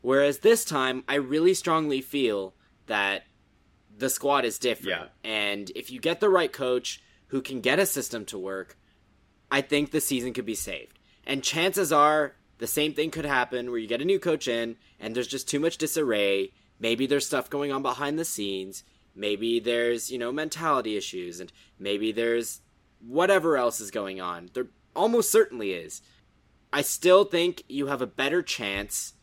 whereas 0.02 0.40
this 0.40 0.66
time 0.66 1.04
I 1.08 1.16
really 1.16 1.54
strongly 1.54 2.02
feel 2.02 2.54
that 2.88 3.24
the 3.98 4.10
squad 4.10 4.46
is 4.46 4.58
different 4.58 4.90
Yeah. 4.90 5.08
and 5.24 5.72
if 5.76 5.92
you 5.92 6.00
get 6.00 6.20
the 6.20 6.30
right 6.30 6.52
coach 6.52 7.02
who 7.28 7.42
can 7.42 7.62
get 7.62 7.80
a 7.80 7.86
system 7.86 8.26
to 8.26 8.38
work 8.38 8.78
I 9.52 9.60
think 9.62 9.92
the 9.92 10.00
season 10.00 10.32
could 10.34 10.46
be 10.46 10.56
saved. 10.56 10.98
And 11.26 11.44
chances 11.44 11.92
are 11.92 12.36
the 12.60 12.68
same 12.68 12.94
thing 12.94 13.12
could 13.12 13.26
happen 13.26 13.70
where 13.70 13.80
you 13.80 13.88
get 13.88 14.02
a 14.02 14.06
new 14.06 14.18
coach 14.18 14.48
in 14.48 14.78
and 14.98 15.14
there's 15.14 15.28
just 15.28 15.50
too 15.50 15.60
much 15.60 15.78
disarray. 15.78 16.54
Maybe 16.80 17.06
there's 17.06 17.26
stuff 17.28 17.50
going 17.50 17.70
on 17.70 17.82
behind 17.82 18.18
the 18.18 18.24
scenes. 18.24 18.86
Maybe 19.14 19.60
there's, 19.60 20.10
you 20.10 20.18
know, 20.18 20.32
mentality 20.32 20.96
issues 20.96 21.42
and 21.42 21.52
maybe 21.78 22.14
there's 22.14 22.62
whatever 23.06 23.58
else 23.58 23.82
is 23.82 23.92
going 23.92 24.22
on. 24.22 24.50
There 24.54 24.68
almost 24.96 25.32
certainly 25.32 25.74
is. 25.74 26.02
I 26.72 26.82
still 26.82 27.26
think 27.26 27.64
you 27.68 27.88
have 27.88 28.02
a 28.02 28.08
better 28.08 28.42
chance 28.42 29.16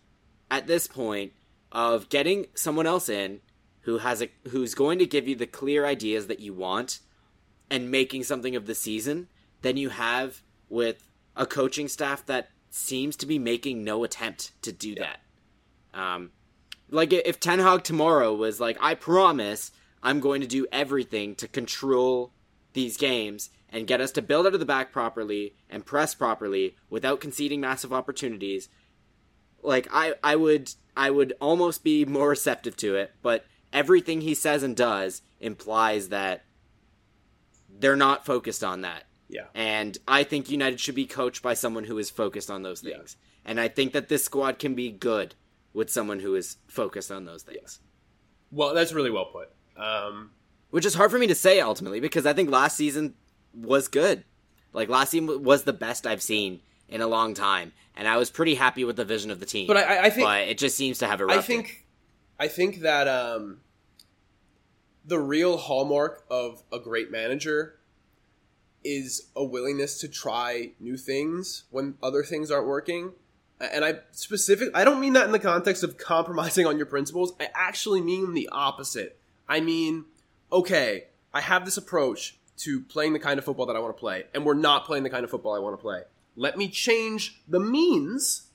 at 0.50 0.66
this 0.66 0.86
point 0.86 1.32
of 1.72 2.10
getting 2.10 2.48
someone 2.54 2.86
else 2.86 3.08
in 3.08 3.40
who 3.88 3.96
has 3.96 4.20
a 4.20 4.28
who's 4.50 4.74
going 4.74 4.98
to 4.98 5.06
give 5.06 5.26
you 5.26 5.34
the 5.34 5.46
clear 5.46 5.86
ideas 5.86 6.26
that 6.26 6.40
you 6.40 6.52
want 6.52 7.00
and 7.70 7.90
making 7.90 8.22
something 8.22 8.54
of 8.54 8.66
the 8.66 8.74
season 8.74 9.28
than 9.62 9.78
you 9.78 9.88
have 9.88 10.42
with 10.68 11.08
a 11.34 11.46
coaching 11.46 11.88
staff 11.88 12.26
that 12.26 12.50
seems 12.68 13.16
to 13.16 13.24
be 13.24 13.38
making 13.38 13.82
no 13.82 14.04
attempt 14.04 14.52
to 14.60 14.72
do 14.72 14.94
that. 14.96 15.20
Um, 15.94 16.32
like 16.90 17.14
if 17.14 17.40
Ten 17.40 17.60
Hag 17.60 17.82
tomorrow 17.82 18.34
was 18.34 18.60
like, 18.60 18.76
I 18.78 18.94
promise 18.94 19.72
I'm 20.02 20.20
going 20.20 20.42
to 20.42 20.46
do 20.46 20.66
everything 20.70 21.34
to 21.36 21.48
control 21.48 22.34
these 22.74 22.98
games 22.98 23.48
and 23.70 23.86
get 23.86 24.02
us 24.02 24.12
to 24.12 24.22
build 24.22 24.46
out 24.46 24.52
of 24.52 24.60
the 24.60 24.66
back 24.66 24.92
properly 24.92 25.54
and 25.70 25.86
press 25.86 26.14
properly 26.14 26.76
without 26.90 27.20
conceding 27.22 27.62
massive 27.62 27.94
opportunities. 27.94 28.68
Like 29.62 29.88
I, 29.90 30.12
I 30.22 30.36
would, 30.36 30.74
I 30.94 31.08
would 31.08 31.32
almost 31.40 31.82
be 31.82 32.04
more 32.04 32.28
receptive 32.28 32.76
to 32.78 32.94
it. 32.96 33.12
But 33.22 33.46
everything 33.72 34.20
he 34.20 34.34
says 34.34 34.62
and 34.62 34.76
does 34.76 35.22
implies 35.40 36.08
that 36.08 36.44
they're 37.78 37.96
not 37.96 38.24
focused 38.26 38.64
on 38.64 38.80
that. 38.82 39.04
Yeah. 39.28 39.44
And 39.54 39.96
I 40.08 40.24
think 40.24 40.50
United 40.50 40.80
should 40.80 40.94
be 40.94 41.06
coached 41.06 41.42
by 41.42 41.54
someone 41.54 41.84
who 41.84 41.98
is 41.98 42.10
focused 42.10 42.50
on 42.50 42.62
those 42.62 42.82
Yeah. 42.82 42.96
things. 42.96 43.16
And 43.44 43.60
I 43.60 43.68
think 43.68 43.92
that 43.92 44.08
this 44.08 44.24
squad 44.24 44.58
can 44.58 44.74
be 44.74 44.90
good 44.90 45.34
with 45.72 45.90
someone 45.90 46.20
who 46.20 46.34
is 46.34 46.56
focused 46.66 47.10
on 47.12 47.24
those 47.24 47.42
things. 47.42 47.80
Well, 48.50 48.74
that's 48.74 48.92
really 48.92 49.10
well 49.10 49.26
put. 49.26 49.50
Um, 49.76 50.32
Which 50.70 50.84
is 50.86 50.94
hard 50.94 51.10
for 51.10 51.18
me 51.18 51.26
to 51.28 51.34
say 51.34 51.60
ultimately 51.60 52.00
because 52.00 52.26
I 52.26 52.32
think 52.32 52.50
last 52.50 52.76
season 52.76 53.14
was 53.54 53.88
good. 53.88 54.24
Like 54.72 54.88
last 54.88 55.10
season 55.10 55.42
was 55.44 55.64
the 55.64 55.72
best 55.72 56.06
I've 56.06 56.22
seen 56.22 56.60
in 56.88 57.00
a 57.00 57.06
long 57.06 57.34
time, 57.34 57.72
and 57.96 58.08
I 58.08 58.16
was 58.16 58.30
pretty 58.30 58.54
happy 58.54 58.84
with 58.84 58.96
the 58.96 59.04
vision 59.04 59.30
of 59.30 59.40
the 59.40 59.46
team. 59.46 59.66
But 59.66 59.76
I- 59.78 60.06
I 60.06 60.10
think- 60.10 60.26
but 60.26 60.48
it 60.48 60.58
just 60.58 60.76
seems 60.76 60.98
to 60.98 61.06
have 61.06 61.20
erupted. 61.20 61.38
I 61.38 61.42
think, 61.42 61.86
I 62.38 62.48
think 62.48 62.80
that 62.80 63.08
um, 63.08 63.60
the 65.04 65.18
real 65.18 65.56
hallmark 65.56 66.24
of 66.30 66.62
a 66.72 66.78
great 66.78 67.10
manager 67.10 67.78
is 68.84 69.28
a 69.34 69.44
willingness 69.44 69.98
to 70.00 70.08
try 70.08 70.70
new 70.78 70.96
things 70.96 71.64
when 71.70 71.94
other 72.02 72.22
things 72.22 72.50
aren't 72.50 72.68
working. 72.68 73.12
And 73.60 73.84
I 73.84 74.00
specific 74.12 74.70
I 74.72 74.84
don't 74.84 75.00
mean 75.00 75.14
that 75.14 75.26
in 75.26 75.32
the 75.32 75.38
context 75.40 75.82
of 75.82 75.98
compromising 75.98 76.66
on 76.66 76.76
your 76.76 76.86
principles. 76.86 77.32
I 77.40 77.48
actually 77.54 78.00
mean 78.00 78.34
the 78.34 78.48
opposite. 78.52 79.18
I 79.48 79.60
mean, 79.60 80.04
okay, 80.52 81.06
I 81.34 81.40
have 81.40 81.64
this 81.64 81.76
approach 81.76 82.38
to 82.58 82.80
playing 82.82 83.14
the 83.14 83.18
kind 83.18 83.38
of 83.38 83.44
football 83.44 83.66
that 83.66 83.76
I 83.76 83.80
want 83.80 83.96
to 83.96 84.00
play, 84.00 84.24
and 84.34 84.44
we're 84.44 84.54
not 84.54 84.84
playing 84.84 85.02
the 85.04 85.10
kind 85.10 85.24
of 85.24 85.30
football 85.30 85.54
I 85.54 85.58
want 85.58 85.76
to 85.76 85.82
play. 85.82 86.02
Let 86.36 86.56
me 86.56 86.68
change 86.68 87.40
the 87.48 87.58
means 87.58 88.47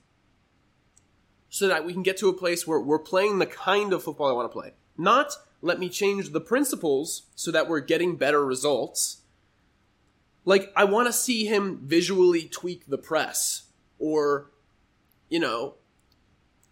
so 1.53 1.67
that 1.67 1.85
we 1.85 1.93
can 1.93 2.01
get 2.01 2.17
to 2.17 2.29
a 2.29 2.33
place 2.33 2.65
where 2.65 2.79
we're 2.79 2.97
playing 2.97 3.37
the 3.37 3.45
kind 3.45 3.93
of 3.93 4.01
football 4.01 4.27
I 4.27 4.33
want 4.33 4.51
to 4.51 4.59
play. 4.59 4.73
Not 4.97 5.33
let 5.61 5.77
me 5.77 5.87
change 5.87 6.31
the 6.31 6.41
principles 6.41 7.27
so 7.35 7.51
that 7.51 7.69
we're 7.69 7.79
getting 7.79 8.15
better 8.15 8.43
results. 8.43 9.21
Like, 10.45 10.73
I 10.75 10.85
want 10.85 11.09
to 11.09 11.13
see 11.13 11.45
him 11.45 11.81
visually 11.83 12.45
tweak 12.45 12.87
the 12.87 12.97
press 12.97 13.65
or, 13.99 14.49
you 15.29 15.39
know, 15.39 15.75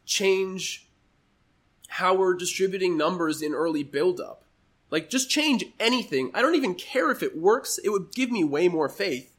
change 0.03 0.87
how 1.87 2.15
we're 2.15 2.33
distributing 2.33 2.97
numbers 2.97 3.43
in 3.43 3.53
early 3.53 3.83
buildup. 3.83 4.45
Like, 4.89 5.11
just 5.11 5.29
change 5.29 5.63
anything. 5.79 6.31
I 6.33 6.41
don't 6.41 6.55
even 6.55 6.73
care 6.73 7.11
if 7.11 7.21
it 7.21 7.37
works. 7.37 7.77
It 7.83 7.89
would 7.89 8.15
give 8.15 8.31
me 8.31 8.43
way 8.43 8.67
more 8.67 8.89
faith 8.89 9.31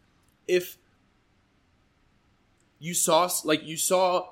if 0.47 0.78
you 2.78 2.95
saw, 2.95 3.28
like, 3.43 3.66
you 3.66 3.76
saw 3.76 4.28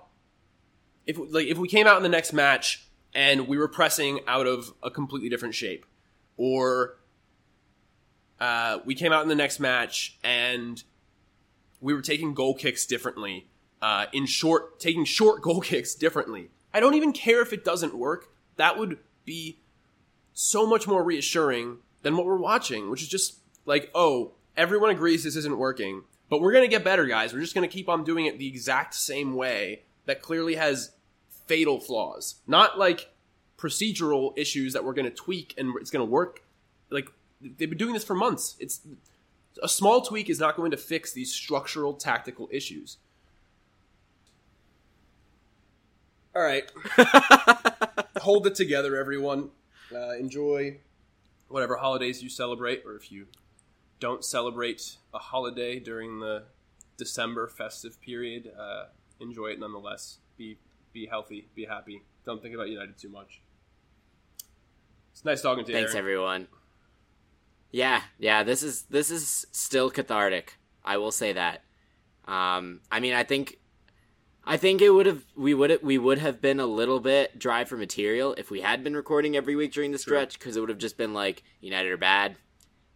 if 1.06 1.18
like 1.18 1.46
if 1.46 1.58
we 1.58 1.68
came 1.68 1.86
out 1.86 1.96
in 1.96 2.02
the 2.02 2.08
next 2.08 2.32
match 2.32 2.86
and 3.14 3.48
we 3.48 3.58
were 3.58 3.68
pressing 3.68 4.20
out 4.26 4.46
of 4.46 4.72
a 4.82 4.90
completely 4.90 5.28
different 5.28 5.54
shape, 5.54 5.84
or 6.36 6.96
uh, 8.40 8.78
we 8.84 8.94
came 8.94 9.12
out 9.12 9.22
in 9.22 9.28
the 9.28 9.34
next 9.34 9.60
match 9.60 10.18
and 10.24 10.82
we 11.80 11.94
were 11.94 12.02
taking 12.02 12.34
goal 12.34 12.54
kicks 12.54 12.86
differently, 12.86 13.48
uh, 13.82 14.06
in 14.12 14.26
short, 14.26 14.80
taking 14.80 15.04
short 15.04 15.42
goal 15.42 15.60
kicks 15.60 15.94
differently. 15.94 16.50
I 16.72 16.80
don't 16.80 16.94
even 16.94 17.12
care 17.12 17.42
if 17.42 17.52
it 17.52 17.64
doesn't 17.64 17.94
work. 17.94 18.28
That 18.56 18.78
would 18.78 18.98
be 19.24 19.60
so 20.32 20.66
much 20.66 20.86
more 20.86 21.02
reassuring 21.02 21.78
than 22.02 22.16
what 22.16 22.26
we're 22.26 22.38
watching, 22.38 22.90
which 22.90 23.02
is 23.02 23.08
just 23.08 23.40
like, 23.66 23.90
oh, 23.94 24.32
everyone 24.56 24.90
agrees 24.90 25.24
this 25.24 25.36
isn't 25.36 25.58
working, 25.58 26.04
but 26.28 26.40
we're 26.40 26.52
gonna 26.52 26.68
get 26.68 26.84
better, 26.84 27.06
guys. 27.06 27.32
We're 27.32 27.40
just 27.40 27.54
gonna 27.54 27.68
keep 27.68 27.88
on 27.88 28.04
doing 28.04 28.26
it 28.26 28.38
the 28.38 28.46
exact 28.46 28.94
same 28.94 29.34
way 29.34 29.82
that 30.10 30.22
clearly 30.22 30.56
has 30.56 30.90
fatal 31.46 31.78
flaws. 31.78 32.40
Not 32.48 32.76
like 32.76 33.12
procedural 33.56 34.36
issues 34.36 34.72
that 34.72 34.84
we're 34.84 34.92
gonna 34.92 35.08
tweak 35.10 35.54
and 35.56 35.72
it's 35.80 35.90
gonna 35.92 36.04
work. 36.04 36.42
Like 36.90 37.08
they've 37.40 37.70
been 37.70 37.78
doing 37.78 37.94
this 37.94 38.02
for 38.02 38.14
months. 38.14 38.56
It's 38.58 38.80
a 39.62 39.68
small 39.68 40.00
tweak 40.00 40.28
is 40.28 40.40
not 40.40 40.56
going 40.56 40.72
to 40.72 40.76
fix 40.76 41.12
these 41.12 41.32
structural 41.32 41.94
tactical 41.94 42.48
issues. 42.50 42.96
All 46.34 46.42
right. 46.42 46.68
Hold 48.18 48.48
it 48.48 48.56
together, 48.56 48.96
everyone. 48.96 49.50
Uh, 49.94 50.16
enjoy 50.16 50.78
whatever 51.46 51.76
holidays 51.76 52.20
you 52.20 52.28
celebrate, 52.28 52.82
or 52.84 52.96
if 52.96 53.12
you 53.12 53.26
don't 54.00 54.24
celebrate 54.24 54.96
a 55.14 55.18
holiday 55.18 55.78
during 55.78 56.18
the 56.18 56.46
December 56.96 57.46
festive 57.46 58.00
period, 58.00 58.50
uh, 58.58 58.86
enjoy 59.20 59.48
it 59.48 59.60
nonetheless. 59.60 60.18
Be 60.36 60.58
be 60.92 61.06
healthy, 61.06 61.48
be 61.54 61.64
happy. 61.64 62.02
Don't 62.24 62.42
think 62.42 62.54
about 62.54 62.68
United 62.68 62.98
too 62.98 63.08
much. 63.08 63.40
It's 65.12 65.24
nice 65.24 65.42
talking 65.42 65.64
to 65.64 65.70
you. 65.70 65.76
Thanks 65.76 65.92
Aaron. 65.94 66.04
everyone. 66.04 66.48
Yeah, 67.70 68.02
yeah, 68.18 68.42
this 68.42 68.62
is 68.62 68.82
this 68.82 69.10
is 69.10 69.46
still 69.52 69.90
cathartic. 69.90 70.56
I 70.84 70.96
will 70.96 71.12
say 71.12 71.32
that. 71.32 71.62
Um, 72.26 72.80
I 72.90 73.00
mean, 73.00 73.14
I 73.14 73.22
think, 73.22 73.58
I 74.44 74.56
think 74.56 74.80
it 74.80 74.90
would 74.90 75.06
have 75.06 75.24
we 75.36 75.54
would 75.54 75.80
we 75.82 75.98
would 75.98 76.18
have 76.18 76.40
been 76.40 76.58
a 76.58 76.66
little 76.66 77.00
bit 77.00 77.38
dry 77.38 77.64
for 77.64 77.76
material 77.76 78.34
if 78.38 78.50
we 78.50 78.60
had 78.60 78.82
been 78.82 78.96
recording 78.96 79.36
every 79.36 79.54
week 79.56 79.72
during 79.72 79.92
the 79.92 79.98
stretch 79.98 80.38
because 80.38 80.56
it 80.56 80.60
would 80.60 80.68
have 80.68 80.78
just 80.78 80.96
been 80.96 81.14
like 81.14 81.42
United 81.60 81.92
are 81.92 81.96
bad, 81.96 82.36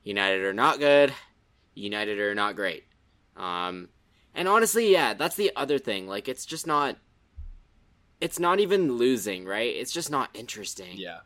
United 0.03 0.43
are 0.43 0.55
not 0.55 0.79
good, 0.79 1.12
United 1.75 2.18
are 2.18 2.35
not 2.35 2.57
great. 2.57 2.85
Um, 3.37 3.89
and 4.35 4.49
honestly, 4.49 4.91
yeah, 4.93 5.14
that's 5.14 5.37
the 5.37 5.53
other 5.57 5.78
thing. 5.78 6.07
Like, 6.09 6.28
it's 6.28 6.45
just 6.47 6.66
not. 6.66 6.97
It's 8.20 8.39
not 8.39 8.61
even 8.61 8.93
losing, 8.97 9.45
right? 9.45 9.74
It's 9.74 9.93
just 9.93 10.11
not 10.11 10.30
interesting. 10.35 10.97
Yeah. 10.97 11.18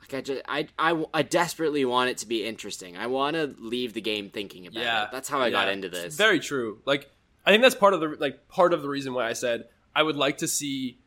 Like 0.00 0.14
I 0.14 0.20
just, 0.22 0.42
I, 0.48 0.66
I, 0.78 1.04
I 1.14 1.22
desperately 1.22 1.84
want 1.84 2.10
it 2.10 2.18
to 2.18 2.26
be 2.26 2.44
interesting. 2.44 2.96
I 2.96 3.06
want 3.06 3.34
to 3.34 3.54
leave 3.58 3.92
the 3.92 4.00
game 4.00 4.30
thinking 4.30 4.66
about 4.66 4.82
Yeah, 4.82 5.04
it. 5.04 5.08
That's 5.12 5.28
how 5.28 5.40
I 5.40 5.50
got 5.50 5.66
yeah. 5.68 5.74
into 5.74 5.88
It's 5.88 6.00
this. 6.02 6.16
very 6.16 6.40
true. 6.40 6.80
Like 6.84 7.10
I 7.44 7.50
think 7.50 7.62
that's 7.62 7.74
part 7.74 7.92
of 7.94 8.00
the 8.00 8.16
like 8.18 8.48
part 8.48 8.72
of 8.72 8.82
the 8.82 8.88
reason 8.88 9.14
why 9.14 9.28
I 9.28 9.34
said 9.34 9.68
I 9.94 10.02
would 10.02 10.16
like 10.16 10.38
to 10.38 10.48
see 10.48 10.98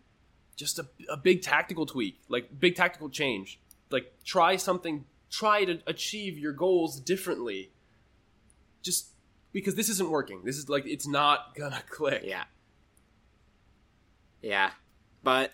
just 0.56 0.80
a, 0.80 0.88
a 1.10 1.18
big 1.18 1.42
tactical 1.42 1.86
tweak, 1.86 2.20
like 2.30 2.58
big 2.58 2.76
tactical 2.76 3.10
change. 3.10 3.60
Like 3.90 4.14
try 4.24 4.56
something 4.58 5.06
try 5.30 5.66
to 5.66 5.80
achieve 5.88 6.38
your 6.38 6.54
goals 6.54 7.00
differently. 7.00 7.72
Just 8.82 9.10
because 9.52 9.76
this 9.76 9.89
isn't 9.89 10.10
working. 10.10 10.43
This 10.43 10.58
is 10.58 10.70
like 10.70 10.86
it's 10.86 11.08
not 11.08 11.56
gonna 11.56 11.82
click. 11.89 12.24
Yeah. 12.26 12.43
Yeah. 14.41 14.72
But 15.24 15.52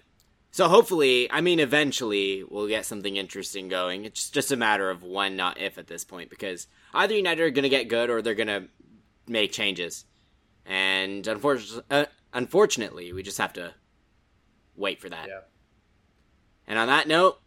so 0.51 0.67
hopefully, 0.67 1.31
I 1.31 1.41
mean 1.41 1.59
eventually 1.59 2.43
we'll 2.43 2.67
get 2.67 2.85
something 2.85 3.15
interesting 3.15 3.67
going. 3.67 4.05
It's 4.05 4.29
just 4.29 4.51
a 4.51 4.57
matter 4.57 4.89
of 4.89 5.03
when 5.03 5.35
not 5.35 5.59
if 5.59 5.77
at 5.77 5.87
this 5.87 6.03
point 6.03 6.29
because 6.29 6.67
either 6.93 7.15
United 7.15 7.41
are 7.43 7.49
going 7.51 7.63
to 7.63 7.69
get 7.69 7.89
good 7.89 8.09
or 8.09 8.21
they're 8.21 8.35
going 8.35 8.47
to 8.47 8.67
make 9.27 9.51
changes. 9.51 10.05
And 10.65 11.25
unfortunately, 11.27 11.83
uh, 11.91 12.05
unfortunately, 12.33 13.13
we 13.13 13.23
just 13.23 13.37
have 13.37 13.53
to 13.53 13.73
wait 14.75 14.99
for 14.99 15.09
that. 15.09 15.27
Yeah. 15.27 15.41
And 16.67 16.79
on 16.79 16.87
that 16.87 17.07
note, 17.07 17.39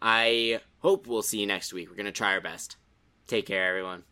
I 0.00 0.60
hope 0.78 1.06
we'll 1.06 1.22
see 1.22 1.40
you 1.40 1.46
next 1.46 1.72
week. 1.72 1.88
We're 1.88 1.96
going 1.96 2.06
to 2.06 2.12
try 2.12 2.32
our 2.32 2.40
best. 2.40 2.76
Take 3.26 3.46
care, 3.46 3.68
everyone. 3.68 4.04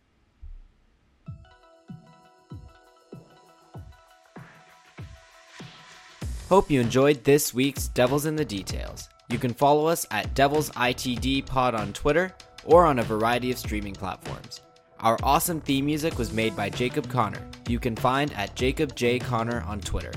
Hope 6.51 6.69
you 6.69 6.81
enjoyed 6.81 7.23
this 7.23 7.53
week's 7.53 7.87
Devils 7.87 8.25
in 8.25 8.35
the 8.35 8.43
Details. 8.43 9.07
You 9.29 9.37
can 9.37 9.53
follow 9.53 9.85
us 9.85 10.05
at 10.11 10.33
Devils 10.33 10.69
ITD 10.71 11.45
Pod 11.45 11.73
on 11.73 11.93
Twitter 11.93 12.35
or 12.65 12.85
on 12.85 12.99
a 12.99 13.03
variety 13.03 13.53
of 13.53 13.57
streaming 13.57 13.93
platforms. 13.93 14.59
Our 14.99 15.17
awesome 15.23 15.61
theme 15.61 15.85
music 15.85 16.17
was 16.17 16.33
made 16.33 16.53
by 16.53 16.69
Jacob 16.69 17.09
Connor, 17.09 17.41
you 17.69 17.79
can 17.79 17.95
find 17.95 18.33
at 18.33 18.53
Jacob 18.53 18.97
J. 18.97 19.17
Connor 19.17 19.61
on 19.61 19.79
Twitter. 19.79 20.11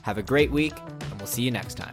Have 0.00 0.16
a 0.16 0.22
great 0.22 0.50
week, 0.50 0.72
and 1.02 1.18
we'll 1.18 1.26
see 1.26 1.42
you 1.42 1.50
next 1.50 1.74
time. 1.74 1.92